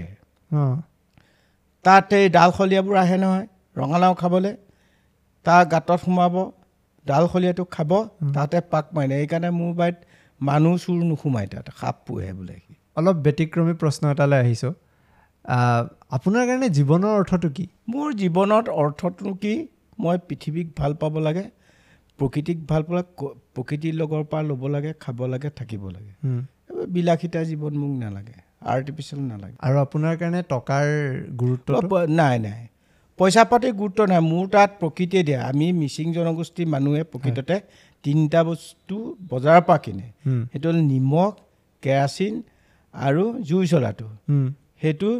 তাত 1.84 2.12
এই 2.18 2.24
ডাল 2.36 2.50
খলিয়াবোৰ 2.56 2.96
আহে 2.96 3.16
নহয় 3.16 3.46
ৰঙালাও 3.76 4.14
খাবলৈ। 4.14 4.54
তাৰ 5.46 5.62
গাঁতত 5.72 5.98
সোমাব 6.04 6.34
ডাল 7.06 7.24
খলিয়াটো 7.32 7.64
খাব 7.70 7.90
তাতে 8.34 8.58
পাক 8.72 8.84
মাৰে 8.94 9.14
সেইকাৰণে 9.20 9.50
মোৰ 9.58 9.72
বাৰীত 9.78 9.98
মানুহ 10.40 10.76
চোৰ 10.76 11.04
নোসোমায় 11.04 11.46
তাত 11.46 11.66
সাপ 11.80 11.96
পোহে 12.06 12.32
বোলে 12.32 12.52
সি। 12.52 12.74
অলপ 12.96 13.16
ব্যতিক্ৰমী 13.16 13.74
প্ৰশ্ন 13.74 14.02
এটালৈ 14.10 14.38
আহিছোঁ। 14.38 14.72
আহ, 15.44 15.82
আপোনাৰ 16.10 16.44
কাৰণে 16.46 16.68
জীৱনৰ 16.68 17.12
অৰ্থটো 17.20 17.48
কি? 17.50 17.64
মোৰ 17.88 18.08
জীৱনত 18.14 18.68
অৰ্থটো 18.68 19.34
কি? 19.34 19.54
মই 19.98 20.16
পৃথিৱীক 20.28 20.66
ভাল 20.76 20.94
পাব 20.94 21.18
লাগে 21.18 21.44
প্ৰকৃতিক 22.18 22.58
ভাল 22.66 22.82
ক- 23.16 23.34
প্ৰকৃতিৰ 23.54 23.94
লগৰ 23.94 24.22
পৰা 24.24 24.42
ল'ব 24.42 24.62
লাগে 24.66 24.92
খাব 25.00 25.26
লাগে 25.26 25.50
থাকিব 25.50 25.82
লাগে। 25.88 26.12
বিলাসিতা 26.86 27.40
জীৱন 27.44 27.74
মোক 27.76 27.92
নালাগে 27.98 28.36
আৰ্টিফিচিয়েল 28.62 29.22
নালাগে। 29.22 29.56
আৰু 29.60 29.76
আপোনাৰ 29.78 30.14
কাৰণে 30.16 30.42
টকাৰ 30.48 30.84
গুৰুত্ব 31.36 31.70
নাই 32.08 32.38
নাই। 32.38 32.60
পইচা 33.18 33.44
পাতি 33.44 33.68
গুৰুত্ব 33.72 34.00
নাই 34.06 34.20
মোৰ 34.20 34.44
তাত 34.48 34.70
প্ৰকৃতিয়ে 34.80 35.22
দিয়ে। 35.22 35.38
আমি 35.38 35.66
মিচিং 35.72 36.06
জনগোষ্ঠীৰ 36.12 36.66
মানুহে 36.66 37.02
প্ৰকৃততে 37.04 37.56
তিনিটা 38.04 38.40
বস্তু 38.44 38.96
বজাৰৰ 39.30 39.60
পৰা 39.60 39.78
কিনে। 39.78 40.06
সেইটো 40.52 40.68
হ'ল 40.70 40.80
নিমখ 40.92 41.32
কেৰাচিন 41.82 42.42
আৰু 42.94 43.24
জুই 43.42 43.66
চলাটো। 43.66 44.08
সেইটো 44.82 45.10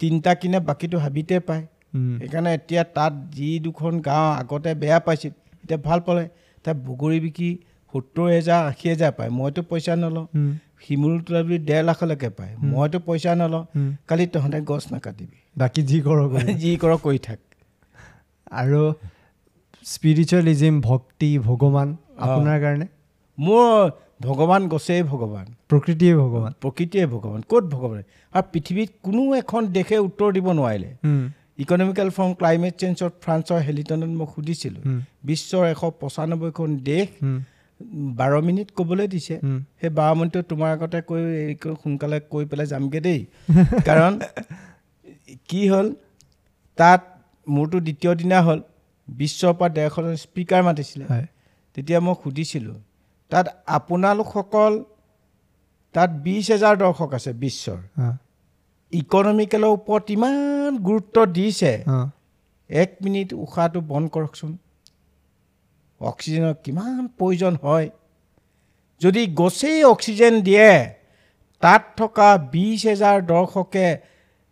তিনিটা 0.00 0.34
কিনে 0.34 0.60
বাকীটো 0.60 0.98
হাবিতে 0.98 1.40
পায়। 1.40 1.64
সেইকাৰণে 2.20 2.54
এতিয়া 2.54 2.84
তাত 2.84 3.12
যি 3.30 3.48
দুখন 3.60 4.00
গাঁও 4.00 4.28
আগতে 4.32 4.74
বেয়া 4.74 4.98
পাইছিল 5.00 5.32
এতিয়া 5.64 5.78
ভাল 5.84 6.00
পালে। 6.00 6.28
তাত 6.64 6.76
বগৰী 6.86 7.20
বিকি 7.20 7.50
সত্তৰ 7.94 8.26
হেজাৰ 8.30 8.60
আশী 8.70 8.88
হেজাৰ 8.88 9.12
পায়। 9.12 9.30
মইতো 9.30 9.62
পইচা 9.62 9.94
নলওঁ। 9.96 10.26
শিমুল 10.86 11.14
তোলা 11.20 11.42
বুলি 11.42 11.58
ডেৰ 11.58 11.82
লাখলৈকে 11.84 12.28
পায়। 12.28 12.52
মইতো 12.72 12.98
পইচা 13.00 13.34
নলওঁ। 13.34 13.64
কালি 14.06 14.26
তহঁতে 14.26 14.60
গছ 14.60 14.84
নাকাটিবি। 14.92 15.38
বাকী 15.58 15.82
যি 15.82 15.98
আৰু। 16.02 16.36
যি 16.62 16.70
কৰ 16.76 16.92
কৰি 17.02 17.18
থাক। 17.18 17.38
আৰু 18.50 18.82
স্পিৰিচুৱেলিজিম 19.86 20.80
ভক্তি 20.80 21.38
ভগৱান 21.38 21.96
আপোনাৰ 22.18 22.60
কাৰণে? 22.60 22.86
মোৰ 23.38 23.90
ভগৱান 24.22 24.68
গছেই 24.68 25.02
ভগৱান। 25.02 25.46
প্ৰকৃতিয়ে 25.68 26.14
ভগৱান। 26.16 26.52
প্ৰকৃতিয়ে 26.60 27.06
ভগৱান 27.06 27.40
ক'ত 27.48 27.64
ভগৱান? 27.64 28.02
আৰু 28.34 28.44
পৃথিৱীত 28.52 28.90
কোনো 29.02 29.34
এখন 29.34 29.66
দেশে 29.66 29.98
উত্তৰ 29.98 30.32
দিব 30.32 30.46
নোৱাৰিলে। 30.52 30.90
ইকনমিকেল 31.58 32.10
ফ্ৰম 32.10 32.34
ক্লাইমেট 32.34 32.74
চেঞ্জত 32.78 33.12
ফ্ৰান্সৰ 33.20 33.60
হেলিটনত 33.60 34.04
মই 34.04 34.26
সুধিছিলোঁ। 34.34 34.82
বিশ্বৰ 35.24 35.66
এশ 35.66 35.82
পঁচানব্বৈখন 36.00 36.76
দেশ 36.76 37.08
বাৰ 38.18 38.40
মিনিট 38.42 38.68
ক'বলৈ 38.76 39.06
দিছে। 39.08 39.36
সেই 39.80 39.90
বাৰ 39.90 40.14
মিনিটটো 40.14 40.42
তোমাৰ 40.42 40.70
আগতে 40.72 41.00
কৈ- 41.00 41.56
সোনকালে 41.84 42.20
কৈ 42.20 42.44
পেলাই 42.44 42.66
যামগৈ 42.66 43.00
দেই। 43.00 43.20
কাৰণ 43.84 44.12
কি 45.48 45.68
হ'ল? 45.68 45.94
তাত 46.78 47.00
মোৰতো 47.48 47.80
দ্বিতীয় 47.80 48.14
দিনা 48.14 48.42
হ'ল। 48.42 48.60
বিশ্বৰ 49.08 49.52
পৰা 49.58 49.68
ডেৰশজন 49.68 50.14
স্পীকাৰ 50.16 50.62
মাতিছিলে। 50.62 51.04
হয়। 51.04 51.26
তেতিয়া 51.76 52.00
মই 52.00 52.14
সুধিছিলোঁ 52.24 52.78
তাত 53.30 53.46
আপোনালোকসকল 53.66 54.72
তাত 55.94 56.10
বিছ 56.24 56.44
হেজাৰ 56.50 56.74
দৰ্শক 56.76 57.10
আছে 57.14 57.30
বিশ্বৰ। 57.32 57.78
ইকনমিকেলৰ 58.92 59.70
ওপৰত 59.78 60.04
ইমান 60.10 60.76
গুৰুত্ব 60.78 61.16
দিছে। 61.26 61.72
এক 62.70 62.90
মিনিট 63.04 63.28
উশাহটো 63.44 63.80
বন্ধ 63.80 64.06
কৰকচোন। 64.08 64.52
অক্সিজেনৰ 66.00 66.54
কিমান 66.64 67.06
প্ৰয়োজন 67.18 67.54
হয়। 67.62 67.88
যদি 69.00 69.22
গছেই 69.34 69.84
অক্সিজেন 69.84 70.34
দিয়ে 70.40 70.70
তাত 71.62 71.82
থকা 71.96 72.28
বিছ 72.52 72.80
হেজাৰ 72.86 73.16
দৰ্শকে 73.22 73.86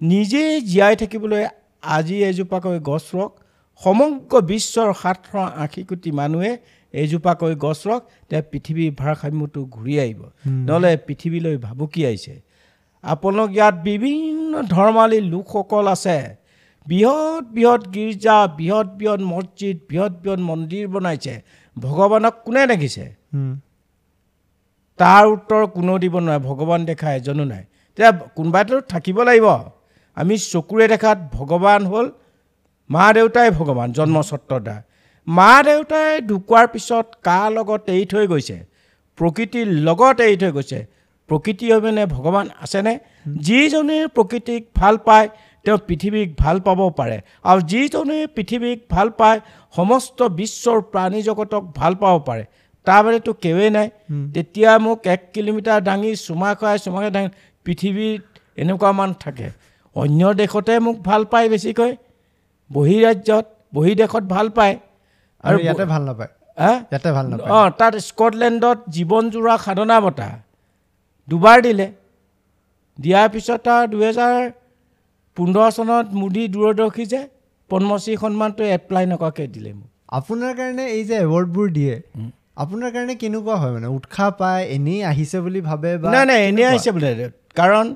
নিজেই 0.01 0.61
জীয়াই 0.61 0.95
থাকিবলৈ 0.97 1.45
আজি 1.83 2.17
এজোপাকৈ 2.25 2.79
গছ 2.81 3.05
ৰুৱক 3.15 3.33
সমগ্ৰ 3.83 4.41
বিশ্বৰ 4.51 4.89
সাতশ 5.03 5.33
আশী 5.65 5.83
কোটি 5.89 6.11
মানুহে 6.21 6.53
এজোপাকৈ 6.95 7.55
গছ 7.65 7.81
ৰুৱক 7.87 8.03
তেতিয়া 8.21 8.43
পৃথিৱীৰ 8.51 8.91
ভাৰসাম্যটো 9.01 9.61
ঘূৰি 9.75 9.95
আহিব। 10.05 10.21
নহ'লে 10.69 10.91
পৃথিৱীলৈ 11.07 11.57
ভাবুকি 11.67 12.03
আহিছে। 12.07 12.35
আপোনালোক 13.05 13.51
ইয়াত 13.59 13.75
বিভিন্ন 13.89 14.53
ধৰ্মাৱলী 14.75 15.19
লোকসকল 15.33 15.87
আছে। 15.95 16.19
বৃহৎ 16.87 17.45
বৃহৎ 17.55 17.83
গীৰ্জা 17.95 18.37
বৃহৎ 18.59 18.89
বৃহৎ 18.99 19.21
মছজিদ 19.33 19.77
বৃহৎ 19.89 20.13
বৃহৎ 20.23 20.41
মন্দিৰ 20.51 20.85
বনাইছে। 20.95 21.35
ভগৱানক 21.77 22.35
কোনে 22.45 22.63
দেখিছে? 22.67 23.05
তাৰ 24.99 25.25
উত্তৰ 25.27 25.63
কোনেও 25.77 25.97
দিব 25.99 26.15
নোৱাৰে 26.25 26.41
ভগৱান 26.49 26.81
দেখা 26.91 27.09
এজনো 27.19 27.45
নাই। 27.53 27.65
তেতিয়া 27.99 28.11
কোনোবাইতো 28.37 28.75
থাকিব 28.93 29.19
লাগিব। 29.29 29.47
আমি 30.17 30.35
চকুৰে 30.53 30.87
দেখাত 30.89 31.19
ভগৱান 31.37 31.83
হ'ল 31.87 32.07
মা 32.91 33.05
দেউতাই 33.13 33.49
ভগৱান 33.51 33.89
জন্মস্বত্ৰদা 33.93 34.77
মা 35.29 35.53
দেউতাই 35.63 36.11
ঢুকোৱাৰ 36.29 36.67
পিছত 36.67 37.07
কাৰ 37.25 37.47
লগত 37.53 37.81
এৰি 37.95 38.05
থৈ 38.13 38.27
গৈছে? 38.27 38.57
প্ৰকৃতিৰ 39.19 39.67
লগত 39.87 40.17
এৰি 40.21 40.37
থৈ 40.43 40.53
গৈছে। 40.53 40.81
প্ৰকৃতি 41.31 41.67
অবিহনে 41.77 42.05
ভগৱান 42.07 42.47
আছেনে? 42.61 42.93
যিজনে 43.47 43.99
প্ৰকৃতিক 44.17 44.63
ভাল 44.77 44.95
পায় 45.07 45.29
তেওঁ 45.65 45.79
পৃথিৱীক 45.89 46.29
ভাল 46.39 46.57
পাব 46.61 46.81
পাৰে। 46.99 47.17
আৰু 47.45 47.61
যিজনে 47.73 48.19
পৃথিৱীক 48.37 48.79
ভাল 48.91 49.09
পায় 49.21 49.39
সমস্ত 49.75 50.19
বিশ্বৰ 50.41 50.79
প্ৰাণী 50.93 51.21
জগতক 51.29 51.63
ভাল 51.79 51.93
পাব 52.03 52.17
পাৰে। 52.29 52.45
তাৰ 52.87 53.01
বাদেতো 53.05 53.33
কেৱেই 53.45 53.71
নাই। 53.77 53.89
তেতিয়া 54.35 54.73
মোক 54.85 54.99
এক 55.15 55.21
কিলোমিটাৰ 55.35 55.81
দাঙি 55.89 56.11
চুমা 56.27 56.51
খুৱাই 56.59 56.79
চুমা 56.85 56.99
খুৱাই 56.99 57.13
দাঙি 57.17 57.29
পৃথিৱীত 57.67 58.21
এনেকুৱা 58.63 58.91
মান 58.99 59.11
থাকে। 59.23 59.49
অন্য 59.97 60.21
দেশতে 60.41 60.75
মোক 60.87 60.97
ভাল 61.09 61.23
পায় 61.33 61.49
বেছিকৈ। 61.53 61.93
বহি 62.71 62.97
ৰাজ্যত 63.05 63.47
বহি 63.75 63.93
দেশত 64.01 64.25
ভাল 64.35 64.47
পায়। 64.57 64.75
আৰু 65.45 65.57
ইয়াতে 65.65 65.85
ভাল 65.93 66.03
নাপায়। 66.09 66.33
ইয়াতে 66.91 67.11
ভাল 67.17 67.27
নাপায়। 67.31 67.51
অঁ 67.57 67.69
তাত 67.79 67.95
স্কটলেণ্ডত 68.09 68.79
জীৱনজোৰা 68.97 69.55
সাধনা 69.65 69.97
বঁটা। 70.05 70.29
দুবাৰ 71.29 71.59
দিলে। 71.67 71.87
দিয়াৰ 72.99 73.27
পিছত 73.35 73.67
আৰু 73.77 73.87
দুহেজাৰ 73.93 74.41
পোন্ধৰ 75.37 75.71
চনত 75.77 76.07
মোদী 76.21 76.43
দূৰদৰ্শী 76.55 77.05
যে 77.13 77.21
পদ্মশ্ৰী 77.71 78.15
সন্মানটো 78.23 78.63
এপ্লাই 78.77 79.05
নকৰাকৈ 79.13 79.47
দিলে 79.55 79.71
মোক। 79.79 79.89
আপোনাৰ 80.19 80.53
কাৰণে 80.59 80.85
এই 80.97 81.03
যে 81.09 81.17
এৱাৰ্ডবোৰ 81.27 81.67
দিয়ে 81.79 81.95
আপোনাৰ 82.63 82.91
কাৰণে 82.95 83.15
কেনেকুৱা 83.23 83.55
হয় 83.61 83.73
মানে? 83.77 83.89
উৎসাহ 83.99 84.29
পায় 84.41 84.63
এনেই 84.77 85.01
আহিছে 85.11 85.39
বুলি 85.45 85.61
ভাবে 85.69 85.91
নাই 86.15 86.25
নাই 86.31 86.41
এনেই? 86.49 86.65
আহিছে 86.71 86.91
বোলে 86.97 87.11
কাৰণ 87.61 87.87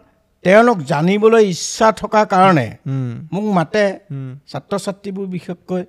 তেওঁলোক 0.45 0.79
জানিবলৈ 0.91 1.45
ইচ্ছা 1.55 1.89
থকাৰ 2.01 2.25
কাৰণে 2.33 2.67
মোক 3.35 3.47
মাতে 3.59 3.85
ছাত্ৰ 4.51 4.73
ছাত্ৰীবোৰ 4.85 5.27
বিশেষকৈ। 5.35 5.83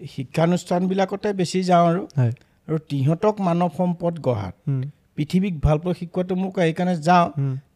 শিক্ষানুষ্ঠানবিলাকতে 0.00 1.28
বেছি 1.40 1.58
যাওঁ 1.70 1.84
আৰু। 1.90 2.02
আৰু 2.68 2.78
তিহঁতক 2.90 3.34
মানৱ 3.46 3.70
সম্পদ 3.78 4.14
গঢ়াত। 4.26 4.54
পৃথিৱীক 5.16 5.54
ভাল 5.64 5.76
পোৱা 5.82 5.94
শিকোৱাটো 6.00 6.34
মোক 6.42 6.52
সেইকাৰণে 6.60 6.94
যাওঁ 7.08 7.26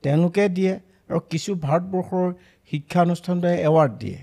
তেওঁলোকে 0.03 0.45
দিয়ে 0.57 0.73
আৰু 1.11 1.21
কিছু 1.33 1.51
ভাৰতবৰ্ষৰ 1.67 2.27
শিক্ষানুষ্ঠানটোৱে 2.71 3.57
এৱাৰ্ড 3.69 3.93
দিয়ে। 4.03 4.19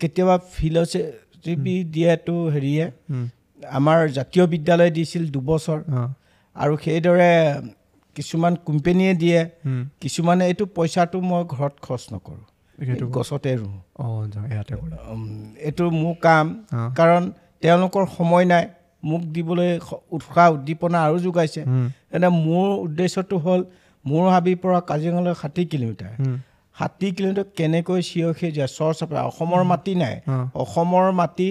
কেতিয়াবা 0.00 0.36
ফিলচফি 0.54 1.74
দিয়েতো 1.94 2.34
হেৰিয়ে 2.54 2.84
আমাৰ 3.78 3.98
জাতীয় 4.18 4.44
বিদ্যালয়ে 4.52 4.92
দিছিল 4.98 5.24
দুবছৰ। 5.34 5.80
আৰু 6.56 6.74
সেইদৰে 6.84 7.32
কিছুমান 8.18 8.54
কোম্পেনীয়ে 8.66 9.12
দিয়ে 9.22 9.40
কিছুমানে 10.02 10.42
এইটো 10.50 10.64
পইচাটো 10.76 11.18
মই 11.30 11.42
ঘৰত 11.54 11.74
খৰচ 11.84 12.04
নকৰোঁ। 12.12 12.42
গছতে 13.16 13.50
ৰুওঁ। 13.60 13.78
এইটো 15.68 15.84
মোৰ 16.00 16.14
কাম। 16.26 16.46
কাৰণ 16.98 17.22
তেওঁলোকৰ 17.62 18.04
সময় 18.16 18.44
নাই। 18.52 18.64
মোক 19.02 19.22
দিবলৈ 19.34 19.70
উৎসাহ 20.16 20.46
উদ্দীপনা 20.56 20.98
আৰু 21.06 21.16
যোগাইছে। 21.26 21.60
এনে 22.14 22.28
মোৰ 22.46 22.66
উদ্দেশ্যটো 22.86 23.36
হ'ল 23.44 23.60
মোৰ 24.04 24.24
হাবিৰ 24.34 24.56
পৰা 24.62 24.78
কাজিৰঙালৈ 24.90 25.34
ষাঠি 25.42 25.62
কিলোমিটাৰ। 25.72 26.12
ষাঠি 26.76 27.06
কিলোমিটাৰ 27.16 27.46
কেনেকৈ 27.58 28.00
চিঞৰ 28.08 28.32
সেউজীয়া 28.40 28.66
চৰ 28.76 28.92
চাপে 28.98 29.16
অসমৰ 29.30 29.62
মাটি 29.70 29.94
নাই। 30.02 30.14
অসমৰ 30.62 31.06
মাটি 31.20 31.48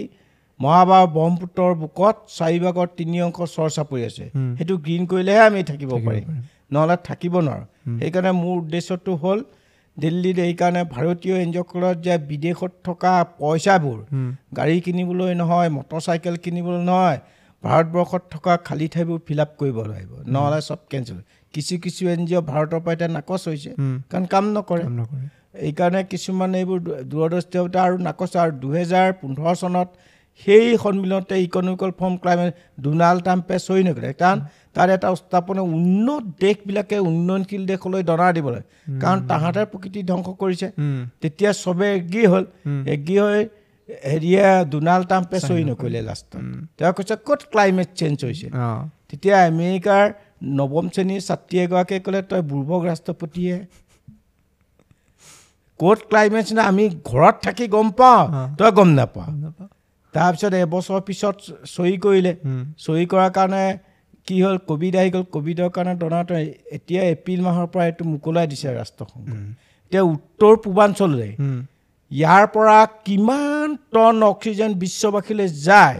মহাবাৰ 0.59 1.03
ব্ৰহ্মপুত্ৰৰ 1.15 1.73
বুকত 1.81 2.15
চাৰিভাগৰ 2.37 2.87
তিনি 2.97 3.17
অংশ 3.27 3.39
চৰ 3.55 3.69
চাপৰি 3.77 4.01
আছে। 4.09 4.25
সেইটো 4.57 4.73
গ্ৰীণ 4.85 5.03
কৰিলেহে 5.11 5.41
আমি 5.49 5.61
থাকিব 5.71 5.91
পাৰিম। 6.07 6.25
নহ'লে 6.71 6.95
থাকিব 7.03 7.33
নোৱাৰোঁ। 7.39 7.65
সেইকাৰণে 7.99 8.31
মোৰ 8.41 8.55
উদ্দেশ্যটো 8.57 9.11
হ'ল 9.23 9.39
দিল্লীত 9.97 10.37
এইকাৰণে 10.39 10.81
ভাৰতীয় 10.95 11.35
এনজিঅ'সকলৰ 11.43 11.93
যে 12.05 12.15
বিদেশত 12.29 12.71
থকা 12.83 13.13
পইচাবোৰ 13.39 13.99
গাড়ী 14.57 14.77
কিনিবলৈ 14.85 15.31
নহয় 15.41 15.69
মটৰ 15.69 16.01
চাইকেল 16.01 16.35
কিনিবলৈ 16.43 16.81
নহয় 16.83 17.19
ভাৰতবৰ্ষত 17.63 18.23
থকা 18.31 18.53
খালী 18.67 18.87
ঠাইবোৰ 18.93 19.19
ফিল 19.27 19.39
আপ 19.41 19.51
কৰিব 19.59 19.77
লাগিব। 19.87 20.11
নহ'লে 20.27 20.59
চব 20.61 20.79
কেঞ্চেল 20.89 21.19
কিছু 21.53 21.73
কিছু 21.83 22.01
এন 22.09 22.21
জি 22.27 22.33
অ' 22.35 22.45
ভাৰতৰ 22.51 22.79
পৰা 22.83 22.93
এতিয়া 22.93 23.09
নাকচ 23.09 23.43
হৈছে 23.47 23.71
কাৰণ 24.11 24.25
কাম 24.33 24.45
নকৰে। 24.53 24.83
এইকাৰণে 25.67 26.01
কিছুমান 26.11 26.51
এইবোৰ 26.55 26.79
দূ- 26.85 26.99
দূৰদৰ্শিতা 27.11 27.79
আৰু 27.87 27.95
নাকচ। 28.07 28.31
আৰু 28.37 28.51
দুহেজাৰ 28.63 29.07
পোন্ধৰ 29.21 29.55
চনত 29.55 29.87
সেই 30.43 30.65
সন্মিলনতে 30.83 31.35
ইকনমিকেল 31.47 31.91
ফৰ্ম 31.99 32.13
ক্লাইমেট 32.21 32.51
ডোনাল্ড 32.85 33.19
ট্ৰাম্পে 33.25 33.55
চহী 33.67 33.83
নকৰে 33.87 34.09
কাৰণ 34.21 34.37
তাৰ 34.75 34.87
এটা 34.95 35.07
স্থাপনে 35.21 35.61
উন্নত 35.75 36.23
দেশবিলাকে 36.43 36.97
উন্নয়নশীল 37.09 37.63
দেশলৈ 37.71 38.01
ডনাৰ 38.09 38.31
দিব 38.37 38.47
লাগে 38.55 38.67
কাৰণ 39.03 39.19
তাহাঁতে 39.31 39.61
প্ৰকৃতি 39.71 39.99
ধ্বংস 40.09 40.27
কৰিছে। 40.41 40.67
তেতিয়া 41.21 41.51
চবে 41.63 41.87
এগ্ৰী 41.99 42.23
হ'ল। 42.31 42.45
এগ্ৰী 42.95 43.17
হৈ 43.23 43.41
হেৰিয়ে 44.11 44.45
ডোনাল্ড 44.71 45.05
ট্ৰাম্পে 45.09 45.37
চহী 45.47 45.63
নকৰিলে 45.69 46.01
লাষ্টত। 46.07 46.33
তেওঁ 46.77 46.93
কৈছে 46.97 47.15
ক'ত 47.27 47.41
ক্লাইমেট 47.53 47.89
চেঞ্জ 47.99 48.17
হৈছে? 48.25 48.47
তেতিয়া 49.09 49.35
আমেৰিকাৰ 49.51 50.05
নৱম 50.57 50.85
শ্ৰেণীৰ 50.93 51.21
ছাত্ৰী 51.27 51.55
এগৰাকীয়ে 51.65 52.01
ক'লে 52.05 52.19
তই 52.29 52.41
বুৰ্বক 52.51 52.81
ৰাষ্ট্ৰপতিয়ে। 52.89 53.55
ক'ত 55.79 55.99
ক্লাইমেট 56.09 56.47
না 56.57 56.61
আমি 56.71 56.83
ঘৰত 57.09 57.35
থাকি 57.45 57.65
গম 57.75 57.87
পাওঁ। 57.99 58.21
তই 58.59 58.71
গম 58.77 58.89
নাপাওঁ। 58.99 59.29
তাৰপিছত 60.17 60.53
এবছৰ 60.65 60.99
পিছত 61.07 61.35
চহী 61.75 61.95
কৰিলে। 62.05 62.33
চহী 62.85 63.05
কৰাৰ 63.11 63.31
কাৰণে 63.37 63.63
কি 64.27 64.37
হ'ল? 64.43 64.57
ক'ভিড 64.69 64.93
আহি 65.01 65.09
গ'ল। 65.15 65.23
ক'ভিডৰ 65.35 65.69
কাৰণে 65.75 65.93
ডনাল্ড 66.03 66.29
এতিয়া 66.77 67.01
এপ্ৰিল 67.15 67.39
মাহৰ 67.47 67.67
পৰা 67.73 67.83
এইটো 67.89 68.03
মোকলাই 68.13 68.45
দিছে 68.51 68.67
ৰাষ্ট্ৰসংঘ। 68.79 69.25
এতিয়া 69.87 70.03
উত্তৰ 70.13 70.53
পূৰ্বাঞ্চললৈ 70.63 71.31
ইয়াৰ 72.11 72.45
পৰা 72.55 72.77
কিমান 73.07 73.67
টন 73.93 74.15
অক্সিজেন 74.31 74.71
বিশ্ববাসীলৈ 74.83 75.47
যায় 75.67 75.99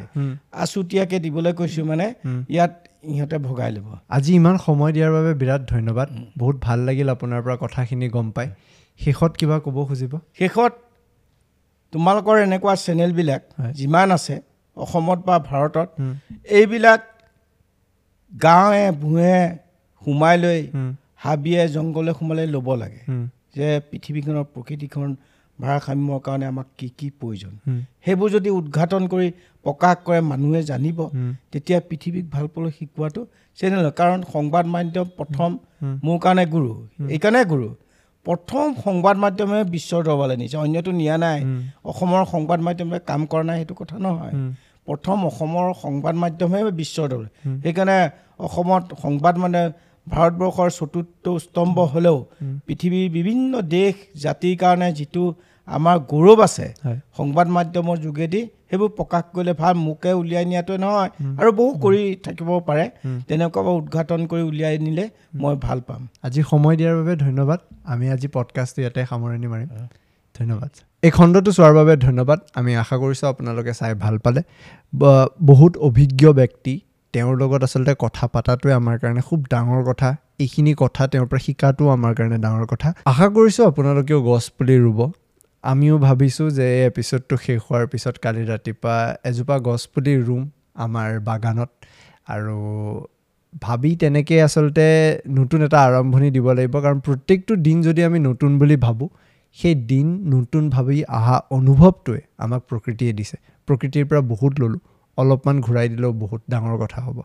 আছুতীয়াকৈ 0.64 1.20
দিবলৈ 1.26 1.54
কৈছোঁ 1.60 1.86
মানে 1.92 2.06
ইয়াত 2.56 2.74
ইহঁতে 3.14 3.38
ভগাই 3.48 3.72
ল'ব। 3.76 3.88
আজি 4.16 4.32
ইমান 4.40 4.56
সময় 4.68 4.92
দিয়াৰ 4.96 5.12
বাবে 5.18 5.32
বিৰাট 5.42 5.62
ধন্যবাদ। 5.74 6.08
বহুত 6.42 6.56
ভাল 6.66 6.80
লাগিল 6.88 7.08
আপোনাৰ 7.16 7.42
পৰা 7.46 7.56
কথাখিনি 7.64 8.08
গম 8.16 8.28
পাই। 8.36 8.48
শেষত 9.00 9.32
কিবা 9.40 9.58
ক'ব 9.66 9.78
খুজিব? 9.90 10.14
শেষত 10.40 10.74
তোমালোকৰ 11.94 12.36
এনেকুৱা 12.46 12.74
চেনেলবিলাক। 12.86 13.42
যিমান 13.80 14.08
আছে 14.18 14.36
অসমত 14.78 15.20
বা 15.28 15.36
ভাৰতত 15.50 15.90
এইবিলাক 16.60 17.02
গাঁৱে 18.34 18.84
ভূঞে 19.02 19.38
সোমাই 20.02 20.36
লৈ 20.44 20.60
হাবিয়ে 21.24 21.62
জংঘলে 21.76 22.12
সোমালে 22.20 22.44
ল'ব 22.56 22.68
লাগে। 22.82 23.02
যে 23.56 23.68
পৃথিৱীখনৰ 23.90 24.44
প্ৰকৃতিখন 24.54 25.08
ভাৰসাম্যৰ 25.60 26.20
কাৰণে 26.26 26.46
আমাক 26.52 26.68
কি 26.78 26.88
কি 26.98 27.08
প্ৰয়োজন। 27.20 27.54
সেইবোৰ 28.06 28.30
যদি 28.36 28.50
উদঘাটন 28.60 29.04
কৰি 29.14 29.28
প্ৰকাশ 29.66 29.96
কৰে 30.06 30.20
মানুহে 30.32 30.62
জানিব 30.72 31.00
তেতিয়া 31.52 31.80
পৃথিৱীক 31.90 32.26
ভাল 32.34 32.46
পাবলৈ 32.48 32.72
শিকোৱাটো 32.80 33.22
চেনেল। 33.60 33.86
কাৰণ 34.00 34.20
সংবাদ 34.34 34.66
মাধ্যম 34.76 35.08
প্ৰথম 35.18 35.50
মোৰ 36.06 36.18
কাৰণে 36.24 36.46
গুৰু। 36.54 36.72
এইকাৰণে 37.14 37.42
গুৰু। 37.52 37.68
প্ৰথম 38.28 38.66
সংবাদ 38.86 39.16
মাধ্যমে 39.24 39.60
বিশ্বৰ 39.76 40.02
দৰবাৰলৈ 40.08 40.38
নিছে 40.42 40.58
অন্যটো 40.64 40.92
নিয়া 41.02 41.16
নাই। 41.24 41.40
অসমৰ 41.92 42.24
সংবাদ 42.34 42.60
মাধ্যমে 42.68 42.98
কাম 43.10 43.22
কৰা 43.32 43.44
নাই 43.50 43.58
সেইটো 43.60 43.76
কথা 43.82 43.96
নহয়। 44.06 44.34
প্ৰথম 44.88 45.18
অসমৰ 45.30 45.68
সংবাদ 45.84 46.16
মাধ্যমে 46.24 46.60
বিশ্বৰ 46.82 47.06
দৰবাৰ 47.12 47.30
সেইকাৰণে 47.64 48.00
অসমত 48.48 48.84
সংবাদ 49.04 49.36
মানে 49.44 49.62
ভাৰতবৰ্ষৰ 50.08 50.70
চতুৰ্থ 50.80 51.26
স্তম্ভ 51.46 51.78
হ'লেও 51.94 52.18
পৃথিৱীৰ 52.68 53.08
বিভিন্ন 53.18 53.52
দেশ 53.78 53.94
জাতিৰ 54.24 54.56
কাৰণে 54.62 54.90
যিটো 55.00 55.24
আমাৰ 55.68 55.96
গৌৰৱ 56.12 56.40
আছে। 56.48 56.68
সংবাদ 57.18 57.48
মাধ্যমৰ 57.58 57.98
যোগেদি 58.06 58.42
সেইবোৰ 58.72 58.90
প্ৰকাশ 58.90 59.24
কৰিলে 59.36 59.54
ভাল 59.54 59.74
মোকে 59.74 60.12
উলিয়াই 60.14 60.46
নিয়াটোৱে 60.46 60.78
নহয়। 60.78 61.10
আৰু 61.40 61.50
বহু 61.52 61.72
কৰি 61.84 62.02
থাকিব 62.26 62.50
পাৰে। 62.60 62.86
তেনেকুৱা 63.28 63.72
উদঘাটন 63.80 64.22
কৰি 64.32 64.44
উলিয়াই 64.52 64.76
নিলে 64.80 65.06
মই 65.42 65.56
ভাল 65.66 65.80
পাম। 65.88 66.02
আজি 66.24 66.42
সময় 66.52 66.76
দিয়াৰ 66.78 66.96
বাবে 67.00 67.14
ধন্যবাদ। 67.16 67.60
আমি 67.86 68.06
আজি 68.10 68.28
পডকাষ্টটো 68.34 68.80
ইয়াতে 68.82 69.06
সামৰণি 69.10 69.48
মাৰিম। 69.48 69.70
ধন্যবাদ। 70.40 70.72
এই 71.04 71.12
খণ্ডটো 71.12 71.52
চোৱাৰ 71.52 71.74
বাবে 71.74 71.94
ধন্যবাদ। 71.98 72.40
আমি 72.56 72.72
আশা 72.76 72.96
কৰিছোঁ 72.98 73.28
আপোনালোকে 73.30 73.74
চাই 73.74 73.94
ভাল 73.94 74.16
পালে। 74.18 74.42
বহুত 75.46 75.78
অভিজ্ঞ 75.78 76.24
ব্যক্তি 76.34 76.74
তেওঁৰ 77.14 77.36
লগত 77.38 77.62
আচলতে 77.64 77.94
কথা 78.00 78.28
পতাটোৱে 78.28 78.74
আমাৰ 78.74 78.96
কাৰণে 79.00 79.22
খুব 79.22 79.40
ডাঙৰ 79.52 79.82
কথা। 79.84 80.10
এইখিনি 80.40 80.72
কথা 80.78 81.08
তেওঁৰ 81.08 81.28
পৰা 81.28 81.40
শিকাটোও 81.40 81.88
আমাৰ 81.90 82.12
কাৰণে 82.16 82.38
ডাঙৰ 82.38 82.66
কথা। 82.66 82.90
আশা 83.06 83.28
কৰিছোঁ 83.28 83.64
আপোনালোকেও 83.68 84.20
গছ 84.22 84.46
পুলি 84.58 84.76
ৰুব। 84.80 85.00
আমিও 85.68 85.96
ভাবিছোঁ 85.98 86.48
যে 86.50 86.66
এই 86.78 86.84
এপিছ'ডটো 86.86 87.36
শেষ 87.46 87.60
হোৱাৰ 87.66 87.86
পিছত 87.88 88.16
কালি 88.24 88.44
ৰাতিপুৱা 88.52 88.96
এজোপা 89.24 89.56
গছ 89.60 89.82
পুলি 89.94 90.14
ৰুম 90.28 90.44
আমাৰ 90.86 91.10
বাগানত। 91.20 91.70
আৰু 92.28 92.58
ভাবি 93.62 93.92
তেনেকৈ 93.96 94.38
আচলতে 94.42 94.86
নতুন 95.30 95.60
এটা 95.62 95.78
আৰম্ভণি 95.88 96.30
দিব 96.32 96.48
লাগিব। 96.58 96.76
কাৰণ 96.86 96.98
প্ৰত্যেকটো 97.00 97.54
দিন 97.58 97.78
যদি 97.82 98.02
আমি 98.04 98.20
নতুন 98.20 98.52
বুলি 98.60 98.76
ভাবোঁ 98.78 99.10
সেই 99.58 99.76
দিন 99.92 100.08
নতুন 100.36 100.64
ভাবি 100.70 100.98
অহা 101.18 101.36
অনুভৱটোৱে 101.58 102.22
আমাক 102.38 102.62
প্ৰকৃতিয়ে 102.70 103.14
দিছে। 103.14 103.38
প্ৰকৃতিৰ 103.68 104.06
পৰা 104.10 104.22
বহুত 104.34 104.54
ল'লোঁ। 104.60 104.82
অলপমান 105.18 105.56
ঘূৰাই 105.62 105.88
দিলেও 105.90 106.12
বহুত 106.24 106.42
ডাঙৰ 106.50 106.76
কথা 106.78 107.00
হ'ব। 107.02 107.18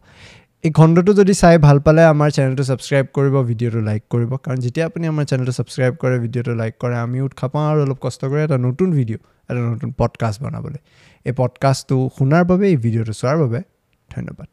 এই 0.64 0.70
খণ্ডটো 0.78 1.12
যদি 1.20 1.34
চাই 1.42 1.56
ভাল 1.66 1.78
পালে 1.86 2.02
আমাৰ 2.12 2.28
চেনেলটো 2.36 2.64
ছাবস্ক্ৰাইব 2.70 3.06
কৰিব 3.16 3.34
ভিডিঅ'টো 3.50 3.80
লাইক 3.88 4.02
কৰিব। 4.12 4.32
কাৰণ 4.44 4.58
যেতিয়া 4.64 4.84
আপুনি 4.86 5.04
আমাৰ 5.12 5.24
চেনেলটো 5.30 5.52
ছাবস্ক্ৰাইব 5.58 5.94
কৰে 6.02 6.16
ভিডিঅ'টো 6.24 6.52
লাইক 6.60 6.74
কৰে 6.82 6.96
আমি 7.06 7.18
উৎসাহ 7.26 7.48
পাওঁ 7.54 7.66
আৰু 7.72 7.80
অলপ 7.86 7.98
কষ্ট 8.04 8.20
কৰি 8.30 8.40
এটা 8.48 8.58
নতুন 8.66 8.88
ভিডিঅ' 8.98 9.22
এটা 9.50 9.60
নতুন 9.72 9.90
পডকাষ্ট 10.00 10.38
বনাবলৈ। 10.44 10.80
এই 11.28 11.34
পডকাষ্টটো 11.40 11.96
শুনাৰ 12.18 12.42
বাবে 12.50 12.64
এই 12.72 12.76
ভিডিঅ'টো 12.84 13.12
চোৱাৰ 13.20 13.36
বাবে 13.42 13.60
ধন্যবাদ। 14.10 14.48